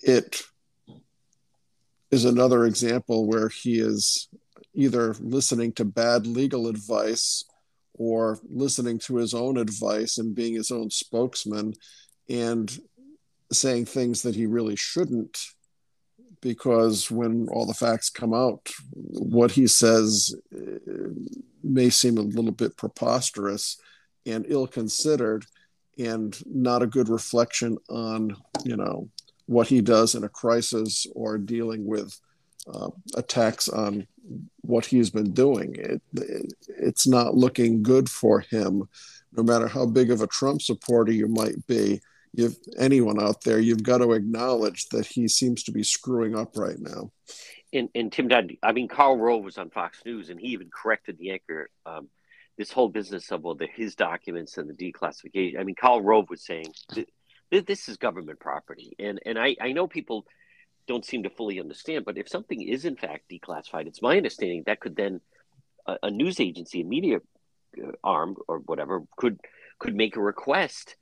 it 0.00 0.42
is 2.10 2.24
another 2.24 2.64
example 2.64 3.26
where 3.26 3.50
he 3.50 3.80
is 3.80 4.28
either 4.74 5.14
listening 5.20 5.72
to 5.72 5.84
bad 5.84 6.26
legal 6.26 6.66
advice 6.66 7.44
or 7.94 8.38
listening 8.48 8.98
to 8.98 9.16
his 9.16 9.34
own 9.34 9.56
advice 9.56 10.18
and 10.18 10.34
being 10.34 10.54
his 10.54 10.70
own 10.70 10.90
spokesman 10.90 11.74
and 12.28 12.78
saying 13.52 13.84
things 13.84 14.22
that 14.22 14.34
he 14.34 14.46
really 14.46 14.76
shouldn't 14.76 15.38
because 16.40 17.10
when 17.10 17.48
all 17.50 17.66
the 17.66 17.74
facts 17.74 18.08
come 18.08 18.32
out 18.32 18.70
what 18.94 19.50
he 19.50 19.66
says 19.66 20.34
uh, 20.56 21.10
may 21.62 21.90
seem 21.90 22.16
a 22.16 22.22
little 22.22 22.52
bit 22.52 22.76
preposterous 22.76 23.76
and 24.24 24.46
ill 24.48 24.66
considered 24.66 25.44
and 25.98 26.40
not 26.46 26.82
a 26.82 26.86
good 26.86 27.08
reflection 27.08 27.76
on 27.88 28.34
you 28.64 28.76
know 28.76 29.08
what 29.46 29.66
he 29.66 29.80
does 29.80 30.14
in 30.14 30.24
a 30.24 30.28
crisis 30.28 31.06
or 31.14 31.36
dealing 31.36 31.84
with 31.84 32.18
uh, 32.66 32.90
attacks 33.14 33.68
on 33.68 34.06
what 34.62 34.86
he's 34.86 35.10
been 35.10 35.32
doing. 35.32 35.74
It, 35.76 36.02
it, 36.14 36.52
it's 36.68 37.06
not 37.06 37.34
looking 37.34 37.82
good 37.82 38.08
for 38.08 38.40
him, 38.40 38.88
no 39.32 39.42
matter 39.42 39.68
how 39.68 39.86
big 39.86 40.10
of 40.10 40.20
a 40.20 40.26
Trump 40.26 40.62
supporter 40.62 41.12
you 41.12 41.28
might 41.28 41.66
be. 41.66 42.00
You've 42.32 42.56
anyone 42.78 43.20
out 43.20 43.42
there, 43.42 43.58
you've 43.58 43.82
got 43.82 43.98
to 43.98 44.12
acknowledge 44.12 44.88
that 44.90 45.06
he 45.06 45.26
seems 45.26 45.64
to 45.64 45.72
be 45.72 45.82
screwing 45.82 46.36
up 46.36 46.56
right 46.56 46.78
now. 46.78 47.10
And, 47.72 47.88
and 47.94 48.12
Tim 48.12 48.28
Dodd, 48.28 48.52
I 48.62 48.72
mean, 48.72 48.88
Karl 48.88 49.16
Rove 49.16 49.44
was 49.44 49.58
on 49.58 49.70
Fox 49.70 50.00
News, 50.04 50.30
and 50.30 50.38
he 50.38 50.48
even 50.48 50.70
corrected 50.70 51.18
the 51.18 51.30
anchor. 51.30 51.70
Um, 51.86 52.08
this 52.58 52.70
whole 52.70 52.90
business 52.90 53.32
of 53.32 53.42
well, 53.42 53.54
the, 53.54 53.66
his 53.74 53.94
documents 53.94 54.58
and 54.58 54.68
the 54.68 54.74
declassification. 54.74 55.58
I 55.58 55.64
mean, 55.64 55.76
Karl 55.76 56.02
Rove 56.02 56.28
was 56.28 56.44
saying 56.44 56.66
this 57.50 57.88
is 57.88 57.96
government 57.96 58.38
property, 58.38 58.94
and 58.98 59.18
and 59.24 59.38
I 59.38 59.56
I 59.60 59.72
know 59.72 59.86
people 59.86 60.26
don't 60.90 61.04
seem 61.04 61.22
to 61.22 61.30
fully 61.30 61.60
understand. 61.60 62.04
But 62.04 62.18
if 62.18 62.28
something 62.28 62.60
is 62.60 62.84
in 62.84 62.96
fact 62.96 63.30
declassified, 63.30 63.86
it's 63.86 64.02
my 64.02 64.16
understanding 64.16 64.64
that 64.66 64.80
could 64.80 64.96
then 64.96 65.20
a, 65.86 65.96
a 66.02 66.10
news 66.10 66.40
agency, 66.40 66.80
a 66.80 66.84
media 66.84 67.18
uh, 67.82 67.92
arm 68.02 68.34
or 68.48 68.58
whatever, 68.58 69.02
could 69.16 69.38
could 69.78 69.94
make 69.94 70.16
a 70.16 70.20
request. 70.20 70.96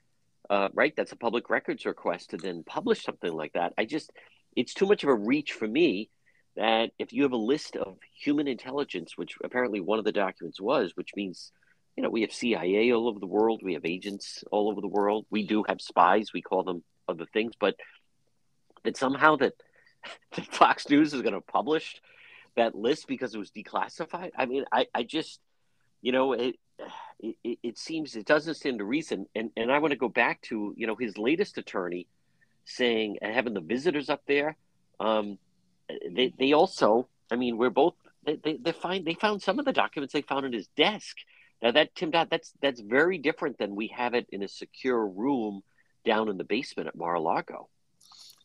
Uh, 0.51 0.69
right, 0.75 0.95
that's 0.95 1.13
a 1.13 1.17
public 1.17 1.49
records 1.51 1.87
request 1.87 2.31
to 2.31 2.37
then 2.37 2.63
publish 2.65 3.03
something 3.03 3.33
like 3.33 3.53
that. 3.53 3.73
I 3.77 3.85
just, 3.85 4.11
it's 4.57 4.73
too 4.73 4.87
much 4.87 5.03
of 5.05 5.11
a 5.11 5.15
reach 5.15 5.53
for 5.53 5.67
me. 5.67 6.11
That 6.57 6.91
if 6.99 7.13
you 7.13 7.23
have 7.23 7.33
a 7.33 7.47
list 7.55 7.77
of 7.77 7.99
human 8.25 8.49
intelligence, 8.49 9.13
which 9.17 9.37
apparently 9.45 9.81
one 9.81 9.99
of 9.99 10.05
the 10.05 10.13
documents 10.13 10.61
was, 10.61 10.93
which 10.97 11.11
means 11.17 11.53
you 11.97 12.03
know, 12.03 12.11
we 12.11 12.21
have 12.21 12.33
CIA 12.33 12.93
all 12.93 13.09
over 13.09 13.19
the 13.19 13.27
world. 13.27 13.61
We 13.63 13.75
have 13.75 13.85
agents 13.85 14.45
all 14.53 14.71
over 14.71 14.81
the 14.81 14.95
world. 14.99 15.27
We 15.31 15.47
do 15.47 15.65
have 15.69 15.81
spies. 15.81 16.33
We 16.33 16.43
call 16.43 16.63
them 16.63 16.85
other 17.09 17.27
things, 17.33 17.55
but 17.59 17.75
that 18.85 18.97
somehow 18.97 19.37
that, 19.37 19.55
Fox 20.51 20.89
News 20.89 21.15
is 21.15 21.23
going 21.23 21.35
to 21.35 21.41
publish 21.41 22.01
that 22.57 22.75
list 22.75 23.07
because 23.07 23.35
it 23.35 23.39
was 23.39 23.51
declassified. 23.51 24.31
I 24.37 24.47
mean, 24.47 24.65
I, 24.73 24.87
I 24.95 25.03
just, 25.03 25.41
you 26.03 26.13
know, 26.13 26.33
it, 26.33 26.57
it, 27.21 27.59
it 27.63 27.79
seems 27.79 28.17
it 28.17 28.27
doesn't 28.27 28.55
stand 28.55 28.79
to 28.79 28.85
reason. 28.85 29.27
And, 29.35 29.51
and 29.57 29.71
I 29.71 29.79
want 29.79 29.93
to 29.93 29.99
go 29.99 30.09
back 30.09 30.41
to, 30.43 30.75
you 30.77 30.87
know, 30.87 30.97
his 30.97 31.19
latest 31.19 31.59
attorney 31.59 32.07
saying 32.65 33.19
and 33.23 33.35
having 33.35 33.55
the 33.55 33.61
visitors 33.61 34.09
up 34.11 34.23
there. 34.27 34.57
Um, 35.01 35.39
they, 35.89 36.33
they 36.39 36.53
also, 36.53 37.09
I 37.31 37.37
mean, 37.37 37.57
we're 37.57 37.71
both, 37.71 37.95
they, 38.25 38.37
they, 38.37 38.57
they 38.57 38.73
find, 38.73 39.07
they 39.07 39.15
found 39.15 39.43
some 39.43 39.59
of 39.59 39.65
the 39.65 39.73
documents 39.73 40.13
they 40.13 40.23
found 40.23 40.45
in 40.45 40.53
his 40.53 40.69
desk 40.77 41.17
now 41.63 41.73
that 41.73 41.95
Tim 41.95 42.11
Dodd, 42.11 42.29
that's 42.31 42.53
that's 42.61 42.81
very 42.81 43.19
different 43.19 43.59
than 43.59 43.75
we 43.75 43.89
have 43.89 44.15
it 44.15 44.27
in 44.31 44.43
a 44.43 44.49
secure 44.49 45.07
room 45.07 45.63
down 46.05 46.29
in 46.29 46.39
the 46.39 46.45
basement 46.45 46.89
at 46.89 46.97
Mar-a-Lago. 46.97 47.69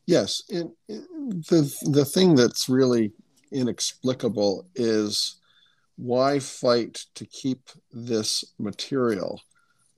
Yes, 0.05 0.43
and 0.49 0.71
the 0.87 1.73
the 1.83 2.05
thing 2.05 2.35
that's 2.35 2.67
really 2.67 3.13
inexplicable 3.51 4.67
is 4.75 5.37
why 5.95 6.39
fight 6.39 7.05
to 7.15 7.25
keep 7.25 7.69
this 7.91 8.43
material 8.59 9.39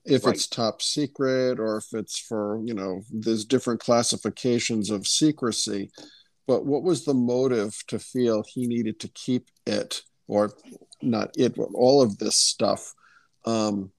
if 0.04 0.24
right. 0.24 0.34
it's 0.34 0.46
top 0.46 0.80
secret 0.82 1.58
or 1.58 1.78
if 1.78 1.86
it's 1.92 2.18
for 2.18 2.60
you 2.64 2.74
know 2.74 3.00
there's 3.10 3.44
different 3.44 3.80
classifications 3.80 4.90
of 4.90 5.06
secrecy 5.06 5.90
but 6.46 6.64
what 6.64 6.82
was 6.82 7.04
the 7.04 7.14
motive 7.14 7.74
to 7.88 7.98
feel 7.98 8.44
he 8.46 8.66
needed 8.66 9.00
to 9.00 9.08
keep 9.08 9.48
it 9.66 10.02
or 10.28 10.52
not 11.02 11.30
it 11.36 11.58
all 11.74 12.02
of 12.02 12.18
this 12.18 12.36
stuff 12.36 12.94
um, 13.46 13.90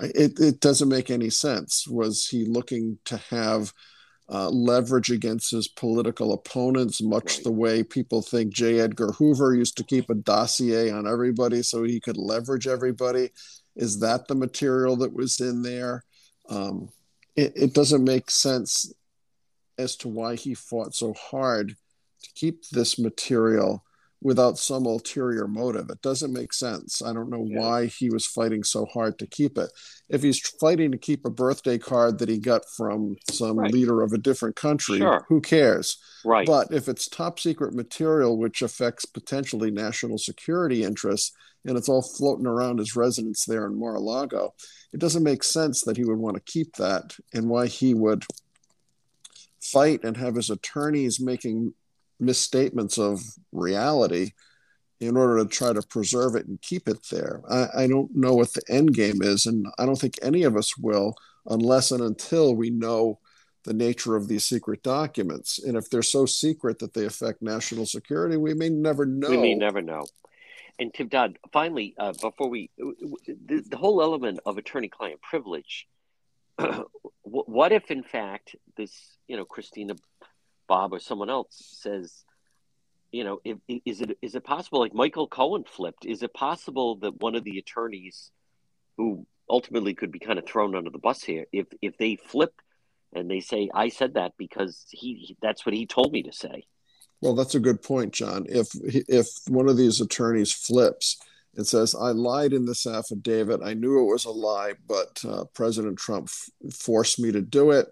it, 0.00 0.38
it 0.40 0.60
doesn't 0.60 0.88
make 0.88 1.10
any 1.10 1.30
sense. 1.30 1.86
Was 1.88 2.28
he 2.28 2.44
looking 2.44 2.98
to 3.06 3.16
have 3.30 3.72
uh, 4.30 4.48
leverage 4.50 5.10
against 5.10 5.50
his 5.50 5.68
political 5.68 6.32
opponents, 6.32 7.02
much 7.02 7.36
right. 7.36 7.44
the 7.44 7.52
way 7.52 7.82
people 7.82 8.20
think 8.20 8.52
J. 8.52 8.80
Edgar 8.80 9.12
Hoover 9.12 9.54
used 9.54 9.76
to 9.78 9.84
keep 9.84 10.10
a 10.10 10.14
dossier 10.14 10.90
on 10.90 11.08
everybody 11.08 11.62
so 11.62 11.82
he 11.82 11.98
could 12.00 12.18
leverage 12.18 12.66
everybody? 12.66 13.30
Is 13.74 14.00
that 14.00 14.28
the 14.28 14.34
material 14.34 14.96
that 14.96 15.14
was 15.14 15.40
in 15.40 15.62
there? 15.62 16.04
Um, 16.50 16.90
it, 17.36 17.52
it 17.54 17.74
doesn't 17.74 18.04
make 18.04 18.30
sense 18.30 18.92
as 19.78 19.96
to 19.96 20.08
why 20.08 20.34
he 20.34 20.54
fought 20.54 20.94
so 20.94 21.14
hard 21.14 21.76
to 22.22 22.30
keep 22.34 22.68
this 22.68 22.98
material 22.98 23.84
without 24.20 24.58
some 24.58 24.84
ulterior 24.84 25.46
motive. 25.46 25.90
It 25.90 26.02
doesn't 26.02 26.32
make 26.32 26.52
sense. 26.52 27.02
I 27.02 27.12
don't 27.12 27.30
know 27.30 27.46
yeah. 27.48 27.60
why 27.60 27.86
he 27.86 28.10
was 28.10 28.26
fighting 28.26 28.64
so 28.64 28.84
hard 28.86 29.18
to 29.18 29.26
keep 29.26 29.56
it. 29.58 29.70
If 30.08 30.22
he's 30.22 30.40
fighting 30.60 30.90
to 30.90 30.98
keep 30.98 31.24
a 31.24 31.30
birthday 31.30 31.78
card 31.78 32.18
that 32.18 32.28
he 32.28 32.38
got 32.38 32.62
from 32.76 33.16
some 33.30 33.58
right. 33.58 33.72
leader 33.72 34.02
of 34.02 34.12
a 34.12 34.18
different 34.18 34.56
country, 34.56 34.98
sure. 34.98 35.24
who 35.28 35.40
cares? 35.40 35.98
Right. 36.24 36.46
But 36.46 36.72
if 36.72 36.88
it's 36.88 37.08
top 37.08 37.38
secret 37.38 37.74
material 37.74 38.36
which 38.36 38.62
affects 38.62 39.04
potentially 39.04 39.70
national 39.70 40.18
security 40.18 40.82
interests 40.82 41.32
and 41.64 41.76
it's 41.76 41.88
all 41.88 42.02
floating 42.02 42.46
around 42.46 42.78
his 42.78 42.96
residence 42.96 43.44
there 43.44 43.66
in 43.66 43.78
Mar-a-Lago, 43.78 44.54
it 44.92 44.98
doesn't 44.98 45.22
make 45.22 45.44
sense 45.44 45.82
that 45.82 45.96
he 45.96 46.04
would 46.04 46.18
want 46.18 46.34
to 46.36 46.52
keep 46.52 46.74
that 46.76 47.14
and 47.32 47.48
why 47.48 47.66
he 47.66 47.94
would 47.94 48.24
fight 49.60 50.02
and 50.02 50.16
have 50.16 50.34
his 50.34 50.50
attorneys 50.50 51.20
making 51.20 51.74
misstatements 52.20 52.98
of 52.98 53.22
reality 53.52 54.32
in 55.00 55.16
order 55.16 55.38
to 55.38 55.48
try 55.48 55.72
to 55.72 55.82
preserve 55.82 56.34
it 56.34 56.46
and 56.46 56.60
keep 56.60 56.88
it 56.88 57.06
there. 57.10 57.42
I, 57.48 57.84
I, 57.84 57.86
don't 57.86 58.14
know 58.16 58.34
what 58.34 58.52
the 58.52 58.62
end 58.68 58.94
game 58.94 59.22
is, 59.22 59.46
and 59.46 59.66
I 59.78 59.86
don't 59.86 59.98
think 59.98 60.18
any 60.22 60.42
of 60.42 60.56
us 60.56 60.76
will 60.76 61.14
unless 61.46 61.92
and 61.92 62.02
until 62.02 62.54
we 62.54 62.70
know 62.70 63.20
the 63.64 63.74
nature 63.74 64.16
of 64.16 64.28
these 64.28 64.44
secret 64.44 64.82
documents. 64.82 65.62
And 65.62 65.76
if 65.76 65.88
they're 65.88 66.02
so 66.02 66.26
secret 66.26 66.78
that 66.80 66.94
they 66.94 67.04
affect 67.04 67.42
national 67.42 67.86
security, 67.86 68.36
we 68.36 68.54
may 68.54 68.70
never 68.70 69.06
know. 69.06 69.30
We 69.30 69.36
may 69.36 69.54
never 69.54 69.82
know. 69.82 70.06
And 70.78 70.94
Tim 70.94 71.08
Dodd, 71.08 71.38
finally, 71.52 71.94
uh, 71.98 72.12
before 72.12 72.48
we, 72.48 72.70
the, 72.78 73.64
the 73.68 73.76
whole 73.76 74.00
element 74.00 74.40
of 74.46 74.58
attorney-client 74.58 75.20
privilege. 75.20 75.88
what 77.22 77.72
if, 77.72 77.90
in 77.90 78.02
fact, 78.02 78.56
this, 78.76 78.92
you 79.26 79.36
know, 79.36 79.44
Christina 79.44 79.94
Bobb 80.68 80.92
or 80.92 81.00
someone 81.00 81.30
else 81.30 81.56
says, 81.80 82.24
you 83.10 83.24
know, 83.24 83.40
if, 83.44 83.58
is 83.84 84.00
it 84.00 84.16
is 84.22 84.34
it 84.34 84.44
possible 84.44 84.80
like 84.80 84.94
Michael 84.94 85.26
Cohen 85.26 85.64
flipped? 85.64 86.04
Is 86.04 86.22
it 86.22 86.34
possible 86.34 86.96
that 86.96 87.20
one 87.20 87.34
of 87.34 87.42
the 87.42 87.58
attorneys 87.58 88.30
who 88.96 89.26
ultimately 89.50 89.94
could 89.94 90.12
be 90.12 90.18
kind 90.18 90.38
of 90.38 90.46
thrown 90.46 90.76
under 90.76 90.90
the 90.90 90.98
bus 90.98 91.22
here, 91.22 91.46
if 91.52 91.66
if 91.80 91.96
they 91.96 92.16
flip 92.16 92.52
and 93.14 93.30
they 93.30 93.40
say 93.40 93.70
I 93.74 93.88
said 93.88 94.14
that 94.14 94.32
because 94.36 94.84
he 94.90 95.36
that's 95.40 95.64
what 95.64 95.74
he 95.74 95.86
told 95.86 96.12
me 96.12 96.22
to 96.24 96.32
say. 96.32 96.66
Well, 97.20 97.34
that's 97.34 97.54
a 97.54 97.60
good 97.60 97.82
point, 97.82 98.12
John. 98.12 98.46
If 98.48 98.68
if 98.84 99.26
one 99.48 99.68
of 99.68 99.76
these 99.76 100.00
attorneys 100.00 100.52
flips 100.52 101.18
and 101.56 101.66
says 101.66 101.94
I 101.94 102.10
lied 102.10 102.52
in 102.52 102.66
this 102.66 102.86
affidavit, 102.86 103.60
I 103.64 103.74
knew 103.74 104.00
it 104.00 104.12
was 104.12 104.26
a 104.26 104.30
lie, 104.30 104.74
but 104.86 105.24
uh, 105.26 105.44
President 105.54 105.98
Trump 105.98 106.28
f- 106.28 106.50
forced 106.72 107.18
me 107.18 107.32
to 107.32 107.40
do 107.40 107.70
it 107.70 107.88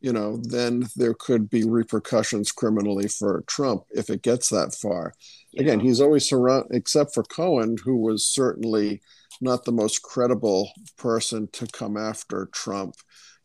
you 0.00 0.12
know, 0.12 0.36
then 0.36 0.88
there 0.96 1.14
could 1.14 1.50
be 1.50 1.64
repercussions 1.64 2.52
criminally 2.52 3.08
for 3.08 3.42
Trump 3.46 3.84
if 3.90 4.10
it 4.10 4.22
gets 4.22 4.48
that 4.50 4.74
far. 4.74 5.14
Yeah. 5.52 5.62
Again, 5.62 5.80
he's 5.80 6.00
always 6.00 6.28
surrounded, 6.28 6.74
except 6.74 7.14
for 7.14 7.24
Cohen, 7.24 7.76
who 7.84 7.96
was 7.96 8.24
certainly 8.24 9.00
not 9.40 9.64
the 9.64 9.72
most 9.72 10.02
credible 10.02 10.70
person 10.96 11.48
to 11.52 11.66
come 11.66 11.96
after 11.96 12.48
Trump. 12.52 12.94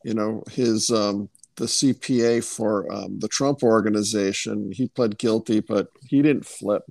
You 0.03 0.13
know, 0.13 0.43
his 0.51 0.91
um, 0.91 1.29
the 1.55 1.65
CPA 1.65 2.43
for 2.43 2.91
um, 2.91 3.19
the 3.19 3.27
Trump 3.27 3.63
organization, 3.63 4.71
he 4.71 4.87
pled 4.87 5.17
guilty, 5.17 5.59
but 5.59 5.87
he 6.07 6.21
didn't 6.21 6.45
flip. 6.45 6.83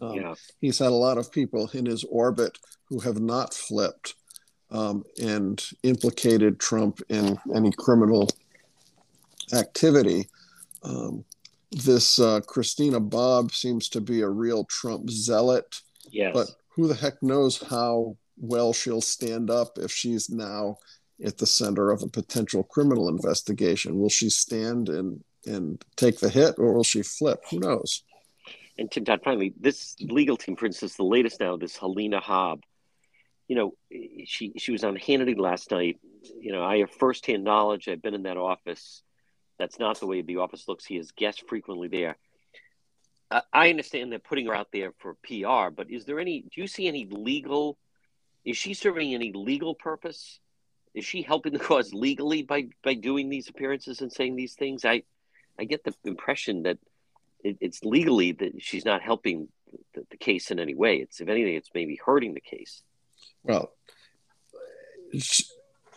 Um, 0.00 0.14
yeah. 0.14 0.34
He's 0.60 0.78
had 0.78 0.88
a 0.88 0.90
lot 0.90 1.18
of 1.18 1.32
people 1.32 1.70
in 1.72 1.86
his 1.86 2.04
orbit 2.04 2.58
who 2.88 3.00
have 3.00 3.20
not 3.20 3.54
flipped 3.54 4.14
um, 4.70 5.04
and 5.22 5.64
implicated 5.82 6.58
Trump 6.58 7.00
in 7.08 7.38
any 7.54 7.72
criminal 7.72 8.28
activity. 9.52 10.28
Um, 10.82 11.24
this 11.70 12.18
uh, 12.18 12.40
Christina 12.40 13.00
Bobb 13.00 13.52
seems 13.52 13.88
to 13.90 14.00
be 14.00 14.22
a 14.22 14.28
real 14.28 14.64
Trump 14.64 15.10
zealot. 15.10 15.80
Yes. 16.10 16.32
But 16.32 16.50
who 16.68 16.88
the 16.88 16.94
heck 16.94 17.22
knows 17.22 17.62
how 17.62 18.16
well 18.36 18.72
she'll 18.72 19.00
stand 19.00 19.50
up 19.50 19.78
if 19.78 19.90
she's 19.90 20.30
now 20.30 20.76
at 21.24 21.38
the 21.38 21.46
center 21.46 21.90
of 21.90 22.02
a 22.02 22.08
potential 22.08 22.62
criminal 22.62 23.08
investigation? 23.08 23.98
Will 23.98 24.08
she 24.08 24.30
stand 24.30 24.88
and, 24.88 25.22
and 25.46 25.82
take 25.96 26.18
the 26.20 26.28
hit 26.28 26.56
or 26.58 26.72
will 26.72 26.84
she 26.84 27.02
flip? 27.02 27.42
Who 27.50 27.60
knows? 27.60 28.02
And 28.78 28.90
Tim 28.90 29.04
Dodd, 29.04 29.22
finally, 29.24 29.54
this 29.58 29.96
legal 30.00 30.36
team, 30.36 30.54
for 30.54 30.66
instance, 30.66 30.96
the 30.96 31.02
latest 31.02 31.40
now, 31.40 31.56
this 31.56 31.78
Alina 31.78 32.20
Habba, 32.20 32.60
you 33.48 33.56
know, 33.56 33.74
she 34.24 34.52
she 34.56 34.72
was 34.72 34.84
on 34.84 34.96
Hannity 34.96 35.38
last 35.38 35.70
night. 35.70 35.98
You 36.40 36.52
know, 36.52 36.64
I 36.64 36.78
have 36.78 36.90
firsthand 36.90 37.44
knowledge. 37.44 37.88
I've 37.88 38.02
been 38.02 38.14
in 38.14 38.24
that 38.24 38.36
office. 38.36 39.02
That's 39.58 39.78
not 39.78 40.00
the 40.00 40.06
way 40.06 40.22
the 40.22 40.38
office 40.38 40.66
looks. 40.68 40.84
He 40.84 40.96
has 40.96 41.12
guests 41.12 41.42
frequently 41.46 41.88
there. 41.88 42.16
I 43.52 43.70
understand 43.70 44.12
they're 44.12 44.18
putting 44.20 44.46
her 44.46 44.54
out 44.54 44.68
there 44.72 44.92
for 44.98 45.14
PR, 45.24 45.70
but 45.74 45.90
is 45.90 46.04
there 46.04 46.20
any? 46.20 46.42
Do 46.42 46.60
you 46.60 46.66
see 46.66 46.86
any 46.86 47.06
legal? 47.10 47.78
Is 48.44 48.56
she 48.56 48.74
serving 48.74 49.14
any 49.14 49.32
legal 49.32 49.74
purpose? 49.74 50.40
Is 50.94 51.04
she 51.04 51.22
helping 51.22 51.52
the 51.52 51.58
cause 51.58 51.92
legally 51.92 52.42
by 52.42 52.68
by 52.82 52.94
doing 52.94 53.28
these 53.28 53.48
appearances 53.48 54.00
and 54.00 54.12
saying 54.12 54.36
these 54.36 54.54
things? 54.54 54.84
I 54.84 55.02
I 55.58 55.64
get 55.64 55.84
the 55.84 55.94
impression 56.04 56.62
that 56.64 56.78
it, 57.42 57.58
it's 57.60 57.84
legally 57.84 58.32
that 58.32 58.62
she's 58.62 58.84
not 58.84 59.02
helping 59.02 59.48
the, 59.94 60.04
the 60.10 60.16
case 60.16 60.50
in 60.50 60.58
any 60.58 60.74
way. 60.74 60.96
It's 60.96 61.20
if 61.20 61.28
anything, 61.28 61.54
it's 61.54 61.70
maybe 61.74 61.98
hurting 62.04 62.34
the 62.34 62.40
case. 62.40 62.82
Well, 63.48 63.72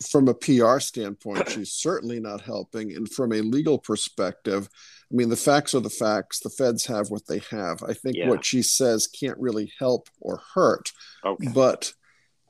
from 0.08 0.28
a 0.28 0.34
PR 0.34 0.80
standpoint, 0.80 1.50
she's 1.52 1.72
certainly 1.72 2.20
not 2.20 2.42
helping. 2.42 2.96
And 2.96 3.10
from 3.10 3.34
a 3.34 3.42
legal 3.42 3.78
perspective, 3.78 4.70
I 5.12 5.16
mean, 5.16 5.30
the 5.30 5.36
facts 5.36 5.74
are 5.74 5.80
the 5.80 5.90
facts. 5.90 6.40
The 6.40 6.50
feds 6.50 6.86
have 6.86 7.10
what 7.10 7.28
they 7.28 7.42
have. 7.52 7.84
I 7.84 7.94
think 7.94 8.16
yeah. 8.16 8.30
what 8.30 8.46
she 8.46 8.62
says 8.62 9.08
can't 9.08 9.38
really 9.38 9.72
help 9.80 10.08
or 10.22 10.42
hurt. 10.54 10.92
Okay. 11.26 11.50
But, 11.54 11.94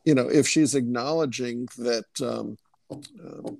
you 0.05 0.13
know, 0.13 0.29
if 0.29 0.47
she's 0.47 0.75
acknowledging 0.75 1.67
that 1.77 2.05
um, 2.21 2.57
uh, 2.91 3.51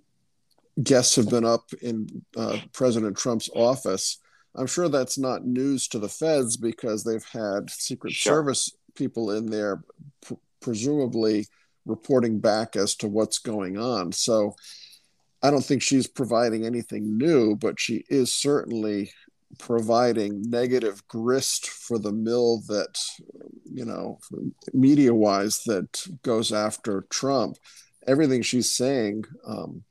guests 0.82 1.16
have 1.16 1.30
been 1.30 1.46
up 1.46 1.72
in 1.82 2.24
uh, 2.36 2.58
President 2.74 3.18
Trump's 3.18 3.50
office, 3.56 4.20
I'm 4.56 4.68
sure 4.68 4.90
that's 4.90 5.18
not 5.18 5.46
news 5.46 5.88
to 5.90 6.00
the 6.00 6.10
feds 6.10 6.58
because 6.58 7.04
they've 7.04 7.26
had 7.32 7.70
Secret 7.70 8.14
sure. 8.14 8.34
Service 8.34 8.72
people 8.96 9.32
in 9.32 9.50
there, 9.50 9.84
presumably 10.62 11.48
reporting 11.86 12.40
back 12.40 12.76
as 12.76 12.96
to 12.96 13.08
what's 13.08 13.40
going 13.40 13.78
on. 13.78 14.12
So 14.12 14.56
I 15.42 15.52
don't 15.52 15.64
think 15.64 15.82
she's 15.82 16.08
providing 16.08 16.66
anything 16.66 17.18
new, 17.18 17.56
but 17.56 17.80
she 17.80 18.04
is 18.10 18.34
certainly 18.34 19.12
providing 19.58 20.44
negative 20.50 21.08
grist 21.08 21.68
for 21.68 21.98
the 21.98 22.12
mill 22.12 22.62
that 22.68 23.00
you 23.72 23.86
know, 23.86 24.20
media 24.74 25.14
wise 25.14 25.64
that 25.66 26.06
goes 26.24 26.52
after 26.52 27.06
Trump, 27.10 27.58
everything 28.08 28.42
she's 28.42 28.72
saying 28.72 29.24
um, 29.48 29.84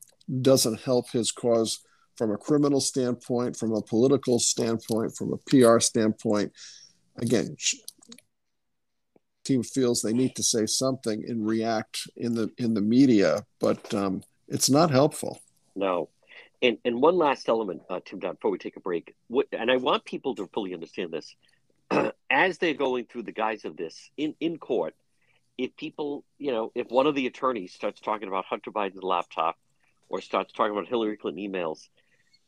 doesn't 0.43 0.81
help 0.81 1.11
his 1.11 1.33
cause 1.33 1.81
from 2.17 2.33
a 2.33 2.37
criminal 2.37 2.81
standpoint, 2.81 3.57
from 3.57 3.73
a 3.73 3.83
political 3.83 4.39
standpoint, 4.39 5.15
from 5.17 5.33
a 5.33 5.39
PR 5.49 5.79
standpoint. 5.79 6.53
Again, 7.19 7.57
team 9.49 9.63
feels 9.63 10.03
they 10.03 10.13
need 10.13 10.37
to 10.37 10.43
say 10.43 10.67
something 10.67 11.25
and 11.27 11.47
react 11.47 12.07
in 12.17 12.35
the 12.35 12.51
in 12.59 12.75
the 12.75 12.81
media, 12.81 13.45
but 13.59 13.93
um, 13.95 14.23
it's 14.47 14.69
not 14.69 14.91
helpful. 14.91 15.41
No, 15.75 16.11
and 16.63 16.79
and 16.85 17.01
one 17.01 17.17
last 17.17 17.49
element, 17.49 17.83
uh, 17.89 18.01
Tim 18.05 18.19
Dodd, 18.19 18.35
before 18.35 18.51
we 18.51 18.59
take 18.59 18.77
a 18.77 18.81
break, 18.81 19.15
what, 19.29 19.47
and 19.53 19.71
I 19.71 19.77
want 19.77 20.05
people 20.05 20.35
to 20.37 20.47
fully 20.53 20.75
understand 20.75 21.13
this, 21.13 21.35
as 22.31 22.59
they're 22.59 22.75
going 22.75 23.07
through 23.07 23.23
the 23.23 23.33
guise 23.33 23.65
of 23.65 23.77
this 23.77 24.11
in 24.17 24.35
in 24.39 24.59
court. 24.59 24.95
If 25.57 25.77
people, 25.77 26.25
you 26.39 26.53
know, 26.53 26.71
if 26.77 26.89
one 26.89 27.09
of 27.09 27.17
the 27.17 27.27
attorneys 27.27 27.73
starts 27.73 28.01
talking 28.01 28.29
about 28.29 28.45
Hunter 28.45 28.71
Biden's 28.71 29.03
laptop, 29.03 29.57
or 30.09 30.21
starts 30.21 30.53
talking 30.53 30.73
about 30.73 30.87
Hillary 30.87 31.17
Clinton 31.17 31.43
emails, 31.43 31.89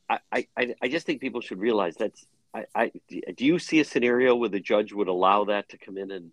I 0.09 0.47
I, 0.57 0.75
I 0.83 0.89
just 0.89 1.07
think 1.07 1.21
people 1.21 1.41
should 1.41 1.59
realize 1.59 1.97
that's. 1.97 2.27
I, 2.53 2.65
I 2.75 2.93
do 3.09 3.47
you 3.47 3.61
see 3.61 3.79
a 3.79 3.85
scenario 3.85 4.35
where 4.35 4.49
the 4.49 4.59
judge 4.59 4.93
would 4.93 5.07
allow 5.07 5.45
that 5.45 5.69
to 5.69 5.79
come 5.79 5.97
in 5.97 6.11
and 6.11 6.33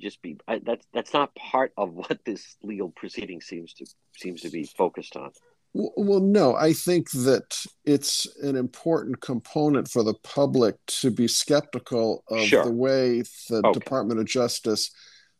just 0.00 0.22
be 0.22 0.38
I, 0.46 0.60
that's 0.64 0.86
that's 0.92 1.12
not 1.12 1.34
part 1.34 1.72
of 1.76 1.92
what 1.94 2.24
this 2.24 2.56
legal 2.62 2.90
proceeding 2.90 3.40
seems 3.40 3.74
to 3.74 3.86
seems 4.16 4.42
to 4.42 4.50
be 4.50 4.64
focused 4.64 5.16
on. 5.16 5.30
Well, 5.76 6.20
no, 6.20 6.54
I 6.54 6.72
think 6.72 7.10
that 7.10 7.66
it's 7.84 8.28
an 8.42 8.54
important 8.54 9.20
component 9.20 9.90
for 9.90 10.04
the 10.04 10.14
public 10.22 10.76
to 10.86 11.10
be 11.10 11.26
skeptical 11.26 12.22
of 12.28 12.42
sure. 12.42 12.64
the 12.64 12.70
way 12.70 13.22
the 13.48 13.60
okay. 13.64 13.72
Department 13.72 14.20
of 14.20 14.26
Justice 14.26 14.92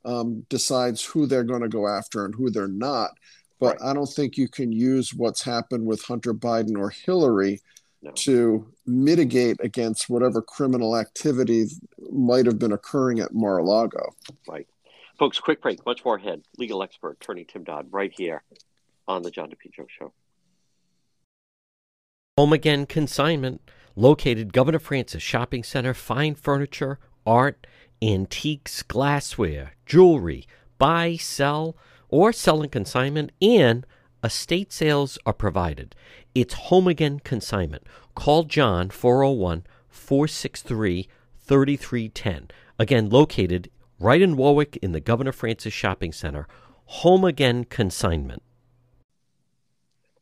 um, 0.05 0.45
decides 0.49 1.05
who 1.05 1.27
they're 1.27 1.45
going 1.45 1.63
to 1.63 1.69
go 1.69 1.87
after 1.87 2.25
and 2.25 2.35
who 2.35 2.51
they're 2.51 2.67
not. 2.67 3.13
But 3.61 3.81
right. 3.81 3.91
I 3.91 3.95
don't 3.95 4.13
think 4.13 4.37
you 4.37 4.49
can 4.49 4.73
use 4.73 5.15
what's 5.15 5.41
happened 5.41 5.87
with 5.87 6.03
Hunter 6.03 6.35
Biden 6.35 6.77
or 6.77 6.91
Hillary 6.91 7.61
no. 8.05 8.11
to 8.13 8.67
mitigate 8.87 9.57
against 9.61 10.09
whatever 10.11 10.43
criminal 10.43 10.97
activity 10.97 11.67
might 12.11 12.47
have 12.47 12.59
been 12.59 12.73
occurring 12.73 13.21
at 13.21 13.33
Mar-a-Lago. 13.33 14.15
Right. 14.49 14.67
Folks, 15.19 15.39
quick 15.41 15.63
break. 15.63 15.85
Much 15.87 16.05
more 16.05 16.17
ahead. 16.17 16.43
Legal 16.59 16.83
expert, 16.83 17.19
attorney 17.21 17.45
Tim 17.45 17.65
Dodd, 17.65 17.87
right 17.91 18.13
here 18.13 18.43
on 19.09 19.23
the 19.23 19.31
John 19.31 19.51
DePetro 19.51 19.87
Show. 19.89 20.13
Home 22.37 22.53
Again 22.53 22.85
Consignment, 22.87 23.61
located 23.95 24.53
Governor 24.53 24.81
Francis 24.81 25.23
Shopping 25.23 25.63
Center, 25.63 25.95
fine 25.95 26.35
furniture, 26.35 26.99
art, 27.25 27.67
antiques, 28.03 28.83
glassware, 28.83 29.75
jewelry, 29.87 30.47
buy, 30.79 31.17
sell, 31.17 31.77
or 32.09 32.33
sell 32.33 32.63
in 32.63 32.71
consignment, 32.71 33.31
and 33.41 33.87
estate 34.25 34.73
sales 34.73 35.19
are 35.27 35.33
provided. 35.33 35.95
It's 36.35 36.55
Home 36.55 36.89
Again 36.89 37.21
Consignment. 37.21 37.85
Call 38.15 38.45
John 38.45 38.91
401 38.91 39.65
463 39.89 41.09
3310. 41.39 42.49
Again, 42.79 43.11
located 43.11 43.71
right 44.01 44.21
in 44.21 44.37
Warwick 44.37 44.77
in 44.79 44.93
the 44.93 45.01
Governor 45.01 45.33
Francis 45.33 45.75
Shopping 45.75 46.13
Center. 46.13 46.49
Home 46.87 47.25
Again 47.25 47.65
Consignment. 47.65 48.43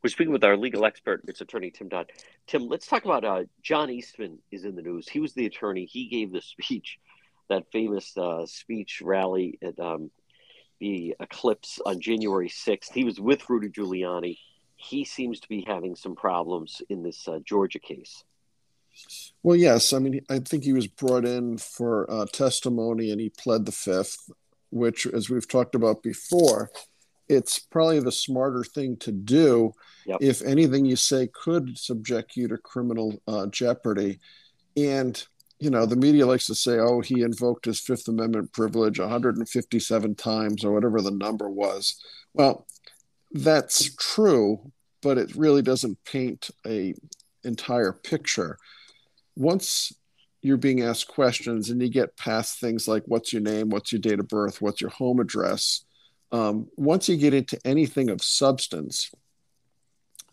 We're 0.03 0.09
speaking 0.09 0.33
with 0.33 0.43
our 0.43 0.57
legal 0.57 0.83
expert, 0.83 1.21
it's 1.29 1.39
attorney 1.39 1.71
Tim 1.71 1.87
Dodd. 1.87 2.11
Tim, 2.45 2.67
let's 2.67 2.87
talk 2.87 3.05
about 3.05 3.23
uh, 3.23 3.43
John 3.61 3.89
Eastman 3.89 4.37
is 4.51 4.65
in 4.65 4.75
the 4.75 4.81
news. 4.81 5.07
He 5.07 5.21
was 5.21 5.33
the 5.33 5.45
attorney. 5.45 5.85
He 5.85 6.09
gave 6.09 6.33
the 6.33 6.41
speech, 6.41 6.99
that 7.47 7.71
famous 7.71 8.17
uh, 8.17 8.45
speech 8.45 9.01
rally 9.01 9.57
at 9.61 9.79
um, 9.79 10.11
the 10.83 11.15
Eclipse 11.21 11.79
on 11.85 12.01
January 12.01 12.49
6th. 12.49 12.91
He 12.93 13.05
was 13.05 13.17
with 13.17 13.49
Rudy 13.49 13.69
Giuliani. 13.69 14.37
He 14.75 15.05
seems 15.05 15.39
to 15.39 15.47
be 15.47 15.63
having 15.65 15.95
some 15.95 16.13
problems 16.13 16.81
in 16.89 17.03
this 17.03 17.25
uh, 17.25 17.39
Georgia 17.45 17.79
case. 17.79 18.25
Well, 19.43 19.55
yes. 19.55 19.93
I 19.93 19.99
mean, 19.99 20.19
I 20.29 20.39
think 20.39 20.65
he 20.65 20.73
was 20.73 20.87
brought 20.87 21.23
in 21.23 21.57
for 21.57 22.11
uh, 22.11 22.25
testimony 22.25 23.11
and 23.11 23.21
he 23.21 23.29
pled 23.29 23.65
the 23.65 23.71
fifth, 23.71 24.29
which, 24.71 25.07
as 25.07 25.29
we've 25.29 25.47
talked 25.47 25.73
about 25.73 26.03
before, 26.03 26.69
it's 27.29 27.59
probably 27.59 28.01
the 28.01 28.11
smarter 28.11 28.65
thing 28.65 28.97
to 28.97 29.13
do 29.13 29.71
yep. 30.05 30.17
if 30.19 30.41
anything 30.41 30.83
you 30.83 30.97
say 30.97 31.27
could 31.27 31.77
subject 31.77 32.35
you 32.35 32.49
to 32.49 32.57
criminal 32.57 33.21
uh, 33.25 33.45
jeopardy. 33.47 34.19
And, 34.75 35.25
you 35.63 35.69
know, 35.69 35.85
the 35.85 35.95
media 35.95 36.25
likes 36.25 36.45
to 36.47 36.55
say, 36.55 36.77
oh, 36.77 36.99
he 36.99 37.21
invoked 37.21 37.63
his 37.63 37.79
Fifth 37.79 38.09
Amendment 38.09 38.51
privilege 38.51 38.99
157 38.99 40.15
times 40.15 40.65
or 40.65 40.73
whatever 40.73 41.01
the 41.01 41.11
number 41.11 41.49
was. 41.49 42.03
Well, 42.33 42.67
that's 43.31 43.95
true, 43.95 44.73
but 45.01 45.17
it 45.17 45.33
really 45.37 45.61
doesn't 45.61 46.03
paint 46.03 46.49
a 46.67 46.95
entire 47.45 47.93
picture. 47.93 48.57
Once 49.37 49.93
you're 50.41 50.57
being 50.57 50.81
asked 50.81 51.07
questions 51.07 51.69
and 51.69 51.81
you 51.81 51.87
get 51.87 52.17
past 52.17 52.59
things 52.59 52.85
like 52.85 53.03
what's 53.05 53.31
your 53.31 53.41
name, 53.41 53.69
what's 53.69 53.93
your 53.93 54.01
date 54.01 54.19
of 54.19 54.27
birth, 54.27 54.61
what's 54.61 54.81
your 54.81 54.89
home 54.89 55.21
address, 55.21 55.85
um, 56.33 56.67
once 56.75 57.07
you 57.07 57.15
get 57.15 57.33
into 57.33 57.57
anything 57.63 58.09
of 58.09 58.21
substance, 58.21 59.11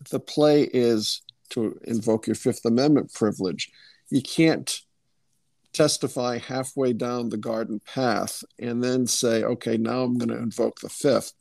the 0.09 0.19
play 0.19 0.63
is 0.63 1.21
to 1.51 1.79
invoke 1.85 2.27
your 2.27 2.35
Fifth 2.35 2.65
Amendment 2.65 3.13
privilege. 3.13 3.71
You 4.09 4.21
can't 4.21 4.81
testify 5.73 6.37
halfway 6.37 6.93
down 6.93 7.29
the 7.29 7.37
garden 7.37 7.79
path 7.85 8.43
and 8.59 8.83
then 8.83 9.07
say, 9.07 9.43
okay, 9.43 9.77
now 9.77 10.01
I'm 10.01 10.17
going 10.17 10.29
to 10.29 10.37
invoke 10.37 10.79
the 10.79 10.89
Fifth. 10.89 11.33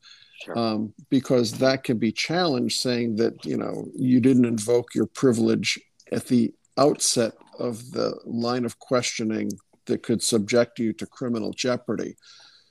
Sure. 0.43 0.59
Um, 0.59 0.95
because 1.11 1.53
that 1.59 1.85
can 1.85 1.99
be 1.99 2.13
challenged, 2.13 2.81
saying 2.81 3.17
that 3.17 3.45
you 3.45 3.59
know 3.59 3.89
you 3.95 4.21
didn't 4.21 4.47
invoke 4.47 4.95
your 4.95 5.05
privilege 5.05 5.79
at 6.13 6.29
the 6.29 6.55
outset 6.79 7.35
of 7.59 7.91
the 7.91 8.19
line 8.25 8.65
of 8.65 8.79
questioning 8.79 9.51
that 9.85 10.03
could 10.03 10.23
subject 10.23 10.79
you 10.79 10.95
to 10.95 11.05
criminal 11.05 11.53
jeopardy. 11.53 12.17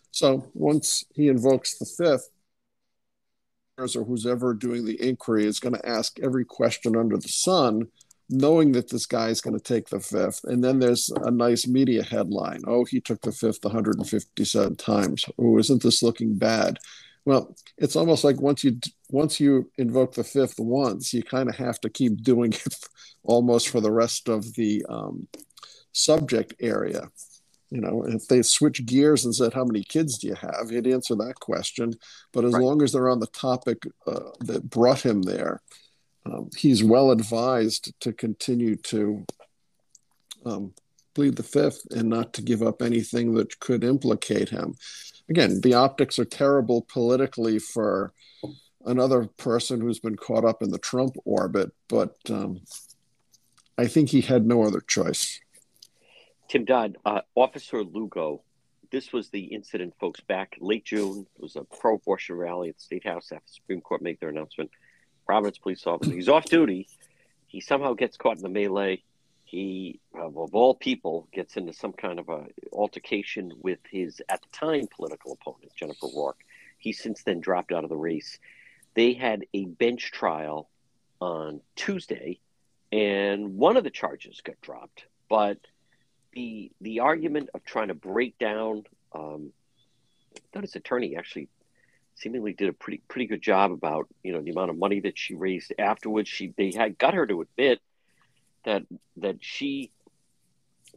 So 0.09 0.49
once 0.55 1.03
he 1.13 1.27
invokes 1.27 1.77
the 1.77 1.85
fifth, 1.85 2.29
or 3.77 4.03
who's 4.03 4.25
ever 4.25 4.53
doing 4.53 4.85
the 4.85 5.01
inquiry 5.07 5.45
is 5.45 5.59
going 5.59 5.75
to 5.75 5.87
ask 5.87 6.19
every 6.19 6.45
question 6.45 6.97
under 6.97 7.17
the 7.17 7.29
sun, 7.29 7.87
knowing 8.29 8.71
that 8.73 8.89
this 8.89 9.05
guy 9.05 9.29
is 9.29 9.41
going 9.41 9.57
to 9.57 9.63
take 9.63 9.89
the 9.89 9.99
fifth. 9.99 10.41
And 10.43 10.63
then 10.63 10.79
there's 10.79 11.09
a 11.23 11.31
nice 11.31 11.67
media 11.67 12.03
headline 12.03 12.61
Oh, 12.67 12.85
he 12.85 13.01
took 13.01 13.21
the 13.21 13.31
fifth 13.31 13.63
157 13.63 14.75
times. 14.75 15.25
Oh, 15.37 15.57
isn't 15.57 15.81
this 15.81 16.03
looking 16.03 16.35
bad? 16.35 16.77
Well, 17.25 17.55
it's 17.77 17.95
almost 17.95 18.23
like 18.23 18.39
once 18.41 18.63
you 18.63 18.79
once 19.09 19.39
you 19.39 19.69
invoke 19.77 20.13
the 20.13 20.23
fifth 20.23 20.59
once, 20.59 21.13
you 21.13 21.21
kind 21.21 21.49
of 21.49 21.55
have 21.57 21.79
to 21.81 21.89
keep 21.89 22.23
doing 22.23 22.53
it 22.53 22.75
almost 23.23 23.69
for 23.69 23.81
the 23.81 23.91
rest 23.91 24.29
of 24.29 24.53
the 24.53 24.85
um, 24.89 25.27
subject 25.91 26.53
area. 26.59 27.09
You 27.71 27.81
know, 27.81 28.03
if 28.07 28.27
they 28.27 28.41
switch 28.41 28.85
gears 28.85 29.25
and 29.25 29.35
said, 29.35 29.53
How 29.53 29.63
many 29.63 29.83
kids 29.83 30.17
do 30.17 30.27
you 30.27 30.35
have? 30.35 30.69
He'd 30.69 30.87
answer 30.87 31.15
that 31.15 31.35
question. 31.35 31.93
But 32.33 32.45
as 32.45 32.53
right. 32.53 32.63
long 32.63 32.81
as 32.81 32.93
they're 32.93 33.09
on 33.09 33.19
the 33.19 33.27
topic 33.27 33.83
uh, 34.07 34.31
that 34.41 34.69
brought 34.69 35.01
him 35.01 35.21
there, 35.21 35.61
um, 36.31 36.49
he's 36.55 36.83
well 36.83 37.11
advised 37.11 37.93
to 38.01 38.13
continue 38.13 38.75
to 38.75 39.25
um, 40.45 40.73
plead 41.13 41.35
the 41.35 41.43
fifth 41.43 41.85
and 41.91 42.09
not 42.09 42.33
to 42.33 42.41
give 42.41 42.61
up 42.61 42.81
anything 42.81 43.33
that 43.35 43.59
could 43.59 43.83
implicate 43.83 44.49
him. 44.49 44.75
Again, 45.29 45.61
the 45.61 45.73
optics 45.73 46.17
are 46.17 46.25
terrible 46.25 46.81
politically 46.81 47.59
for 47.59 48.13
another 48.85 49.25
person 49.37 49.81
who's 49.81 49.99
been 49.99 50.15
caught 50.15 50.45
up 50.45 50.61
in 50.61 50.71
the 50.71 50.77
Trump 50.77 51.15
orbit, 51.25 51.71
but 51.87 52.15
um, 52.29 52.61
I 53.77 53.87
think 53.87 54.09
he 54.09 54.21
had 54.21 54.45
no 54.45 54.63
other 54.63 54.81
choice. 54.81 55.39
Tim 56.47 56.65
Dodd, 56.65 56.97
uh, 57.05 57.21
Officer 57.35 57.83
Lugo, 57.83 58.41
this 58.91 59.13
was 59.13 59.29
the 59.29 59.43
incident, 59.43 59.93
folks, 59.99 60.19
back 60.21 60.57
late 60.59 60.85
June. 60.85 61.27
It 61.35 61.41
was 61.41 61.55
a 61.55 61.63
pro 61.63 61.95
abortion 61.95 62.35
rally 62.35 62.69
at 62.69 62.77
the 62.77 62.81
State 62.81 63.05
House 63.05 63.31
after 63.31 63.45
the 63.45 63.53
Supreme 63.53 63.81
Court 63.81 64.01
made 64.01 64.19
their 64.19 64.29
announcement. 64.29 64.71
Providence 65.29 65.59
police 65.59 65.85
officer, 65.85 66.11
he's 66.11 66.27
off 66.27 66.45
duty. 66.45 66.87
He 67.45 67.61
somehow 67.61 67.93
gets 67.93 68.17
caught 68.17 68.37
in 68.37 68.41
the 68.41 68.49
melee. 68.49 69.03
He, 69.43 69.99
of 70.15 70.35
all 70.35 70.73
people, 70.73 71.27
gets 71.31 71.55
into 71.55 71.71
some 71.71 71.93
kind 71.93 72.17
of 72.17 72.29
a 72.29 72.47
altercation 72.71 73.53
with 73.61 73.79
his, 73.91 74.21
at 74.27 74.41
the 74.41 74.47
time, 74.51 74.87
political 74.95 75.33
opponent, 75.33 75.71
Jennifer 75.75 76.07
Rourke. 76.15 76.43
He's 76.79 76.99
since 76.99 77.21
then 77.21 77.41
dropped 77.41 77.71
out 77.71 77.83
of 77.83 77.91
the 77.91 77.95
race. 77.95 78.39
They 78.95 79.13
had 79.13 79.45
a 79.53 79.65
bench 79.65 80.11
trial 80.11 80.67
on 81.21 81.61
Tuesday, 81.75 82.39
and 82.91 83.55
one 83.55 83.77
of 83.77 83.83
the 83.83 83.91
charges 83.91 84.41
got 84.41 84.59
dropped, 84.61 85.05
but– 85.29 85.59
the 86.33 86.71
the 86.81 86.99
argument 86.99 87.49
of 87.53 87.63
trying 87.65 87.87
to 87.87 87.93
break 87.93 88.37
down. 88.37 88.83
Um, 89.13 89.51
I 90.35 90.39
thought 90.53 90.63
his 90.63 90.75
attorney 90.75 91.15
actually 91.15 91.47
seemingly 92.19 92.53
did 92.53 92.69
a 92.69 92.73
pretty 92.73 93.01
pretty 93.07 93.25
good 93.27 93.41
job 93.41 93.71
about 93.71 94.07
you 94.23 94.31
know 94.31 94.41
the 94.41 94.51
amount 94.51 94.69
of 94.69 94.77
money 94.77 94.99
that 95.01 95.17
she 95.17 95.35
raised 95.35 95.73
afterwards. 95.79 96.29
She 96.29 96.53
they 96.57 96.71
had 96.75 96.97
got 96.97 97.13
her 97.13 97.25
to 97.25 97.41
admit 97.41 97.79
that 98.65 98.83
that 99.17 99.37
she 99.39 99.91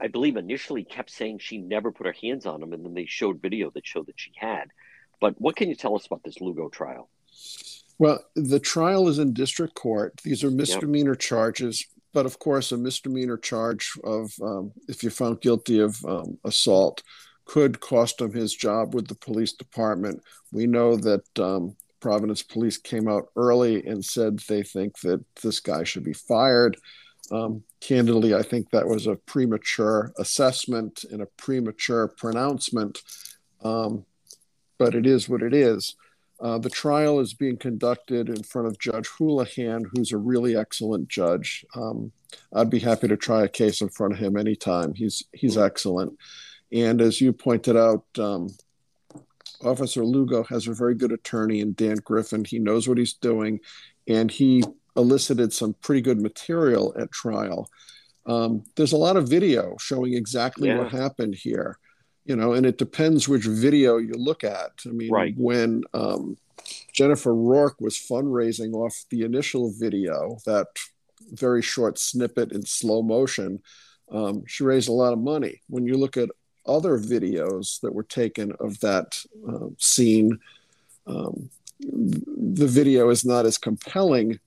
I 0.00 0.08
believe 0.08 0.36
initially 0.36 0.84
kept 0.84 1.10
saying 1.10 1.38
she 1.38 1.58
never 1.58 1.92
put 1.92 2.06
her 2.06 2.14
hands 2.20 2.46
on 2.46 2.62
him, 2.62 2.72
and 2.72 2.84
then 2.84 2.94
they 2.94 3.06
showed 3.06 3.40
video 3.40 3.70
that 3.70 3.86
showed 3.86 4.06
that 4.06 4.18
she 4.18 4.32
had. 4.36 4.70
But 5.20 5.40
what 5.40 5.56
can 5.56 5.68
you 5.68 5.74
tell 5.74 5.94
us 5.94 6.06
about 6.06 6.22
this 6.24 6.40
Lugo 6.40 6.68
trial? 6.68 7.08
Well, 7.98 8.24
the 8.34 8.58
trial 8.58 9.08
is 9.08 9.18
in 9.18 9.32
district 9.32 9.74
court. 9.74 10.20
These 10.24 10.42
are 10.42 10.50
misdemeanor 10.50 11.12
yep. 11.12 11.20
charges, 11.20 11.86
but 12.12 12.26
of 12.26 12.38
course, 12.38 12.72
a 12.72 12.76
misdemeanor 12.76 13.36
charge 13.36 13.92
of 14.02 14.32
um, 14.42 14.72
if 14.88 15.02
you're 15.02 15.12
found 15.12 15.40
guilty 15.40 15.78
of 15.78 16.04
um, 16.04 16.38
assault 16.44 17.02
could 17.44 17.80
cost 17.80 18.20
him 18.20 18.32
his 18.32 18.54
job 18.54 18.94
with 18.94 19.08
the 19.08 19.14
police 19.14 19.52
department. 19.52 20.22
We 20.52 20.66
know 20.66 20.96
that 20.96 21.38
um, 21.38 21.76
Providence 22.00 22.42
Police 22.42 22.78
came 22.78 23.08
out 23.08 23.28
early 23.36 23.86
and 23.86 24.04
said 24.04 24.38
they 24.40 24.62
think 24.62 24.98
that 25.00 25.24
this 25.42 25.60
guy 25.60 25.84
should 25.84 26.04
be 26.04 26.12
fired. 26.12 26.76
Um, 27.30 27.62
candidly, 27.80 28.34
I 28.34 28.42
think 28.42 28.70
that 28.70 28.86
was 28.86 29.06
a 29.06 29.16
premature 29.16 30.12
assessment 30.18 31.04
and 31.10 31.22
a 31.22 31.26
premature 31.38 32.08
pronouncement, 32.08 33.02
um, 33.62 34.04
but 34.78 34.94
it 34.94 35.06
is 35.06 35.28
what 35.28 35.42
it 35.42 35.54
is. 35.54 35.94
Uh, 36.40 36.58
the 36.58 36.70
trial 36.70 37.20
is 37.20 37.34
being 37.34 37.56
conducted 37.56 38.28
in 38.28 38.42
front 38.42 38.66
of 38.66 38.78
Judge 38.80 39.08
Houlihan, 39.16 39.84
who's 39.92 40.10
a 40.10 40.18
really 40.18 40.56
excellent 40.56 41.08
judge. 41.08 41.64
Um, 41.76 42.10
I'd 42.52 42.68
be 42.68 42.80
happy 42.80 43.06
to 43.06 43.16
try 43.16 43.44
a 43.44 43.48
case 43.48 43.80
in 43.80 43.88
front 43.88 44.14
of 44.14 44.18
him 44.18 44.36
anytime. 44.36 44.92
He's 44.94 45.22
he's 45.32 45.56
excellent. 45.56 46.18
And 46.72 47.00
as 47.00 47.20
you 47.20 47.32
pointed 47.32 47.76
out, 47.76 48.04
um, 48.18 48.48
Officer 49.62 50.04
Lugo 50.04 50.42
has 50.44 50.66
a 50.66 50.74
very 50.74 50.94
good 50.94 51.12
attorney 51.12 51.60
in 51.60 51.74
Dan 51.74 51.96
Griffin. 51.96 52.44
He 52.44 52.58
knows 52.58 52.88
what 52.88 52.98
he's 52.98 53.14
doing, 53.14 53.60
and 54.08 54.30
he 54.30 54.64
elicited 54.96 55.52
some 55.52 55.74
pretty 55.74 56.00
good 56.00 56.20
material 56.20 56.94
at 56.98 57.12
trial. 57.12 57.70
Um, 58.26 58.64
there's 58.76 58.92
a 58.92 58.96
lot 58.96 59.16
of 59.16 59.28
video 59.28 59.76
showing 59.80 60.14
exactly 60.14 60.68
yeah. 60.68 60.78
what 60.78 60.90
happened 60.92 61.34
here, 61.34 61.78
you 62.24 62.36
know, 62.36 62.52
and 62.52 62.66
it 62.66 62.78
depends 62.78 63.28
which 63.28 63.44
video 63.44 63.98
you 63.98 64.14
look 64.14 64.44
at. 64.44 64.70
I 64.86 64.90
mean, 64.90 65.10
right. 65.10 65.34
when 65.36 65.82
um, 65.94 66.36
Jennifer 66.92 67.34
Rourke 67.34 67.80
was 67.80 67.96
fundraising 67.96 68.74
off 68.74 69.04
the 69.10 69.22
initial 69.22 69.72
video, 69.78 70.38
that 70.46 70.68
very 71.32 71.62
short 71.62 71.98
snippet 71.98 72.52
in 72.52 72.64
slow 72.64 73.02
motion, 73.02 73.60
um, 74.10 74.44
she 74.46 74.64
raised 74.64 74.88
a 74.88 74.92
lot 74.92 75.12
of 75.12 75.18
money. 75.18 75.62
When 75.68 75.86
you 75.86 75.96
look 75.96 76.16
at 76.16 76.28
other 76.66 76.98
videos 76.98 77.80
that 77.80 77.94
were 77.94 78.02
taken 78.02 78.52
of 78.60 78.78
that 78.80 79.18
uh, 79.48 79.68
scene, 79.78 80.38
um, 81.06 81.50
the 81.80 82.66
video 82.66 83.10
is 83.10 83.24
not 83.24 83.46
as 83.46 83.58
compelling 83.58 84.38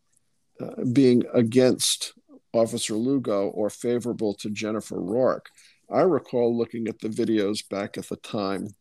uh, 0.60 0.84
being 0.94 1.24
against 1.34 2.14
Officer 2.54 2.94
Lugo 2.94 3.50
or 3.50 3.70
favorable 3.70 4.34
to 4.36 4.50
Jennifer 4.50 5.00
Rourke. 5.00 5.50
I 5.92 6.02
recall 6.02 6.58
looking 6.58 6.88
at 6.88 7.00
the 7.00 7.10
videos 7.10 7.68
back 7.68 7.98
at 7.98 8.08
the 8.08 8.16
time, 8.16 8.74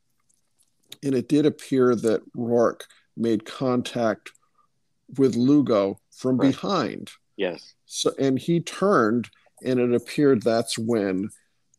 and 1.03 1.15
it 1.15 1.29
did 1.29 1.47
appear 1.47 1.95
that 1.97 2.23
Rourke 2.35 2.87
made 3.17 3.45
contact 3.45 4.31
with 5.19 5.35
Lugo 5.35 6.01
from 6.11 6.37
right. 6.37 6.51
behind. 6.53 7.11
Yes. 7.37 7.75
So, 7.87 8.13
and 8.19 8.39
he 8.39 8.61
turned, 8.61 9.29
and 9.65 9.81
it 9.81 9.95
appeared 9.95 10.43
that's 10.43 10.79
when 10.79 11.31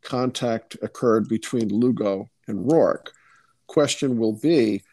contact 0.05 0.77
occurred 0.81 1.27
between 1.27 1.67
Lugo 1.69 2.29
and 2.47 2.71
Rourke. 2.71 3.11
Question 3.67 4.17
will 4.17 4.39
be 4.39 4.83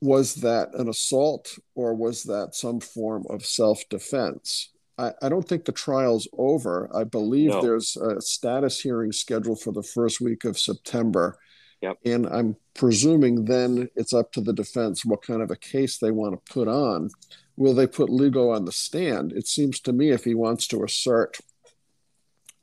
was 0.00 0.36
that 0.36 0.72
an 0.74 0.88
assault 0.88 1.58
or 1.74 1.92
was 1.92 2.22
that 2.24 2.54
some 2.54 2.80
form 2.80 3.26
of 3.28 3.44
self 3.44 3.82
defense? 3.90 4.70
I, 4.96 5.12
I, 5.22 5.28
don't 5.28 5.46
think 5.46 5.64
the 5.64 5.72
trial's 5.72 6.28
over. 6.36 6.88
I 6.94 7.04
believe 7.04 7.50
no. 7.50 7.60
there's 7.60 7.96
a 7.96 8.20
status 8.20 8.80
hearing 8.80 9.12
scheduled 9.12 9.60
for 9.60 9.72
the 9.72 9.82
first 9.82 10.20
week 10.20 10.44
of 10.44 10.58
September. 10.58 11.38
Yep. 11.80 11.98
And 12.04 12.26
I'm 12.26 12.56
presuming 12.74 13.44
then 13.44 13.88
it's 13.94 14.12
up 14.12 14.32
to 14.32 14.40
the 14.40 14.52
defense 14.52 15.04
what 15.04 15.22
kind 15.22 15.42
of 15.42 15.50
a 15.50 15.56
case 15.56 15.98
they 15.98 16.10
want 16.10 16.34
to 16.34 16.52
put 16.52 16.68
on. 16.68 17.10
Will 17.56 17.74
they 17.74 17.86
put 17.86 18.10
Lugo 18.10 18.50
on 18.50 18.64
the 18.64 18.72
stand? 18.72 19.32
It 19.32 19.46
seems 19.46 19.80
to 19.80 19.92
me 19.92 20.10
if 20.10 20.24
he 20.24 20.34
wants 20.34 20.66
to 20.68 20.84
assert 20.84 21.38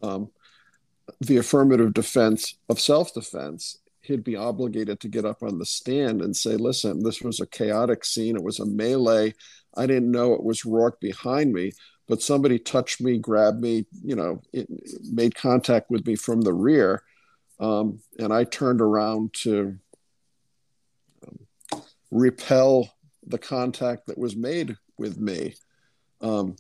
um, 0.02 0.30
the 1.20 1.38
affirmative 1.38 1.94
defense 1.94 2.56
of 2.70 2.80
self 2.80 3.14
defense, 3.14 3.80
he'd 4.02 4.24
be 4.24 4.36
obligated 4.36 5.00
to 5.00 5.08
get 5.08 5.26
up 5.26 5.44
on 5.44 5.58
the 5.58 5.66
stand 5.66 6.22
and 6.22 6.36
say, 6.36 6.56
listen, 6.56 7.04
this 7.04 7.22
was 7.22 7.40
a 7.40 7.48
chaotic 7.48 8.06
scene. 8.06 8.36
It 8.36 8.44
was 8.44 8.60
a 8.60 8.66
melee. 8.66 9.34
I 9.76 9.86
didn't 9.88 10.12
know 10.12 10.34
it 10.34 10.44
was 10.44 10.66
Rourke 10.66 11.00
behind 11.00 11.54
me, 11.54 11.74
but 12.08 12.22
somebody 12.22 12.60
touched 12.60 13.02
me, 13.02 13.18
grabbed 13.18 13.62
me, 13.62 13.86
you 14.04 14.16
know, 14.16 14.42
it, 14.54 14.68
made 15.12 15.36
contact 15.36 15.90
with 15.90 16.06
me 16.06 16.16
from 16.16 16.42
the 16.42 16.54
rear. 16.54 17.04
Um, 17.60 18.00
and 18.20 18.32
I 18.34 18.44
turned 18.44 18.82
around 18.82 19.34
to 19.44 19.78
um, 21.28 21.84
repel 22.12 22.94
the 23.26 23.38
contact 23.40 24.08
that 24.08 24.18
was 24.18 24.36
made 24.36 24.78
with 24.98 25.18
me. 25.18 25.56
Um, 26.22 26.56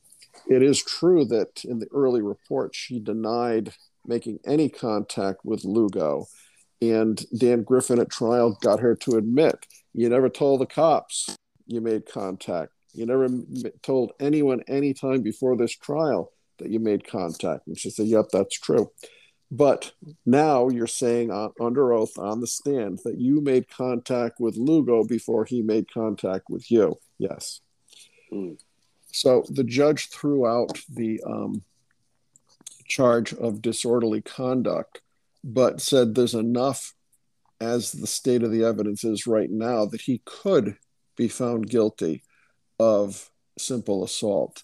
it 0.49 0.61
is 0.61 0.83
true 0.83 1.25
that 1.25 1.63
in 1.63 1.79
the 1.79 1.87
early 1.93 2.21
report, 2.21 2.75
she 2.75 2.99
denied 2.99 3.73
making 4.07 4.39
any 4.45 4.69
contact 4.69 5.41
with 5.43 5.63
Lugo. 5.63 6.25
And 6.81 7.23
Dan 7.37 7.63
Griffin 7.63 7.99
at 7.99 8.09
trial 8.09 8.57
got 8.61 8.79
her 8.79 8.95
to 8.97 9.17
admit, 9.17 9.65
you 9.93 10.09
never 10.09 10.29
told 10.29 10.61
the 10.61 10.65
cops 10.65 11.35
you 11.65 11.81
made 11.81 12.05
contact. 12.05 12.71
You 12.93 13.05
never 13.05 13.27
told 13.81 14.11
anyone 14.19 14.61
anytime 14.67 15.21
before 15.21 15.57
this 15.57 15.71
trial 15.71 16.31
that 16.59 16.69
you 16.69 16.79
made 16.79 17.07
contact. 17.07 17.67
And 17.67 17.77
she 17.77 17.89
said, 17.89 18.07
yep, 18.07 18.25
that's 18.31 18.57
true. 18.59 18.91
But 19.51 19.91
now 20.25 20.69
you're 20.69 20.87
saying 20.87 21.31
uh, 21.31 21.49
under 21.59 21.93
oath 21.93 22.17
on 22.17 22.41
the 22.41 22.47
stand 22.47 22.99
that 23.03 23.19
you 23.19 23.41
made 23.41 23.69
contact 23.69 24.39
with 24.39 24.57
Lugo 24.57 25.03
before 25.03 25.45
he 25.45 25.61
made 25.61 25.91
contact 25.93 26.45
with 26.49 26.69
you. 26.71 26.95
Yes. 27.19 27.61
Mm. 28.31 28.57
So 29.11 29.45
the 29.49 29.63
judge 29.63 30.09
threw 30.09 30.45
out 30.47 30.79
the 30.89 31.21
um, 31.25 31.63
charge 32.85 33.33
of 33.33 33.61
disorderly 33.61 34.21
conduct, 34.21 35.01
but 35.43 35.81
said 35.81 36.15
there's 36.15 36.33
enough 36.33 36.93
as 37.59 37.91
the 37.91 38.07
state 38.07 38.43
of 38.43 38.51
the 38.51 38.63
evidence 38.63 39.03
is 39.03 39.27
right 39.27 39.49
now 39.49 39.85
that 39.85 40.01
he 40.01 40.21
could 40.25 40.77
be 41.15 41.27
found 41.27 41.69
guilty 41.69 42.23
of 42.79 43.29
simple 43.57 44.03
assault. 44.03 44.63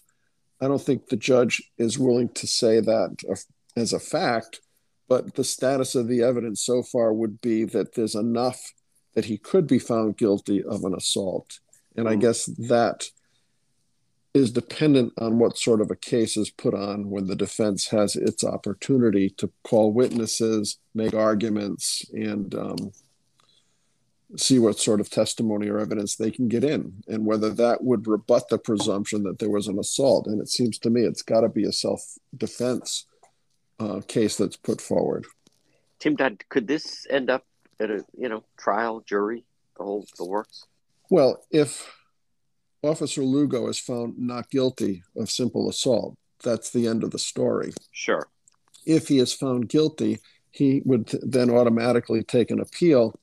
I 0.60 0.68
don't 0.68 0.82
think 0.82 1.08
the 1.08 1.16
judge 1.16 1.62
is 1.78 1.98
willing 1.98 2.28
to 2.30 2.46
say 2.46 2.80
that 2.80 3.44
as 3.76 3.92
a 3.92 3.98
fact, 3.98 4.60
but 5.08 5.34
the 5.34 5.44
status 5.44 5.94
of 5.94 6.08
the 6.08 6.22
evidence 6.22 6.64
so 6.64 6.82
far 6.82 7.12
would 7.12 7.40
be 7.40 7.64
that 7.64 7.94
there's 7.94 8.14
enough 8.14 8.60
that 9.14 9.24
he 9.26 9.38
could 9.38 9.66
be 9.66 9.78
found 9.78 10.16
guilty 10.16 10.62
of 10.62 10.84
an 10.84 10.94
assault. 10.94 11.58
And 11.96 12.08
I 12.08 12.14
hmm. 12.14 12.20
guess 12.20 12.46
that 12.46 13.06
is 14.34 14.50
dependent 14.50 15.12
on 15.18 15.38
what 15.38 15.58
sort 15.58 15.80
of 15.80 15.90
a 15.90 15.96
case 15.96 16.36
is 16.36 16.50
put 16.50 16.72
on 16.72 17.10
when 17.10 17.26
the 17.26 17.36
defense 17.36 17.88
has 17.88 18.16
its 18.16 18.42
opportunity 18.42 19.28
to 19.28 19.50
call 19.62 19.92
witnesses, 19.92 20.78
make 20.94 21.12
arguments, 21.12 22.04
and 22.12 22.54
um, 22.54 22.92
see 24.36 24.58
what 24.58 24.78
sort 24.78 25.00
of 25.00 25.10
testimony 25.10 25.68
or 25.68 25.78
evidence 25.78 26.16
they 26.16 26.30
can 26.30 26.48
get 26.48 26.64
in, 26.64 27.02
and 27.08 27.26
whether 27.26 27.50
that 27.50 27.84
would 27.84 28.06
rebut 28.06 28.48
the 28.48 28.58
presumption 28.58 29.22
that 29.24 29.38
there 29.38 29.50
was 29.50 29.68
an 29.68 29.78
assault. 29.78 30.26
And 30.26 30.40
it 30.40 30.48
seems 30.48 30.78
to 30.78 30.90
me 30.90 31.02
it's 31.02 31.22
got 31.22 31.42
to 31.42 31.48
be 31.50 31.64
a 31.64 31.72
self 31.72 32.02
defense 32.34 33.06
uh, 33.78 34.00
case 34.06 34.36
that's 34.36 34.56
put 34.56 34.80
forward. 34.80 35.26
Tim 35.98 36.16
Dodd, 36.16 36.42
could 36.48 36.66
this 36.66 37.06
end 37.10 37.28
up 37.28 37.44
at 37.78 37.90
a 37.90 38.04
you 38.16 38.30
know 38.30 38.44
trial, 38.56 39.04
jury, 39.06 39.44
the 39.76 39.84
whole 39.84 40.06
the 40.16 40.24
works? 40.24 40.64
Well, 41.10 41.44
if 41.50 41.86
Officer 42.82 43.22
Lugo 43.22 43.68
is 43.68 43.78
found 43.78 44.18
not 44.18 44.50
guilty 44.50 45.02
of 45.16 45.30
simple 45.30 45.68
assault. 45.68 46.16
That's 46.42 46.70
the 46.70 46.88
end 46.88 47.04
of 47.04 47.12
the 47.12 47.18
story. 47.18 47.72
Sure. 47.92 48.28
If 48.84 49.08
he 49.08 49.18
is 49.18 49.32
found 49.32 49.68
guilty, 49.68 50.18
he 50.50 50.82
would 50.84 51.08
then 51.22 51.50
automatically 51.50 52.22
take 52.24 52.50
an 52.50 52.60
appeal 52.60 53.14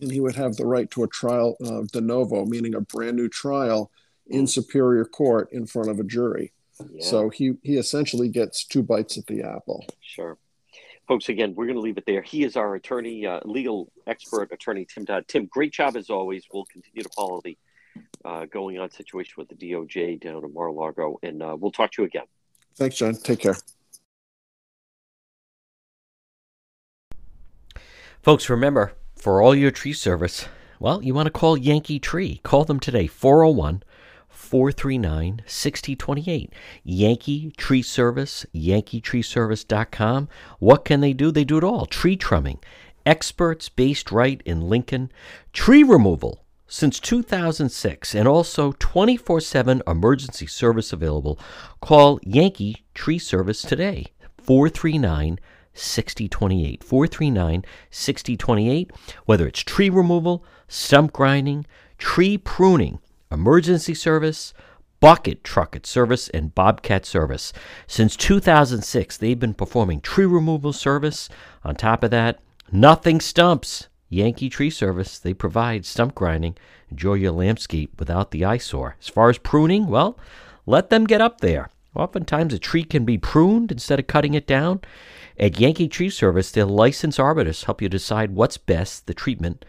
and 0.00 0.12
he 0.12 0.20
would 0.20 0.36
have 0.36 0.56
the 0.56 0.66
right 0.66 0.90
to 0.90 1.02
a 1.02 1.08
trial 1.08 1.56
uh, 1.64 1.82
de 1.92 2.00
novo, 2.00 2.44
meaning 2.44 2.74
a 2.74 2.80
brand 2.80 3.16
new 3.16 3.28
trial 3.28 3.90
in 4.28 4.46
superior 4.46 5.04
court 5.04 5.48
in 5.52 5.66
front 5.66 5.88
of 5.88 5.98
a 5.98 6.04
jury. 6.04 6.52
Yeah. 6.78 7.04
So 7.04 7.30
he, 7.30 7.54
he 7.62 7.76
essentially 7.76 8.28
gets 8.28 8.64
two 8.64 8.82
bites 8.82 9.16
at 9.16 9.26
the 9.26 9.42
apple. 9.42 9.86
Sure. 10.00 10.36
Folks, 11.08 11.28
again, 11.28 11.54
we're 11.54 11.66
going 11.66 11.76
to 11.76 11.80
leave 11.80 11.98
it 11.98 12.04
there. 12.06 12.20
He 12.20 12.42
is 12.44 12.56
our 12.56 12.74
attorney, 12.74 13.26
uh, 13.26 13.40
legal 13.44 13.92
expert, 14.06 14.50
attorney 14.52 14.84
Tim 14.84 15.04
Dodd. 15.04 15.28
Tim, 15.28 15.46
great 15.46 15.72
job 15.72 15.96
as 15.96 16.10
always. 16.10 16.44
We'll 16.52 16.64
continue 16.64 17.02
to 17.02 17.08
follow 17.10 17.40
the 17.44 17.56
uh, 18.24 18.46
going 18.46 18.78
on 18.78 18.90
situation 18.90 19.34
with 19.36 19.48
the 19.48 19.54
DOJ 19.54 20.20
down 20.20 20.44
in 20.44 20.52
Mar-a-Lago. 20.52 21.18
And 21.22 21.42
uh, 21.42 21.56
we'll 21.58 21.72
talk 21.72 21.92
to 21.92 22.02
you 22.02 22.06
again. 22.06 22.24
Thanks, 22.74 22.96
John. 22.96 23.14
Take 23.14 23.40
care. 23.40 23.56
Folks, 28.22 28.50
remember, 28.50 28.92
for 29.14 29.40
all 29.40 29.54
your 29.54 29.70
tree 29.70 29.92
service, 29.92 30.48
well, 30.80 31.02
you 31.02 31.14
want 31.14 31.26
to 31.26 31.30
call 31.30 31.56
Yankee 31.56 31.98
Tree. 31.98 32.40
Call 32.42 32.64
them 32.64 32.80
today, 32.80 33.06
401 33.06 33.82
439 34.28 35.42
6028. 35.46 36.52
Yankee 36.84 37.50
Tree 37.52 37.82
Service, 37.82 38.44
yankeetreeservice.com. 38.54 40.28
What 40.58 40.84
can 40.84 41.00
they 41.00 41.12
do? 41.12 41.30
They 41.30 41.44
do 41.44 41.58
it 41.58 41.64
all. 41.64 41.86
Tree 41.86 42.16
trimming, 42.16 42.58
experts 43.06 43.68
based 43.68 44.12
right 44.12 44.42
in 44.44 44.60
Lincoln, 44.60 45.10
tree 45.52 45.82
removal 45.82 46.45
since 46.68 46.98
2006, 47.00 48.14
and 48.14 48.26
also 48.26 48.72
24 48.78 49.40
7 49.40 49.82
emergency 49.86 50.46
service 50.46 50.92
available. 50.92 51.38
Call 51.80 52.18
Yankee 52.22 52.84
Tree 52.94 53.18
Service 53.18 53.62
today, 53.62 54.06
439 54.38 55.38
6028. 55.76 56.82
439 56.82 57.64
6028. 57.90 58.90
Whether 59.26 59.46
it's 59.46 59.60
tree 59.60 59.90
removal, 59.90 60.44
stump 60.68 61.12
grinding, 61.12 61.66
tree 61.98 62.38
pruning, 62.38 62.98
emergency 63.30 63.94
service, 63.94 64.54
bucket 65.00 65.44
trucket 65.44 65.86
service, 65.86 66.28
and 66.30 66.54
bobcat 66.54 67.04
service. 67.04 67.52
Since 67.86 68.16
2006, 68.16 69.16
they've 69.16 69.38
been 69.38 69.54
performing 69.54 70.00
tree 70.00 70.26
removal 70.26 70.72
service. 70.72 71.28
On 71.64 71.74
top 71.74 72.02
of 72.02 72.10
that, 72.10 72.40
nothing 72.72 73.20
stumps. 73.20 73.88
Yankee 74.08 74.48
Tree 74.48 74.70
Service, 74.70 75.18
they 75.18 75.34
provide 75.34 75.84
stump 75.84 76.14
grinding. 76.14 76.56
Enjoy 76.90 77.14
your 77.14 77.32
landscape 77.32 77.98
without 77.98 78.30
the 78.30 78.44
eyesore. 78.44 78.96
As 79.00 79.08
far 79.08 79.28
as 79.28 79.38
pruning, 79.38 79.88
well, 79.88 80.18
let 80.64 80.90
them 80.90 81.04
get 81.04 81.20
up 81.20 81.40
there. 81.40 81.70
Oftentimes, 81.94 82.54
a 82.54 82.58
tree 82.58 82.84
can 82.84 83.04
be 83.04 83.18
pruned 83.18 83.72
instead 83.72 83.98
of 83.98 84.06
cutting 84.06 84.34
it 84.34 84.46
down. 84.46 84.80
At 85.38 85.58
Yankee 85.58 85.88
Tree 85.88 86.10
Service, 86.10 86.50
their 86.50 86.66
licensed 86.66 87.18
arborists 87.18 87.64
help 87.64 87.82
you 87.82 87.88
decide 87.88 88.34
what's 88.34 88.58
best, 88.58 89.06
the 89.06 89.14
treatment 89.14 89.64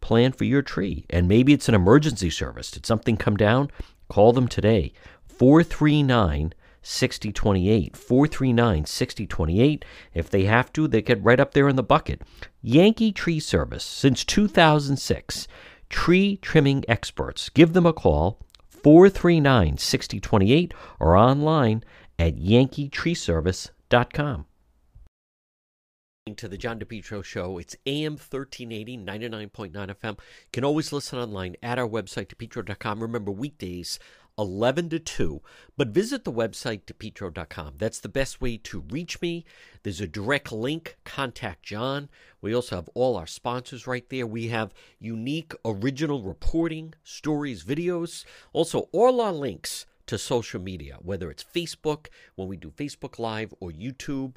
plan 0.00 0.32
for 0.32 0.44
your 0.44 0.62
tree. 0.62 1.04
And 1.10 1.28
maybe 1.28 1.52
it's 1.52 1.68
an 1.68 1.74
emergency 1.74 2.30
service. 2.30 2.70
Did 2.70 2.86
something 2.86 3.16
come 3.16 3.36
down? 3.36 3.70
Call 4.08 4.32
them 4.32 4.48
today. 4.48 4.92
439 5.26 6.54
6028. 6.82 7.96
439 7.96 8.84
6028. 8.84 9.84
If 10.14 10.30
they 10.30 10.44
have 10.44 10.72
to, 10.72 10.88
they 10.88 11.02
get 11.02 11.22
right 11.22 11.40
up 11.40 11.54
there 11.54 11.68
in 11.68 11.76
the 11.76 11.82
bucket. 11.82 12.22
Yankee 12.60 13.12
Tree 13.12 13.40
Service, 13.40 13.84
since 13.84 14.24
2006. 14.24 15.48
Tree 15.88 16.36
trimming 16.38 16.84
experts. 16.88 17.48
Give 17.50 17.72
them 17.72 17.86
a 17.86 17.92
call, 17.92 18.40
439 18.68 19.78
6028, 19.78 20.74
or 20.98 21.16
online 21.16 21.84
at 22.18 22.36
yankeetreeservice.com. 22.36 24.46
To 26.36 26.46
the 26.46 26.56
John 26.56 26.78
DePetro 26.78 27.24
Show. 27.24 27.58
It's 27.58 27.74
AM 27.84 28.12
1380, 28.12 28.96
99.9 28.96 29.72
FM. 29.72 30.12
You 30.12 30.16
can 30.52 30.64
always 30.64 30.92
listen 30.92 31.18
online 31.18 31.56
at 31.64 31.80
our 31.80 31.88
website, 31.88 32.28
depetro.com. 32.28 33.02
Remember, 33.02 33.32
weekdays, 33.32 33.98
11 34.38 34.88
to 34.90 34.98
2. 34.98 35.42
But 35.76 35.88
visit 35.88 36.24
the 36.24 36.32
website, 36.32 36.84
depetro.com. 36.84 37.74
That's 37.78 38.00
the 38.00 38.08
best 38.08 38.40
way 38.40 38.56
to 38.58 38.84
reach 38.90 39.20
me. 39.20 39.44
There's 39.82 40.00
a 40.00 40.06
direct 40.06 40.52
link. 40.52 40.96
Contact 41.04 41.62
John. 41.62 42.08
We 42.40 42.54
also 42.54 42.76
have 42.76 42.88
all 42.94 43.16
our 43.16 43.26
sponsors 43.26 43.86
right 43.86 44.08
there. 44.08 44.26
We 44.26 44.48
have 44.48 44.74
unique 44.98 45.52
original 45.64 46.22
reporting, 46.22 46.94
stories, 47.02 47.64
videos. 47.64 48.24
Also, 48.52 48.88
all 48.92 49.20
our 49.20 49.32
links 49.32 49.86
to 50.06 50.18
social 50.18 50.60
media, 50.60 50.96
whether 51.00 51.30
it's 51.30 51.44
Facebook, 51.44 52.08
when 52.34 52.48
we 52.48 52.56
do 52.56 52.70
Facebook 52.70 53.18
Live, 53.18 53.54
or 53.60 53.70
YouTube, 53.70 54.36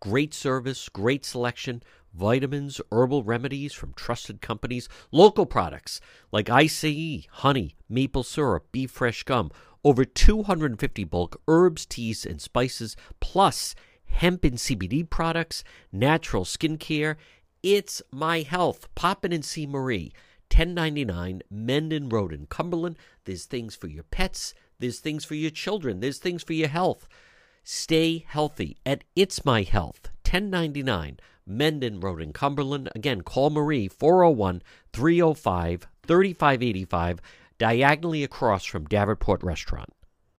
great 0.00 0.34
service, 0.34 0.88
great 0.88 1.24
selection, 1.24 1.82
vitamins, 2.12 2.80
herbal 2.90 3.22
remedies 3.22 3.72
from 3.72 3.92
trusted 3.94 4.40
companies, 4.40 4.88
local 5.12 5.46
products 5.46 6.00
like 6.32 6.50
ICE, 6.50 7.26
honey, 7.30 7.76
maple 7.88 8.22
syrup, 8.22 8.66
beef 8.72 8.90
fresh 8.90 9.22
gum, 9.22 9.50
over 9.84 10.04
250 10.04 11.04
bulk 11.04 11.40
herbs, 11.48 11.86
teas, 11.86 12.26
and 12.26 12.40
spices, 12.40 12.96
plus 13.20 13.74
hemp 14.06 14.44
and 14.44 14.56
CBD 14.56 15.08
products, 15.08 15.62
natural 15.92 16.44
skincare. 16.44 17.16
It's 17.62 18.02
my 18.10 18.40
health. 18.40 18.88
Pop 18.94 19.24
in 19.24 19.32
and 19.32 19.44
see 19.44 19.66
Marie. 19.66 20.12
1099 20.52 21.42
Mendon 21.48 22.08
Road 22.08 22.32
in 22.32 22.46
Cumberland. 22.46 22.98
There's 23.24 23.44
things 23.44 23.76
for 23.76 23.86
your 23.86 24.02
pets, 24.02 24.52
there's 24.80 24.98
things 24.98 25.24
for 25.24 25.34
your 25.36 25.50
children, 25.50 26.00
there's 26.00 26.18
things 26.18 26.42
for 26.42 26.54
your 26.54 26.68
health. 26.68 27.06
Stay 27.62 28.24
healthy 28.26 28.78
at 28.86 29.04
It's 29.14 29.44
My 29.44 29.62
Health, 29.62 30.10
1099 30.24 31.20
Mendon 31.46 32.00
Road 32.00 32.22
in 32.22 32.32
Cumberland. 32.32 32.88
Again, 32.94 33.20
call 33.20 33.50
Marie 33.50 33.88
401 33.88 34.62
305 34.92 35.86
3585, 36.06 37.20
diagonally 37.58 38.24
across 38.24 38.64
from 38.64 38.86
Davenport 38.86 39.42
Restaurant. 39.42 39.92